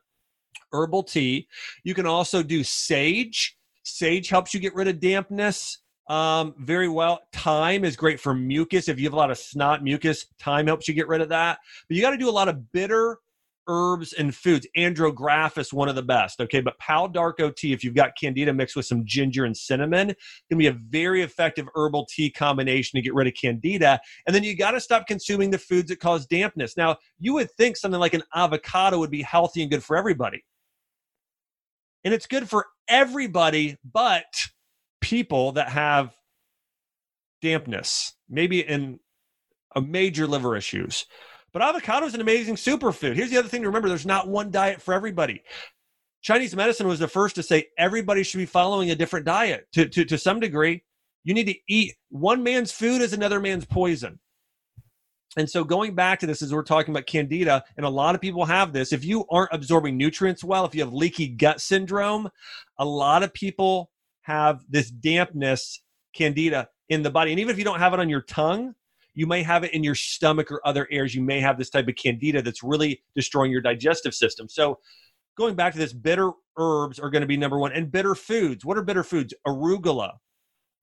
herbal 0.72 1.04
tea. 1.04 1.48
You 1.84 1.94
can 1.94 2.06
also 2.06 2.44
do 2.44 2.64
sage. 2.64 3.58
Sage 3.84 4.30
helps 4.30 4.54
you 4.54 4.60
get 4.60 4.76
rid 4.76 4.88
of 4.88 5.00
dampness 5.00 5.80
um, 6.08 6.54
very 6.60 6.90
well. 6.90 7.22
Thyme 7.34 7.84
is 7.84 7.96
great 7.96 8.20
for 8.20 8.34
mucus. 8.34 8.88
If 8.88 9.00
you 9.00 9.06
have 9.06 9.14
a 9.14 9.18
lot 9.18 9.32
of 9.32 9.38
snot 9.38 9.84
mucus, 9.84 10.26
thyme 10.40 10.68
helps 10.68 10.88
you 10.88 10.94
get 10.94 11.08
rid 11.08 11.22
of 11.22 11.30
that. 11.30 11.60
But 11.88 11.96
you 11.96 12.02
got 12.02 12.12
to 12.12 12.18
do 12.18 12.30
a 12.30 12.32
lot 12.32 12.50
of 12.50 12.72
bitter 12.72 13.20
herbs 13.68 14.14
and 14.14 14.36
foods. 14.36 14.68
Andrographis, 14.78 15.74
one 15.74 15.90
of 15.90 15.96
the 15.96 16.04
best. 16.04 16.40
Okay, 16.42 16.62
but 16.62 16.78
Pau 16.80 17.08
d'Arco 17.08 17.50
tea, 17.50 17.74
if 17.74 17.84
you've 17.84 17.96
got 17.96 18.12
candida 18.20 18.54
mixed 18.54 18.76
with 18.76 18.86
some 18.86 19.06
ginger 19.06 19.46
and 19.46 19.56
cinnamon, 19.56 20.14
can 20.50 20.58
be 20.58 20.68
a 20.68 20.72
very 20.72 21.22
effective 21.22 21.68
herbal 21.76 22.08
tea 22.10 22.30
combination 22.30 22.98
to 22.98 23.02
get 23.02 23.14
rid 23.14 23.28
of 23.28 23.34
candida. 23.34 24.00
And 24.26 24.36
then 24.36 24.44
you 24.44 24.56
got 24.56 24.72
to 24.72 24.80
stop 24.80 25.08
consuming 25.08 25.52
the 25.52 25.58
foods 25.58 25.90
that 25.90 26.00
cause 26.00 26.26
dampness. 26.26 26.78
Now, 26.78 26.98
you 27.20 27.34
would 27.34 27.52
think 27.52 27.78
something 27.78 28.00
like 28.00 28.14
an 28.14 28.24
avocado 28.34 29.00
would 29.00 29.12
be 29.12 29.22
healthy 29.22 29.62
and 29.62 29.72
good 29.72 29.84
for 29.84 29.98
everybody. 29.98 30.44
And 32.04 32.14
it's 32.14 32.28
good 32.28 32.48
for 32.48 32.68
everybody, 32.88 33.78
but 33.84 34.26
people 35.02 35.54
that 35.54 35.70
have 35.70 36.16
dampness, 37.42 38.14
maybe 38.30 38.60
in 38.60 39.00
a 39.76 39.82
major 39.82 40.28
liver 40.28 40.56
issues. 40.56 41.06
But 41.56 41.62
avocado 41.62 42.06
is 42.06 42.14
an 42.14 42.20
amazing 42.20 42.56
superfood. 42.56 43.16
Here's 43.16 43.30
the 43.30 43.38
other 43.38 43.48
thing 43.48 43.62
to 43.62 43.70
remember 43.70 43.88
there's 43.88 44.06
not 44.06 44.28
one 44.28 44.52
diet 44.52 44.82
for 44.82 44.94
everybody. 44.94 45.42
Chinese 46.22 46.54
medicine 46.54 46.86
was 46.86 47.00
the 47.00 47.08
first 47.08 47.36
to 47.36 47.44
say 47.44 47.68
everybody 47.78 48.24
should 48.24 48.40
be 48.40 48.46
following 48.46 48.92
a 48.92 48.96
different 48.96 49.26
diet 49.26 49.66
to, 49.72 49.88
to, 49.88 50.04
to 50.04 50.18
some 50.18 50.42
degree. 50.42 50.84
You 51.24 51.34
need 51.34 51.48
to 51.48 51.56
eat 51.70 51.96
one 52.10 52.44
man's 52.44 52.74
food 52.74 53.00
is 53.00 53.14
another 53.14 53.40
man's 53.40 53.64
poison. 53.64 54.20
And 55.38 55.50
so 55.50 55.64
going 55.64 55.96
back 55.96 56.20
to 56.20 56.28
this 56.28 56.42
as 56.42 56.54
we're 56.54 56.62
talking 56.62 56.94
about 56.94 57.08
candida, 57.08 57.64
and 57.78 57.86
a 57.86 57.90
lot 57.90 58.16
of 58.16 58.22
people 58.22 58.44
have 58.44 58.74
this. 58.74 58.92
If 58.92 59.06
you 59.06 59.24
aren't 59.32 59.54
absorbing 59.54 59.96
nutrients 59.96 60.44
well, 60.44 60.66
if 60.66 60.76
you 60.76 60.84
have 60.84 60.92
leaky 60.92 61.30
gut 61.30 61.62
syndrome, 61.62 62.28
a 62.80 62.86
lot 62.86 63.24
of 63.24 63.34
people 63.34 63.92
have 64.24 64.60
this 64.68 64.92
dampness 64.92 65.82
candida 66.14 66.68
in 66.90 67.02
the 67.02 67.12
body. 67.12 67.32
And 67.32 67.40
even 67.40 67.54
if 67.54 67.58
you 67.58 67.64
don't 67.64 67.80
have 67.80 67.94
it 67.94 68.02
on 68.02 68.10
your 68.10 68.24
tongue, 68.24 68.76
you 69.16 69.26
may 69.26 69.42
have 69.42 69.64
it 69.64 69.74
in 69.74 69.84
your 69.84 69.96
stomach 69.96 70.52
or 70.52 70.62
other 70.68 70.88
areas. 70.92 71.16
You 71.16 71.24
may 71.24 71.40
have 71.40 71.58
this 71.58 71.70
type 71.70 71.88
of 71.88 71.96
candida 71.96 72.42
that's 72.42 72.62
really 72.62 73.02
destroying 73.16 73.52
your 73.52 73.62
digestive 73.62 74.14
system. 74.14 74.48
So, 74.50 74.80
going 75.38 75.56
back 75.56 75.74
to 75.74 75.80
this, 75.80 75.94
bitter 75.94 76.32
herbs 76.58 77.00
are 77.00 77.10
going 77.10 77.22
to 77.22 77.28
be 77.28 77.38
number 77.38 77.58
one. 77.58 77.72
And 77.72 77.92
bitter 77.92 78.14
foods. 78.14 78.64
What 78.64 78.78
are 78.78 78.84
bitter 78.84 79.04
foods? 79.04 79.34
Arugula, 79.48 80.12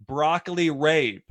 broccoli 0.06 0.68
rabe, 0.68 1.22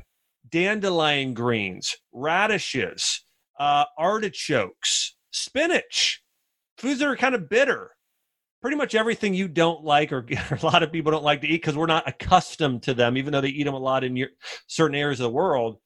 dandelion 0.49 1.33
greens, 1.33 1.97
radishes, 2.13 3.25
uh, 3.59 3.85
artichokes, 3.97 5.15
spinach. 5.31 6.23
Foods 6.77 6.99
that 6.99 7.07
are 7.07 7.17
kind 7.17 7.35
of 7.35 7.49
bitter. 7.49 7.91
Pretty 8.61 8.77
much 8.77 8.93
everything 8.93 9.33
you 9.33 9.47
don't 9.47 9.83
like, 9.83 10.11
or 10.11 10.23
a 10.51 10.65
lot 10.65 10.83
of 10.83 10.91
people 10.91 11.11
don't 11.11 11.23
like 11.23 11.41
to 11.41 11.47
eat 11.47 11.61
because 11.61 11.75
we're 11.75 11.87
not 11.87 12.07
accustomed 12.07 12.83
to 12.83 12.93
them, 12.93 13.17
even 13.17 13.33
though 13.33 13.41
they 13.41 13.49
eat 13.49 13.63
them 13.63 13.73
a 13.73 13.79
lot 13.79 14.03
in 14.03 14.15
your, 14.15 14.29
certain 14.67 14.95
areas 14.95 15.19
of 15.19 15.23
the 15.23 15.31
world 15.31 15.79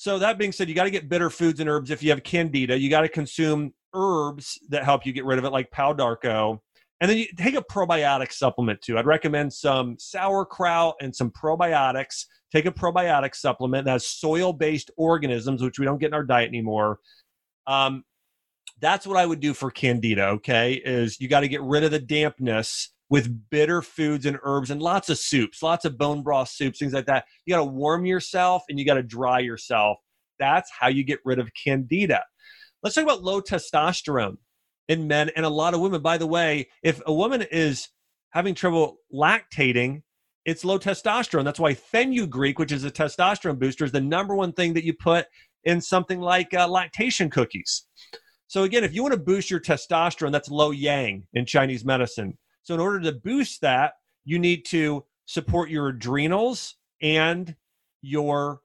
so 0.00 0.18
that 0.18 0.38
being 0.38 0.50
said, 0.50 0.70
you 0.70 0.74
got 0.74 0.84
to 0.84 0.90
get 0.90 1.10
bitter 1.10 1.28
foods 1.28 1.60
and 1.60 1.68
herbs 1.68 1.90
if 1.90 2.02
you 2.02 2.08
have 2.08 2.22
candida. 2.22 2.78
You 2.78 2.88
got 2.88 3.02
to 3.02 3.08
consume 3.10 3.74
herbs 3.92 4.58
that 4.70 4.82
help 4.82 5.04
you 5.04 5.12
get 5.12 5.26
rid 5.26 5.38
of 5.38 5.44
it, 5.44 5.50
like 5.50 5.70
Pau 5.70 5.92
d'Arco. 5.92 6.62
And 7.02 7.10
then 7.10 7.18
you 7.18 7.26
take 7.36 7.54
a 7.54 7.60
probiotic 7.62 8.32
supplement 8.32 8.80
too. 8.80 8.96
I'd 8.96 9.04
recommend 9.04 9.52
some 9.52 9.96
sauerkraut 9.98 10.94
and 11.02 11.14
some 11.14 11.30
probiotics. 11.30 12.24
Take 12.50 12.64
a 12.64 12.70
probiotic 12.70 13.34
supplement 13.34 13.84
that 13.84 13.90
has 13.90 14.08
soil 14.08 14.54
based 14.54 14.90
organisms, 14.96 15.62
which 15.62 15.78
we 15.78 15.84
don't 15.84 15.98
get 15.98 16.06
in 16.06 16.14
our 16.14 16.24
diet 16.24 16.48
anymore. 16.48 16.98
Um, 17.66 18.02
that's 18.80 19.06
what 19.06 19.18
I 19.18 19.26
would 19.26 19.40
do 19.40 19.52
for 19.52 19.70
candida, 19.70 20.28
okay? 20.28 20.80
Is 20.82 21.20
you 21.20 21.28
got 21.28 21.40
to 21.40 21.48
get 21.48 21.60
rid 21.60 21.84
of 21.84 21.90
the 21.90 22.00
dampness 22.00 22.88
with 23.10 23.50
bitter 23.50 23.82
foods 23.82 24.24
and 24.24 24.38
herbs 24.44 24.70
and 24.70 24.80
lots 24.80 25.10
of 25.10 25.18
soups, 25.18 25.62
lots 25.62 25.84
of 25.84 25.98
bone 25.98 26.22
broth 26.22 26.48
soups, 26.48 26.78
things 26.78 26.92
like 26.92 27.06
that. 27.06 27.24
You 27.44 27.54
got 27.54 27.58
to 27.58 27.64
warm 27.64 28.06
yourself 28.06 28.62
and 28.68 28.78
you 28.78 28.86
got 28.86 28.94
to 28.94 29.02
dry 29.02 29.40
yourself. 29.40 29.98
That's 30.38 30.70
how 30.70 30.88
you 30.88 31.04
get 31.04 31.18
rid 31.24 31.40
of 31.40 31.50
candida. 31.52 32.22
Let's 32.82 32.94
talk 32.94 33.04
about 33.04 33.22
low 33.22 33.42
testosterone 33.42 34.36
in 34.88 35.06
men 35.06 35.30
and 35.36 35.44
a 35.44 35.50
lot 35.50 35.74
of 35.74 35.80
women. 35.80 36.00
By 36.00 36.18
the 36.18 36.26
way, 36.26 36.68
if 36.82 37.02
a 37.04 37.12
woman 37.12 37.42
is 37.42 37.88
having 38.30 38.54
trouble 38.54 38.98
lactating, 39.12 40.02
it's 40.46 40.64
low 40.64 40.78
testosterone. 40.78 41.44
That's 41.44 41.60
why 41.60 41.74
fenugreek, 41.74 42.58
which 42.58 42.72
is 42.72 42.84
a 42.84 42.90
testosterone 42.90 43.58
booster, 43.58 43.84
is 43.84 43.92
the 43.92 44.00
number 44.00 44.34
one 44.34 44.52
thing 44.52 44.72
that 44.74 44.84
you 44.84 44.94
put 44.94 45.26
in 45.64 45.80
something 45.80 46.20
like 46.20 46.54
uh, 46.54 46.66
lactation 46.66 47.28
cookies. 47.28 47.86
So, 48.46 48.62
again, 48.62 48.82
if 48.82 48.94
you 48.94 49.02
want 49.02 49.12
to 49.12 49.20
boost 49.20 49.50
your 49.50 49.60
testosterone, 49.60 50.32
that's 50.32 50.48
low 50.48 50.70
yang 50.70 51.24
in 51.34 51.44
Chinese 51.44 51.84
medicine. 51.84 52.38
So, 52.62 52.74
in 52.74 52.80
order 52.80 53.00
to 53.00 53.12
boost 53.12 53.60
that, 53.62 53.94
you 54.24 54.38
need 54.38 54.64
to 54.66 55.04
support 55.26 55.70
your 55.70 55.88
adrenals 55.88 56.76
and 57.02 57.54
your 58.02 58.60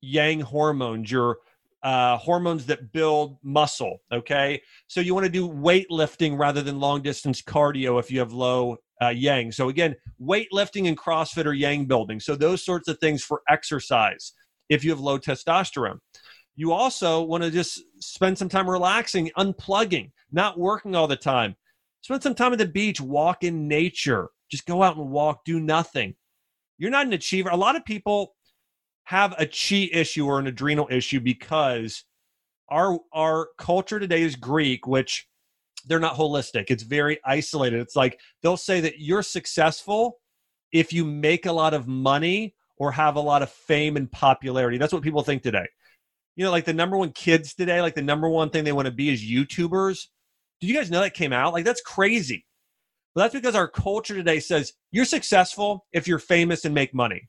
yang 0.00 0.40
hormones, 0.40 1.10
your 1.10 1.38
uh, 1.82 2.16
hormones 2.16 2.66
that 2.66 2.92
build 2.92 3.38
muscle. 3.42 4.00
Okay. 4.12 4.62
So, 4.86 5.00
you 5.00 5.14
want 5.14 5.26
to 5.26 5.32
do 5.32 5.48
weightlifting 5.48 6.38
rather 6.38 6.62
than 6.62 6.80
long 6.80 7.02
distance 7.02 7.42
cardio 7.42 7.98
if 7.98 8.10
you 8.10 8.18
have 8.20 8.32
low 8.32 8.76
uh, 9.02 9.08
yang. 9.08 9.52
So, 9.52 9.68
again, 9.68 9.94
weightlifting 10.20 10.88
and 10.88 10.96
CrossFit 10.96 11.46
are 11.46 11.52
yang 11.52 11.86
building. 11.86 12.20
So, 12.20 12.36
those 12.36 12.64
sorts 12.64 12.88
of 12.88 12.98
things 12.98 13.22
for 13.22 13.42
exercise 13.48 14.32
if 14.68 14.84
you 14.84 14.90
have 14.90 15.00
low 15.00 15.18
testosterone. 15.18 15.98
You 16.56 16.72
also 16.72 17.22
want 17.22 17.42
to 17.42 17.50
just 17.50 17.82
spend 17.98 18.38
some 18.38 18.48
time 18.48 18.70
relaxing, 18.70 19.30
unplugging, 19.36 20.12
not 20.30 20.58
working 20.58 20.94
all 20.94 21.08
the 21.08 21.16
time. 21.16 21.56
Spend 22.04 22.22
some 22.22 22.34
time 22.34 22.52
at 22.52 22.58
the 22.58 22.66
beach, 22.66 23.00
walk 23.00 23.44
in 23.44 23.66
nature. 23.66 24.28
Just 24.50 24.66
go 24.66 24.82
out 24.82 24.98
and 24.98 25.08
walk, 25.08 25.42
do 25.46 25.58
nothing. 25.58 26.14
You're 26.76 26.90
not 26.90 27.06
an 27.06 27.14
achiever. 27.14 27.48
A 27.48 27.56
lot 27.56 27.76
of 27.76 27.84
people 27.86 28.34
have 29.04 29.32
a 29.38 29.46
chi 29.46 29.88
issue 29.90 30.26
or 30.26 30.38
an 30.38 30.46
adrenal 30.46 30.86
issue 30.90 31.18
because 31.18 32.04
our 32.68 32.98
our 33.14 33.48
culture 33.56 33.98
today 33.98 34.20
is 34.20 34.36
Greek, 34.36 34.86
which 34.86 35.26
they're 35.86 35.98
not 35.98 36.14
holistic. 36.14 36.66
It's 36.68 36.82
very 36.82 37.18
isolated. 37.24 37.80
It's 37.80 37.96
like 37.96 38.20
they'll 38.42 38.58
say 38.58 38.82
that 38.82 38.98
you're 38.98 39.22
successful 39.22 40.18
if 40.72 40.92
you 40.92 41.06
make 41.06 41.46
a 41.46 41.52
lot 41.52 41.72
of 41.72 41.88
money 41.88 42.54
or 42.76 42.92
have 42.92 43.16
a 43.16 43.20
lot 43.20 43.40
of 43.40 43.48
fame 43.48 43.96
and 43.96 44.12
popularity. 44.12 44.76
That's 44.76 44.92
what 44.92 45.02
people 45.02 45.22
think 45.22 45.42
today. 45.42 45.66
You 46.36 46.44
know, 46.44 46.50
like 46.50 46.66
the 46.66 46.74
number 46.74 46.98
one 46.98 47.12
kids 47.12 47.54
today, 47.54 47.80
like 47.80 47.94
the 47.94 48.02
number 48.02 48.28
one 48.28 48.50
thing 48.50 48.62
they 48.64 48.72
want 48.72 48.88
to 48.88 48.92
be 48.92 49.08
is 49.08 49.22
YouTubers. 49.22 50.08
Did 50.60 50.68
you 50.68 50.74
guys 50.74 50.90
know 50.90 51.00
that 51.00 51.14
came 51.14 51.32
out? 51.32 51.52
Like, 51.52 51.64
that's 51.64 51.80
crazy. 51.82 52.46
Well, 53.14 53.24
that's 53.24 53.34
because 53.34 53.54
our 53.54 53.68
culture 53.68 54.14
today 54.14 54.40
says 54.40 54.72
you're 54.90 55.04
successful 55.04 55.86
if 55.92 56.08
you're 56.08 56.18
famous 56.18 56.64
and 56.64 56.74
make 56.74 56.94
money. 56.94 57.28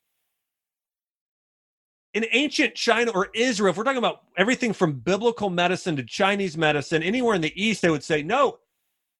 In 2.13 2.25
ancient 2.31 2.75
China 2.75 3.11
or 3.11 3.27
Israel, 3.35 3.71
if 3.71 3.77
we're 3.77 3.83
talking 3.83 3.97
about 3.97 4.21
everything 4.37 4.73
from 4.73 4.99
biblical 4.99 5.49
medicine 5.49 5.95
to 5.97 6.03
Chinese 6.03 6.57
medicine, 6.57 7.03
anywhere 7.03 7.35
in 7.35 7.41
the 7.41 7.61
East, 7.61 7.81
they 7.81 7.89
would 7.89 8.03
say, 8.03 8.23
no, 8.23 8.59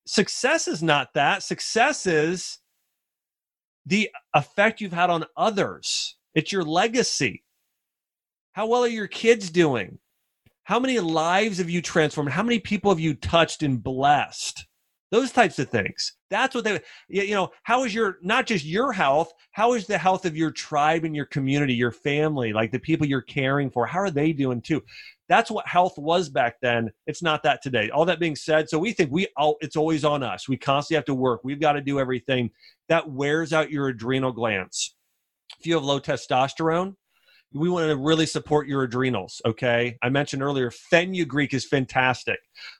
success 0.07 0.67
is 0.67 0.81
not 0.81 1.13
that. 1.13 1.43
Success 1.43 2.05
is 2.05 2.59
the 3.85 4.09
effect 4.33 4.81
you've 4.81 4.93
had 4.93 5.09
on 5.09 5.25
others, 5.37 6.17
it's 6.33 6.51
your 6.51 6.63
legacy. 6.63 7.43
How 8.53 8.67
well 8.67 8.85
are 8.85 8.87
your 8.87 9.07
kids 9.07 9.49
doing? 9.49 9.99
How 10.65 10.79
many 10.79 10.99
lives 10.99 11.59
have 11.59 11.69
you 11.69 11.79
transformed? 11.79 12.31
How 12.31 12.41
many 12.41 12.57
people 12.57 12.89
have 12.89 12.99
you 12.99 13.13
touched 13.13 13.61
and 13.61 13.81
blessed? 13.81 14.65
Those 15.11 15.31
types 15.31 15.59
of 15.59 15.69
things. 15.69 16.13
That's 16.31 16.55
what 16.55 16.63
they, 16.63 16.81
you 17.07 17.35
know, 17.35 17.51
how 17.61 17.83
is 17.83 17.93
your, 17.93 18.17
not 18.23 18.47
just 18.47 18.65
your 18.65 18.91
health, 18.91 19.31
how 19.51 19.73
is 19.73 19.85
the 19.85 19.99
health 19.99 20.25
of 20.25 20.35
your 20.35 20.49
tribe 20.49 21.03
and 21.03 21.15
your 21.15 21.27
community, 21.27 21.75
your 21.75 21.91
family, 21.91 22.51
like 22.51 22.71
the 22.71 22.79
people 22.79 23.05
you're 23.05 23.21
caring 23.21 23.69
for? 23.69 23.85
How 23.85 23.99
are 23.99 24.09
they 24.09 24.33
doing 24.33 24.59
too? 24.59 24.81
That's 25.29 25.51
what 25.51 25.67
health 25.67 25.99
was 25.99 26.29
back 26.29 26.55
then. 26.63 26.91
It's 27.05 27.21
not 27.21 27.43
that 27.43 27.61
today. 27.61 27.91
All 27.91 28.05
that 28.05 28.19
being 28.19 28.35
said, 28.35 28.67
so 28.67 28.79
we 28.79 28.91
think 28.91 29.11
we, 29.11 29.27
all, 29.37 29.57
it's 29.61 29.75
always 29.75 30.03
on 30.03 30.23
us. 30.23 30.49
We 30.49 30.57
constantly 30.57 30.95
have 30.95 31.05
to 31.05 31.13
work. 31.13 31.41
We've 31.43 31.61
got 31.61 31.73
to 31.73 31.81
do 31.81 31.99
everything. 31.99 32.49
That 32.89 33.07
wears 33.07 33.53
out 33.53 33.69
your 33.69 33.89
adrenal 33.89 34.31
glands. 34.31 34.95
If 35.59 35.67
you 35.67 35.75
have 35.75 35.83
low 35.83 35.99
testosterone, 35.99 36.95
we 37.53 37.69
want 37.69 37.87
to 37.87 37.95
really 37.95 38.25
support 38.25 38.67
your 38.67 38.83
adrenals. 38.83 39.41
Okay. 39.45 39.97
I 40.01 40.09
mentioned 40.09 40.43
earlier, 40.43 40.71
fenugreek 40.71 41.53
is 41.53 41.65
fantastic. 41.65 42.39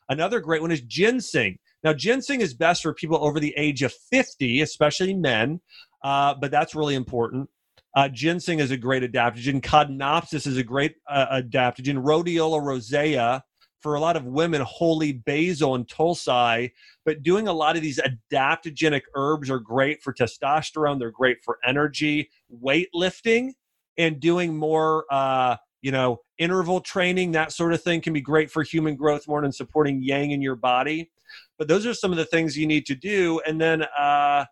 Another 0.09 0.39
great 0.39 0.61
one 0.61 0.71
is 0.71 0.81
ginseng. 0.81 1.57
Now, 1.83 1.93
ginseng 1.93 2.41
is 2.41 2.53
best 2.53 2.81
for 2.81 2.93
people 2.93 3.23
over 3.23 3.39
the 3.39 3.53
age 3.57 3.83
of 3.83 3.93
50, 3.93 4.61
especially 4.61 5.13
men, 5.13 5.61
uh, 6.03 6.33
but 6.33 6.51
that's 6.51 6.73
really 6.73 6.95
important. 6.95 7.49
Uh, 7.95 8.09
ginseng 8.09 8.59
is 8.59 8.71
a 8.71 8.77
great 8.77 9.03
adaptogen. 9.03 9.61
Codonopsis 9.61 10.47
is 10.47 10.57
a 10.57 10.63
great 10.63 10.95
uh, 11.07 11.41
adaptogen. 11.41 12.03
Rhodiola 12.03 12.61
rosea 12.61 13.43
for 13.85 13.93
a 13.93 13.99
lot 13.99 14.17
of 14.17 14.25
women, 14.25 14.61
holy 14.61 15.13
basil 15.13 15.75
and 15.75 15.87
tulsi. 15.87 16.73
But 17.05 17.21
doing 17.21 17.47
a 17.47 17.53
lot 17.53 17.75
of 17.75 17.83
these 17.83 17.99
adaptogenic 17.99 19.03
herbs 19.13 19.49
are 19.49 19.59
great 19.59 20.01
for 20.01 20.11
testosterone. 20.11 20.97
They're 20.97 21.11
great 21.11 21.37
for 21.43 21.59
energy, 21.63 22.31
weightlifting, 22.51 23.51
and 23.97 24.19
doing 24.19 24.55
more, 24.55 25.05
uh, 25.11 25.55
you 25.81 25.91
know, 25.91 26.21
interval 26.37 26.81
training, 26.81 27.31
that 27.31 27.51
sort 27.51 27.73
of 27.73 27.81
thing 27.81 28.01
can 28.01 28.13
be 28.13 28.21
great 28.21 28.51
for 28.51 28.63
human 28.63 28.95
growth 28.95 29.27
more 29.27 29.41
than 29.41 29.51
supporting 29.51 30.01
yang 30.01 30.31
in 30.31 30.41
your 30.41 30.55
body. 30.55 31.11
But 31.57 31.67
those 31.67 31.85
are 31.85 31.93
some 31.93 32.11
of 32.11 32.17
the 32.17 32.25
things 32.25 32.57
you 32.57 32.67
need 32.67 32.85
to 32.87 32.95
do. 32.95 33.41
And 33.45 33.59
then, 33.59 33.83
uh, 33.97 34.45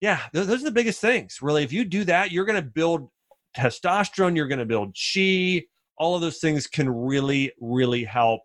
yeah, 0.00 0.20
those 0.32 0.48
are 0.48 0.64
the 0.64 0.70
biggest 0.70 1.00
things. 1.00 1.38
Really, 1.40 1.62
if 1.62 1.72
you 1.72 1.84
do 1.84 2.04
that, 2.04 2.32
you're 2.32 2.44
going 2.44 2.62
to 2.62 2.68
build 2.68 3.08
testosterone, 3.56 4.36
you're 4.36 4.48
going 4.48 4.58
to 4.58 4.66
build 4.66 4.96
chi. 4.96 5.64
All 5.98 6.14
of 6.14 6.20
those 6.20 6.38
things 6.38 6.66
can 6.66 6.88
really, 6.88 7.52
really 7.60 8.04
help. 8.04 8.40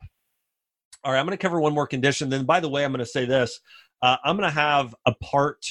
All 1.04 1.12
right, 1.12 1.20
I'm 1.20 1.26
going 1.26 1.38
to 1.38 1.42
cover 1.42 1.60
one 1.60 1.74
more 1.74 1.88
condition. 1.88 2.30
Then, 2.30 2.46
by 2.46 2.60
the 2.60 2.70
way, 2.70 2.84
I'm 2.84 2.92
going 2.92 3.00
to 3.00 3.06
say 3.06 3.26
this 3.26 3.60
uh, 4.02 4.18
I'm 4.24 4.38
going 4.38 4.50
to 4.50 4.54
have 4.54 4.96
a 5.06 5.14
part. 5.16 5.66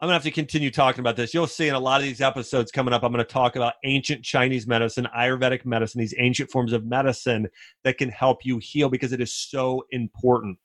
I'm 0.00 0.08
to 0.08 0.12
have 0.12 0.22
to 0.24 0.30
continue 0.30 0.70
talking 0.70 1.00
about 1.00 1.16
this. 1.16 1.32
You'll 1.32 1.46
see 1.46 1.68
in 1.68 1.74
a 1.74 1.80
lot 1.80 2.00
of 2.00 2.06
these 2.06 2.20
episodes 2.20 2.70
coming 2.70 2.92
up, 2.92 3.02
I'm 3.02 3.12
to 3.14 3.24
talk 3.24 3.56
about 3.56 3.74
ancient 3.84 4.22
Chinese 4.22 4.66
medicine, 4.66 5.08
Ayurvedic 5.16 5.64
medicine, 5.64 6.00
these 6.00 6.14
ancient 6.18 6.50
forms 6.50 6.74
of 6.74 6.84
medicine 6.84 7.48
that 7.82 7.96
can 7.96 8.10
help 8.10 8.44
you 8.44 8.58
heal 8.58 8.90
because 8.90 9.12
it 9.12 9.22
is 9.22 9.32
so 9.32 9.84
important. 9.90 10.58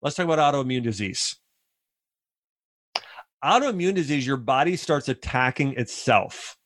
Let's 0.00 0.16
talk 0.16 0.24
about 0.24 0.38
autoimmune 0.38 0.82
disease. 0.82 1.36
Autoimmune 3.44 3.94
disease, 3.94 4.26
your 4.26 4.38
body 4.38 4.76
starts 4.76 5.10
attacking 5.10 5.74
itself 5.74 6.56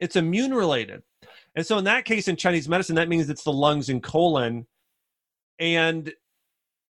it's 0.00 0.16
immune 0.16 0.52
related. 0.52 1.02
And 1.54 1.66
so 1.66 1.78
in 1.78 1.84
that 1.84 2.04
case 2.04 2.28
in 2.28 2.36
Chinese 2.36 2.68
medicine, 2.68 2.96
that 2.96 3.08
means 3.08 3.28
it's 3.30 3.44
the 3.44 3.52
lungs 3.52 3.88
and 3.88 4.02
colon. 4.02 4.66
And 5.58 6.12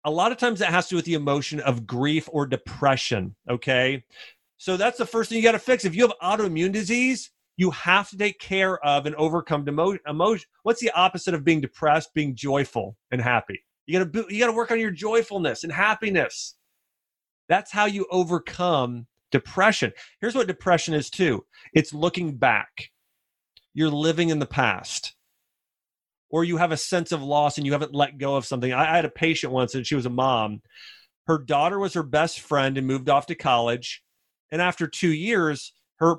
a 0.08 0.12
lot 0.12 0.32
of 0.32 0.38
times 0.38 0.60
that 0.60 0.70
has 0.70 0.86
to 0.86 0.92
do 0.92 0.96
with 0.96 1.06
the 1.06 1.16
emotion 1.16 1.60
of 1.60 1.86
grief 1.86 2.30
or 2.32 2.48
depression. 2.48 3.36
Okay. 3.50 4.06
So 4.58 4.78
that's 4.78 4.98
the 4.98 5.06
first 5.06 5.30
thing 5.30 5.36
you 5.36 5.44
got 5.44 5.52
to 5.52 5.60
fix. 5.60 5.84
If 5.84 5.96
you 5.96 6.04
have 6.04 6.14
autoimmune 6.24 6.72
disease, 6.72 7.30
you 7.58 7.72
have 7.72 8.10
to 8.12 8.18
take 8.18 8.40
care 8.40 8.84
of 8.86 9.06
and 9.06 9.14
overcome 9.16 9.68
emo- 9.68 9.98
emotion. 10.08 10.48
What's 10.64 10.80
the 10.80 10.92
opposite 10.92 11.34
of 11.34 11.44
being 11.44 11.60
depressed? 11.60 12.14
Being 12.14 12.36
joyful 12.36 12.96
and 13.12 13.22
happy. 13.22 13.66
You 13.86 14.00
got 14.00 14.14
to 14.14 14.26
you 14.30 14.40
got 14.40 14.48
to 14.48 14.54
work 14.54 14.72
on 14.72 14.80
your 14.80 14.92
joyfulness 14.92 15.66
and 15.66 15.74
happiness. 15.74 16.56
That's 17.50 17.74
how 17.74 17.86
you 17.86 18.08
overcome 18.10 19.08
depression. 19.30 19.92
Here's 20.22 20.36
what 20.36 20.48
depression 20.48 20.94
is 20.94 21.10
too. 21.10 21.46
It's 21.74 21.94
looking 21.94 22.38
back 22.38 22.92
you're 23.74 23.90
living 23.90 24.30
in 24.30 24.40
the 24.40 24.46
past 24.46 25.17
or 26.30 26.44
you 26.44 26.58
have 26.58 26.72
a 26.72 26.78
sense 26.78 27.12
of 27.12 27.24
loss 27.24 27.58
and 27.58 27.66
you 27.66 27.74
haven't 27.74 27.96
let 27.96 28.18
go 28.18 28.36
of 28.36 28.46
something. 28.46 28.74
I, 28.74 28.94
I 28.94 28.96
had 28.96 29.06
a 29.06 29.10
patient 29.10 29.54
once 29.54 29.76
and 29.76 29.86
she 29.86 29.96
was 29.96 30.06
a 30.06 30.12
mom. 30.12 30.62
Her 31.28 31.38
daughter 31.38 31.80
was 31.80 31.94
her 31.94 32.04
best 32.04 32.40
friend 32.40 32.78
and 32.78 32.88
moved 32.88 33.10
off 33.10 33.28
to 33.28 33.36
college. 33.36 34.04
And 34.52 34.62
after 34.62 34.88
two 34.88 35.12
years, 35.12 35.74
her 35.98 36.18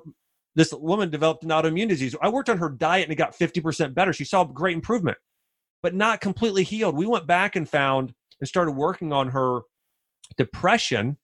this 0.54 0.72
woman 0.72 1.08
developed 1.08 1.44
an 1.44 1.50
autoimmune 1.50 1.88
disease. 1.88 2.16
I 2.20 2.30
worked 2.30 2.48
on 2.48 2.58
her 2.58 2.68
diet 2.68 3.04
and 3.04 3.12
it 3.12 3.16
got 3.16 3.38
50% 3.38 3.94
better. 3.94 4.12
She 4.12 4.24
saw 4.24 4.42
great 4.42 4.74
improvement, 4.74 5.16
but 5.82 5.94
not 5.94 6.20
completely 6.20 6.64
healed. 6.64 6.96
We 6.96 7.06
went 7.06 7.28
back 7.28 7.54
and 7.54 7.68
found 7.68 8.12
and 8.40 8.48
started 8.48 8.72
working 8.72 9.12
on 9.12 9.28
her 9.28 9.60
depression 10.36 11.16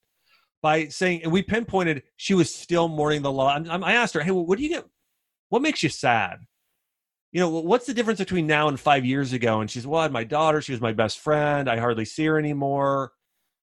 by 0.62 0.86
saying, 0.86 1.24
and 1.24 1.32
we 1.32 1.42
pinpointed 1.42 2.04
she 2.16 2.34
was 2.34 2.54
still 2.54 2.86
mourning 2.86 3.22
the 3.22 3.32
loss. 3.32 3.66
I 3.68 3.94
asked 3.94 4.14
her, 4.14 4.20
Hey, 4.20 4.30
what 4.30 4.56
do 4.56 4.62
you 4.62 4.70
get? 4.70 4.84
what 5.54 5.62
makes 5.62 5.84
you 5.84 5.88
sad? 5.88 6.38
You 7.34 7.40
know, 7.40 7.48
what's 7.48 7.86
the 7.86 7.94
difference 7.94 8.20
between 8.20 8.46
now 8.46 8.68
and 8.68 8.78
five 8.78 9.04
years 9.04 9.32
ago? 9.32 9.60
And 9.60 9.68
she's, 9.68 9.88
well, 9.88 9.98
I 9.98 10.04
had 10.04 10.12
my 10.12 10.22
daughter. 10.22 10.62
She 10.62 10.70
was 10.70 10.80
my 10.80 10.92
best 10.92 11.18
friend. 11.18 11.68
I 11.68 11.78
hardly 11.78 12.04
see 12.04 12.24
her 12.26 12.38
anymore. 12.38 13.10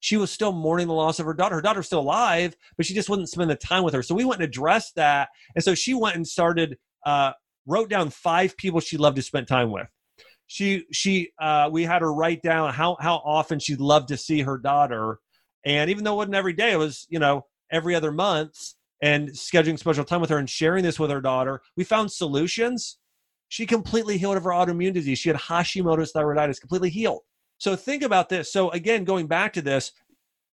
She 0.02 0.18
was 0.18 0.30
still 0.30 0.52
mourning 0.52 0.88
the 0.88 0.94
loss 0.94 1.20
of 1.20 1.26
her 1.26 1.34
daughter. 1.34 1.56
Her 1.56 1.62
daughter's 1.62 1.86
still 1.86 2.02
alive, 2.02 2.54
but 2.76 2.86
she 2.86 2.94
just 2.94 3.08
wouldn't 3.08 3.30
spend 3.30 3.50
the 3.50 3.56
time 3.56 3.84
with 3.84 3.94
her. 3.94 4.04
So 4.04 4.14
we 4.14 4.26
went 4.26 4.42
and 4.42 4.50
addressed 4.50 4.96
that. 4.96 5.30
And 5.56 5.64
so 5.64 5.74
she 5.74 5.94
went 5.94 6.18
and 6.18 6.28
started, 6.28 6.78
uh, 7.06 7.32
wrote 7.66 7.90
down 7.90 8.10
five 8.10 8.58
people 8.58 8.82
she 8.82 8.98
loved 8.98 9.16
to 9.16 9.22
spend 9.22 9.48
time 9.48 9.72
with. 9.72 9.88
She, 10.48 10.84
she, 10.92 11.32
uh, 11.40 11.70
we 11.72 11.84
had 11.86 12.02
her 12.02 12.14
write 12.14 12.42
down 12.42 12.74
how, 12.74 12.98
how 13.00 13.22
often 13.24 13.60
she'd 13.60 13.80
love 13.80 14.06
to 14.08 14.18
see 14.18 14.42
her 14.42 14.58
daughter. 14.58 15.20
And 15.64 15.90
even 15.90 16.04
though 16.04 16.16
it 16.16 16.18
wasn't 16.18 16.36
every 16.36 16.52
day, 16.54 16.74
it 16.74 16.78
was, 16.78 17.08
you 17.10 17.20
know, 17.20 17.46
every 17.72 17.96
other 17.96 18.12
month 18.12 18.74
and 19.02 19.30
scheduling 19.30 19.80
special 19.80 20.04
time 20.04 20.20
with 20.20 20.30
her 20.30 20.40
and 20.40 20.50
sharing 20.50 20.84
this 20.84 21.00
with 21.00 21.10
her 21.10 21.22
daughter. 21.22 21.62
We 21.78 21.86
found 21.86 22.12
solutions. 22.12 22.98
She 23.52 23.66
completely 23.66 24.18
healed 24.18 24.38
of 24.38 24.46
her 24.46 24.52
autoimmune 24.52 24.94
disease. 24.94 25.20
She 25.20 25.28
had 25.28 25.38
Hashimoto's 25.38 26.14
thyroiditis, 26.14 26.62
completely 26.62 26.90
healed. 26.90 27.20
So 27.58 27.76
think 27.76 28.02
about 28.02 28.30
this. 28.30 28.50
So 28.50 28.72
again, 28.72 29.04
going 29.04 29.28
back 29.28 29.52
to 29.54 29.62
this, 29.62 29.92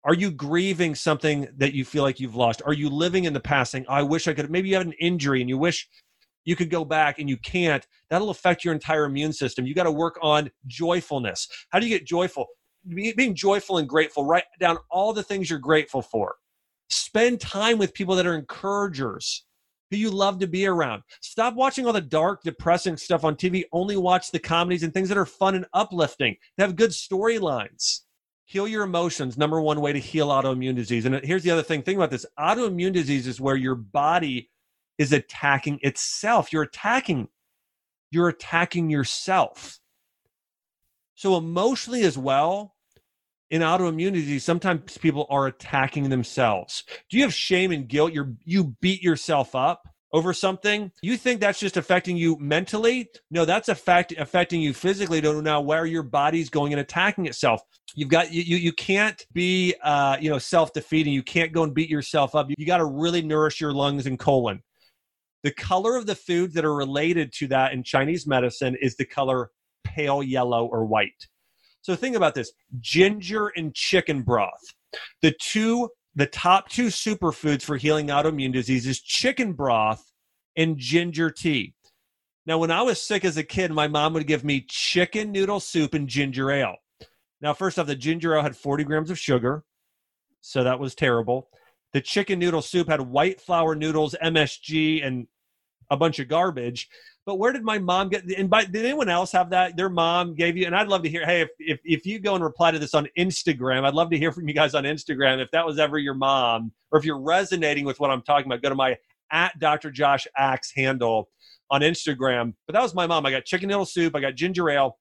are 0.04 0.14
you 0.14 0.30
grieving 0.30 0.94
something 0.94 1.48
that 1.56 1.74
you 1.74 1.86
feel 1.86 2.04
like 2.04 2.20
you've 2.20 2.36
lost? 2.36 2.62
Are 2.66 2.74
you 2.74 2.90
living 2.90 3.24
in 3.24 3.32
the 3.32 3.40
past 3.40 3.72
saying, 3.72 3.86
I 3.88 4.02
wish 4.02 4.28
I 4.28 4.34
could? 4.34 4.52
Maybe 4.52 4.68
you 4.68 4.76
have 4.76 4.86
an 4.86 4.92
injury 5.00 5.40
and 5.40 5.50
you 5.50 5.58
wish 5.58 5.88
you 6.44 6.58
could 6.58 6.70
go 6.70 6.84
back 6.84 7.18
and 7.18 7.30
you 7.30 7.38
can't. 7.38 7.88
That'll 8.10 8.30
affect 8.30 8.66
your 8.66 8.74
entire 8.74 9.06
immune 9.06 9.32
system. 9.32 9.66
You 9.66 9.74
got 9.74 9.84
to 9.84 9.92
work 9.92 10.20
on 10.22 10.52
joyfulness. 10.68 11.48
How 11.70 11.80
do 11.80 11.88
you 11.88 11.98
get 11.98 12.06
joyful? 12.06 12.48
Being 12.90 13.36
joyful 13.36 13.78
and 13.78 13.88
grateful. 13.88 14.26
Write 14.26 14.44
down 14.60 14.78
all 14.90 15.14
the 15.14 15.24
things 15.24 15.50
you're 15.50 15.60
grateful 15.60 16.02
for. 16.02 16.36
Spend 16.90 17.40
time 17.40 17.78
with 17.78 17.94
people 17.94 18.16
that 18.16 18.28
are 18.28 18.36
encouragers, 18.36 19.46
who 19.92 19.98
you 19.98 20.10
love 20.10 20.40
to 20.40 20.48
be 20.48 20.66
around. 20.66 21.04
Stop 21.20 21.54
watching 21.54 21.86
all 21.86 21.94
the 21.94 22.02
dark, 22.02 22.42
depressing 22.44 22.98
stuff 22.98 23.24
on 23.24 23.36
TV. 23.36 23.66
Only 23.72 23.98
watch 23.98 24.32
the 24.32 24.40
comedies 24.40 24.84
and 24.84 24.94
things 24.94 25.10
that 25.10 25.18
are 25.18 25.26
fun 25.26 25.54
and 25.54 25.66
uplifting, 25.74 26.38
that 26.58 26.66
have 26.66 26.76
good 26.78 26.92
storylines. 26.92 28.00
Heal 28.46 28.68
your 28.68 28.84
emotions. 28.84 29.38
Number 29.38 29.62
one 29.62 29.82
way 29.82 29.94
to 29.94 30.00
heal 30.00 30.30
autoimmune 30.30 30.76
disease. 30.76 31.06
And 31.06 31.24
here's 31.24 31.44
the 31.44 31.52
other 31.52 31.62
thing 31.62 31.84
think 31.84 31.98
about 31.98 32.10
this 32.10 32.26
autoimmune 32.40 32.94
disease 32.94 33.28
is 33.28 33.40
where 33.42 33.56
your 33.56 33.76
body 33.76 34.50
is 34.98 35.14
attacking 35.14 35.80
itself. 35.84 36.52
You're 36.52 36.64
attacking, 36.64 37.28
you're 38.10 38.30
attacking 38.30 38.90
yourself. 38.90 39.80
So, 41.16 41.38
emotionally 41.38 42.04
as 42.04 42.18
well, 42.18 42.76
in 43.52 43.62
autoimmunity, 43.62 44.40
sometimes 44.40 44.98
people 44.98 45.28
are 45.30 45.46
attacking 45.46 46.10
themselves. 46.10 46.84
Do 47.10 47.18
you 47.18 47.24
have 47.24 47.34
shame 47.34 47.72
and 47.72 47.88
guilt? 47.88 48.14
You're 48.14 48.34
you 48.46 48.76
beat 48.82 49.04
yourself 49.04 49.54
up 49.54 49.84
over 50.14 50.34
something. 50.34 50.92
You 51.02 51.18
think 51.18 51.42
that's 51.42 51.60
just 51.60 51.76
affecting 51.76 52.16
you 52.16 52.38
mentally? 52.40 53.10
No, 53.30 53.44
that's 53.44 53.70
affect, 53.70 54.14
affecting 54.18 54.62
you 54.62 54.74
physically 54.74 55.22
to 55.22 55.42
now 55.42 55.62
where 55.62 55.86
your 55.86 56.04
body's 56.04 56.50
going 56.50 56.74
and 56.74 56.80
attacking 56.80 57.26
itself. 57.26 57.62
You've 57.94 58.10
got 58.10 58.32
you 58.32 58.56
you, 58.56 58.72
can't 58.72 59.26
be 59.34 59.76
uh, 59.84 60.16
you 60.20 60.30
know 60.30 60.38
self-defeating. 60.38 61.12
You 61.12 61.24
can't 61.24 61.52
go 61.52 61.64
and 61.64 61.74
beat 61.74 61.90
yourself 61.90 62.36
up. 62.36 62.50
You, 62.50 62.56
you 62.58 62.66
got 62.66 62.78
to 62.78 62.86
really 62.86 63.22
nourish 63.22 63.60
your 63.60 63.74
lungs 63.74 64.08
and 64.08 64.18
colon. 64.18 64.64
The 65.44 65.52
color 65.52 65.98
of 65.98 66.06
the 66.06 66.16
foods 66.16 66.54
that 66.54 66.64
are 66.64 66.74
related 66.74 67.34
to 67.40 67.48
that 67.48 67.74
in 67.74 67.84
Chinese 67.84 68.26
medicine 68.26 68.78
is 68.82 68.96
the 68.96 69.06
color 69.06 69.50
pale 69.84 70.24
yellow 70.24 70.68
or 70.68 70.86
white. 70.86 71.28
So 71.82 71.96
think 71.96 72.16
about 72.16 72.36
this 72.36 72.52
ginger 72.80 73.48
and 73.56 73.74
chicken 73.74 74.22
broth. 74.22 74.74
The 75.22 75.36
two, 75.40 75.90
the 76.16 76.28
top 76.28 76.70
two 76.70 76.88
superfoods 76.88 77.64
for 77.64 77.78
healing 77.78 78.08
autoimmune 78.08 78.54
diseases 78.54 79.00
chicken 79.02 79.54
broth 79.54 80.12
and 80.56 80.78
ginger 80.78 81.32
tea. 81.32 81.74
Now, 82.46 82.58
when 82.58 82.72
I 82.72 82.82
was 82.82 83.02
sick 83.02 83.24
as 83.24 83.38
a 83.38 83.44
kid, 83.44 83.72
my 83.72 83.88
mom 83.88 84.14
would 84.14 84.28
give 84.28 84.44
me 84.44 84.66
chicken 84.68 85.32
noodle 85.32 85.60
soup 85.60 85.94
and 85.94 86.08
ginger 86.08 86.52
ale. 86.52 86.76
Now, 87.40 87.54
first 87.54 87.78
off, 87.80 87.88
the 87.88 87.96
ginger 87.96 88.36
ale 88.36 88.44
had 88.44 88.58
40 88.58 88.84
grams 88.84 89.10
of 89.10 89.20
sugar, 89.20 89.64
so 90.42 90.64
that 90.64 90.80
was 90.80 90.96
terrible. 90.96 91.50
The 91.94 92.02
chicken 92.02 92.40
noodle 92.40 92.62
soup 92.62 92.88
had 92.88 93.02
white 93.02 93.42
flour 93.42 93.76
noodles, 93.76 94.16
MSG, 94.24 95.06
and 95.06 95.28
a 95.92 95.98
bunch 95.98 96.18
of 96.18 96.28
garbage. 96.28 96.90
But 97.26 97.36
where 97.36 97.54
did 97.54 97.64
my 97.64 97.78
mom 97.78 98.10
get 98.10 98.24
and 98.36 98.50
by 98.50 98.66
did 98.66 98.84
anyone 98.84 99.10
else 99.10 99.32
have 99.34 99.52
that? 99.52 99.78
Their 99.78 99.90
mom 99.90 100.34
gave 100.34 100.58
you 100.58 100.66
and 100.66 100.76
i'd 100.76 100.88
love 100.88 101.04
to 101.04 101.10
hear 101.10 101.26
hey 101.26 101.42
if, 101.42 101.50
if, 101.60 101.80
if 101.84 102.06
you 102.06 102.20
go 102.20 102.34
and 102.34 102.44
reply 102.44 102.72
to 102.72 102.80
this 102.80 102.94
on 102.94 103.08
instagram 103.18 103.84
i'd 103.84 103.94
love 103.94 104.10
to 104.10 104.18
hear 104.18 104.32
from 104.32 104.48
you 104.48 104.54
guys 104.54 104.74
on 104.74 104.84
instagram 104.84 105.40
if 105.40 105.52
that 105.52 105.66
was 105.66 105.78
ever 105.78 105.98
your 105.98 106.14
mom 106.14 106.72
or 106.92 106.98
if 106.98 107.06
you're 107.06 107.20
resonating 107.20 107.86
with 107.86 108.00
what 108.00 108.10
i'm 108.10 108.22
talking 108.22 108.48
about 108.48 108.62
go 108.62 108.70
to 108.70 108.76
my 108.76 108.98
at 109.32 109.58
dr 109.60 109.92
josh 109.92 110.26
axe 110.38 110.72
handle 110.76 111.30
on 111.70 111.82
instagram. 111.82 112.54
But 112.68 112.74
that 112.74 112.82
was 112.82 112.94
my 112.94 113.08
mom. 113.08 113.26
I 113.26 113.32
got 113.32 113.46
chicken 113.46 113.70
noodle 113.70 113.86
soup 113.86 114.16
i 114.16 114.20
got 114.20 114.36
ginger 114.36 114.70
ale 114.70 114.98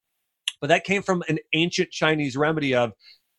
but 0.61 0.69
that 0.69 0.85
came 0.85 1.03
from 1.03 1.23
an 1.29 1.39
ancient 1.53 1.91
chinese 1.91 2.37
remedy 2.37 2.75
of 2.75 2.93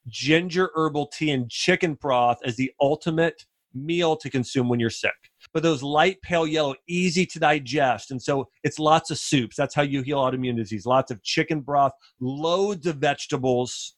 ginger 0.08 0.72
herbal 0.76 1.08
tea 1.08 1.32
and 1.32 1.50
chicken 1.50 1.94
broth 1.96 2.40
as 2.44 2.56
the 2.56 2.72
ultimate 2.82 3.46
meal 3.74 4.16
to 4.16 4.30
consume 4.30 4.68
when 4.68 4.80
you're 4.80 4.90
sick 4.90 5.31
but 5.54 5.64
those 5.64 5.84
light 5.84 6.22
pale 6.22 6.48
yellow, 6.48 6.76
easy 6.88 7.26
to 7.26 7.40
digest. 7.40 8.12
And 8.12 8.22
so 8.22 8.48
it's 8.64 8.80
lots 8.80 9.12
of 9.12 9.18
soups. 9.18 9.56
That's 9.56 9.76
how 9.76 9.82
you 9.82 10.02
heal 10.02 10.20
autoimmune 10.20 10.56
disease. 10.56 10.86
Lots 10.86 11.12
of 11.12 11.24
chicken 11.24 11.62
broth, 11.62 11.92
loads 12.20 12.88
of 12.88 12.98
vegetables. 12.98 13.96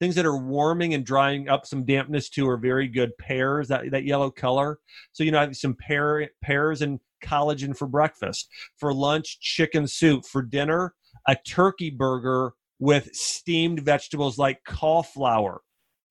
Things 0.00 0.14
that 0.16 0.26
are 0.26 0.36
warming 0.36 0.94
and 0.94 1.06
drying 1.06 1.48
up 1.48 1.64
some 1.64 1.84
dampness 1.84 2.28
too 2.28 2.48
are 2.48 2.56
very 2.56 2.88
good. 2.88 3.10
Pears, 3.18 3.68
that, 3.68 3.90
that 3.92 4.04
yellow 4.04 4.30
color. 4.30 4.78
So, 5.12 5.22
you 5.24 5.30
know, 5.30 5.38
have 5.38 5.56
some 5.56 5.74
pear, 5.74 6.28
pears 6.42 6.82
and 6.82 6.98
collagen 7.24 7.76
for 7.76 7.86
breakfast. 7.86 8.48
For 8.78 8.92
lunch, 8.92 9.38
chicken 9.40 9.86
soup. 9.86 10.26
For 10.26 10.42
dinner, 10.42 10.94
a 11.28 11.36
turkey 11.46 11.90
burger 11.90 12.54
with 12.80 13.14
steamed 13.14 13.80
vegetables 13.80 14.38
like 14.38 14.58
cauliflower 14.66 15.60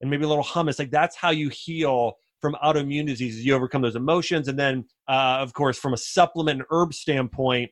and 0.00 0.10
maybe 0.10 0.24
a 0.24 0.28
little 0.28 0.42
hummus. 0.42 0.78
Like 0.78 0.90
that's 0.90 1.16
how 1.16 1.30
you 1.30 1.50
heal 1.50 2.14
from 2.42 2.56
autoimmune 2.62 3.06
diseases. 3.06 3.46
You 3.46 3.54
overcome 3.54 3.80
those 3.80 3.96
emotions. 3.96 4.48
And 4.48 4.58
then, 4.58 4.84
uh, 5.08 5.38
of 5.40 5.54
course, 5.54 5.78
from 5.78 5.94
a 5.94 5.96
supplement 5.96 6.58
and 6.58 6.66
herb 6.70 6.92
standpoint, 6.92 7.70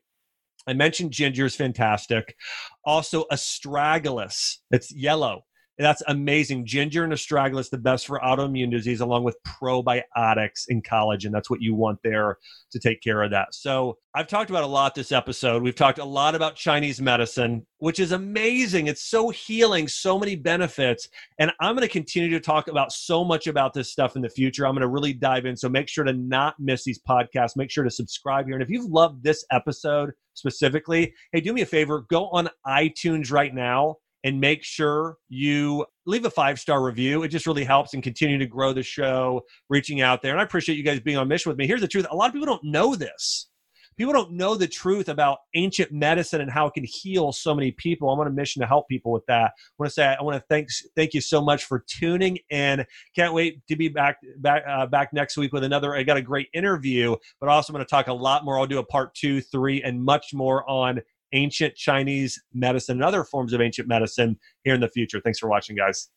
I 0.67 0.73
mentioned 0.73 1.11
ginger 1.11 1.45
is 1.45 1.57
fantastic. 1.57 2.37
Also, 2.85 3.25
astragalus. 3.31 4.59
It's 4.71 4.95
yellow. 4.95 5.43
That's 5.81 6.03
amazing. 6.09 6.67
Ginger 6.67 7.05
and 7.05 7.13
astragalus, 7.13 7.71
the 7.71 7.79
best 7.79 8.07
for 8.07 8.21
autoimmune 8.21 8.71
disease, 8.71 9.01
along 9.01 9.25
with 9.25 9.37
probiotics 9.45 10.65
and 10.69 10.85
collagen. 10.85 11.33
That's 11.33 11.49
what 11.49 11.63
you 11.63 11.75
want 11.75 12.01
there 12.05 12.37
to 12.73 12.79
take 12.79 13.01
care 13.01 13.23
of 13.23 13.31
that. 13.31 13.55
So, 13.55 13.97
I've 14.15 14.27
talked 14.27 14.51
about 14.51 14.65
a 14.65 14.67
lot 14.67 14.95
this 14.95 15.13
episode. 15.13 15.63
We've 15.63 15.75
talked 15.75 15.99
a 15.99 16.05
lot 16.05 16.35
about 16.35 16.57
Chinese 16.57 17.01
medicine, 17.01 17.65
which 17.79 17.99
is 17.99 18.13
amazing. 18.13 18.89
It's 18.89 19.05
so 19.05 19.31
healing, 19.31 19.87
so 19.89 20.19
many 20.19 20.35
benefits. 20.37 21.09
And 21.39 21.53
I'm 21.61 21.77
going 21.77 21.87
to 21.87 21.93
continue 21.93 22.31
to 22.31 22.41
talk 22.41 22.69
about 22.69 22.93
so 22.93 23.25
much 23.25 23.47
about 23.47 23.73
this 23.73 23.91
stuff 23.91 24.17
in 24.17 24.23
the 24.23 24.29
future. 24.29 24.67
I'm 24.67 24.75
going 24.75 24.83
to 24.83 24.89
really 24.89 25.15
dive 25.15 25.47
in. 25.47 25.57
So, 25.57 25.69
make 25.69 25.89
sure 25.89 26.05
to 26.05 26.13
not 26.13 26.57
miss 26.59 26.85
these 26.85 27.01
podcasts. 27.09 27.57
Make 27.57 27.71
sure 27.71 27.85
to 27.85 27.91
subscribe 27.91 28.47
here. 28.47 28.55
And 28.55 28.63
if 28.63 28.69
you've 28.69 28.91
loved 28.91 29.23
this 29.23 29.47
episode 29.51 30.11
specifically, 30.35 31.15
hey, 31.33 31.41
do 31.41 31.53
me 31.53 31.63
a 31.63 31.67
favor 31.67 32.05
go 32.11 32.29
on 32.29 32.51
iTunes 32.67 33.33
right 33.33 33.55
now 33.55 33.97
and 34.25 34.41
make 34.41 34.65
sure 34.65 35.17
you 35.29 35.87
leave 36.07 36.25
a 36.25 36.31
five 36.31 36.59
star 36.59 36.83
review. 36.83 37.23
It 37.23 37.29
just 37.29 37.47
really 37.47 37.65
helps 37.65 37.95
and 37.95 38.03
continue 38.03 38.39
to 38.39 38.47
grow 38.47 38.73
the 38.73 38.83
show, 38.83 39.43
reaching 39.69 40.01
out 40.01 40.23
there. 40.23 40.33
And 40.33 40.41
I 40.41 40.45
appreciate 40.45 40.77
you 40.77 40.85
guys 40.85 41.01
being 41.01 41.17
on 41.17 41.29
mission 41.29 41.51
with 41.51 41.59
me. 41.59 41.67
Here's 41.67 41.81
the 41.81 41.89
truth 41.89 42.07
a 42.11 42.17
lot 42.17 42.29
of 42.29 42.33
people 42.33 42.47
don't 42.47 42.65
know 42.65 42.95
this. 42.95 43.47
People 43.97 44.15
don't 44.15 44.33
know 44.33 44.55
the 44.55 44.69
truth 44.69 45.11
about 45.11 45.41
ancient 45.55 45.93
medicine 45.93 46.41
and 46.41 46.51
how 46.51 46.67
it 46.67 46.73
can 46.73 46.85
heal 46.85 47.33
so 47.33 47.55
many 47.55 47.73
people. 47.73 48.11
I'm 48.11 48.19
on 48.19 48.27
a 48.27 48.31
mission 48.31 48.61
to 48.63 48.67
help 48.67 48.89
people 48.89 49.13
with 49.13 49.27
that. 49.27 49.53
I 49.57 49.73
want 49.79 49.91
to 49.91 49.93
say 49.93 50.07
I 50.07 50.23
want 50.23 50.39
to 50.39 50.45
thank 50.49 50.69
thank 50.97 51.13
you 51.13 51.21
so 51.21 51.43
much 51.43 51.65
for 51.65 51.85
tuning 51.87 52.39
in. 52.49 52.87
Can't 53.15 53.35
wait 53.35 53.61
to 53.69 53.77
be 53.77 53.89
back 53.89 54.17
back 54.39 54.63
uh, 54.67 54.87
back 54.87 55.13
next 55.13 55.37
week 55.37 55.53
with 55.53 55.65
another. 55.65 55.95
I 55.95 56.03
got 56.03 56.17
a 56.17 56.23
great 56.23 56.49
interview, 56.55 57.17
but 57.41 57.51
also 57.51 57.73
I'm 57.73 57.75
going 57.75 57.85
to 57.85 57.91
talk 57.91 58.07
a 58.07 58.15
lot 58.15 58.45
more. 58.45 58.59
I'll 58.59 58.67
do 58.67 58.79
a 58.79 58.85
part 58.85 59.15
two, 59.15 59.43
three, 59.43 59.83
and 59.83 60.03
much 60.03 60.33
more 60.33 60.69
on 60.69 61.01
ancient 61.33 61.75
Chinese 61.75 62.43
medicine 62.53 62.97
and 62.97 63.05
other 63.05 63.25
forms 63.25 63.53
of 63.53 63.61
ancient 63.61 63.89
medicine 63.89 64.39
here 64.65 64.75
in 64.75 64.81
the 64.81 64.89
future. 64.89 65.21
Thanks 65.21 65.39
for 65.39 65.49
watching, 65.49 65.77
guys. 65.77 66.09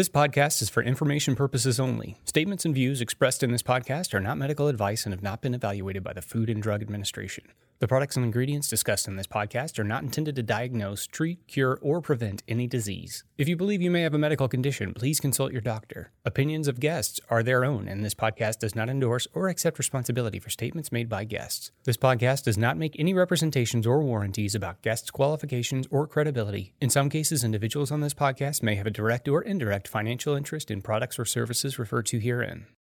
This 0.00 0.08
podcast 0.08 0.62
is 0.62 0.70
for 0.70 0.82
information 0.82 1.36
purposes 1.36 1.78
only. 1.78 2.16
Statements 2.24 2.64
and 2.64 2.74
views 2.74 3.02
expressed 3.02 3.42
in 3.42 3.52
this 3.52 3.62
podcast 3.62 4.14
are 4.14 4.20
not 4.20 4.38
medical 4.38 4.66
advice 4.66 5.04
and 5.04 5.12
have 5.12 5.22
not 5.22 5.42
been 5.42 5.52
evaluated 5.52 6.02
by 6.02 6.14
the 6.14 6.22
Food 6.22 6.48
and 6.48 6.62
Drug 6.62 6.80
Administration. 6.80 7.44
The 7.80 7.88
products 7.88 8.14
and 8.14 8.24
ingredients 8.26 8.68
discussed 8.68 9.08
in 9.08 9.16
this 9.16 9.26
podcast 9.26 9.78
are 9.78 9.84
not 9.84 10.02
intended 10.02 10.36
to 10.36 10.42
diagnose, 10.42 11.06
treat, 11.06 11.46
cure, 11.46 11.78
or 11.80 12.02
prevent 12.02 12.42
any 12.46 12.66
disease. 12.66 13.24
If 13.38 13.48
you 13.48 13.56
believe 13.56 13.80
you 13.80 13.90
may 13.90 14.02
have 14.02 14.12
a 14.12 14.18
medical 14.18 14.48
condition, 14.48 14.92
please 14.92 15.18
consult 15.18 15.50
your 15.50 15.62
doctor. 15.62 16.12
Opinions 16.26 16.68
of 16.68 16.78
guests 16.78 17.20
are 17.30 17.42
their 17.42 17.64
own, 17.64 17.88
and 17.88 18.04
this 18.04 18.14
podcast 18.14 18.58
does 18.58 18.74
not 18.74 18.90
endorse 18.90 19.26
or 19.32 19.48
accept 19.48 19.78
responsibility 19.78 20.38
for 20.38 20.50
statements 20.50 20.92
made 20.92 21.08
by 21.08 21.24
guests. 21.24 21.72
This 21.84 21.96
podcast 21.96 22.44
does 22.44 22.58
not 22.58 22.76
make 22.76 22.96
any 22.98 23.14
representations 23.14 23.86
or 23.86 24.02
warranties 24.02 24.54
about 24.54 24.82
guests' 24.82 25.10
qualifications 25.10 25.86
or 25.90 26.06
credibility. 26.06 26.74
In 26.82 26.90
some 26.90 27.08
cases, 27.08 27.44
individuals 27.44 27.90
on 27.90 28.00
this 28.00 28.12
podcast 28.12 28.62
may 28.62 28.74
have 28.74 28.86
a 28.86 28.90
direct 28.90 29.26
or 29.26 29.40
indirect 29.40 29.88
financial 29.90 30.34
interest 30.34 30.70
in 30.70 30.80
products 30.80 31.18
or 31.18 31.24
services 31.24 31.78
referred 31.78 32.06
to 32.06 32.18
herein. 32.18 32.66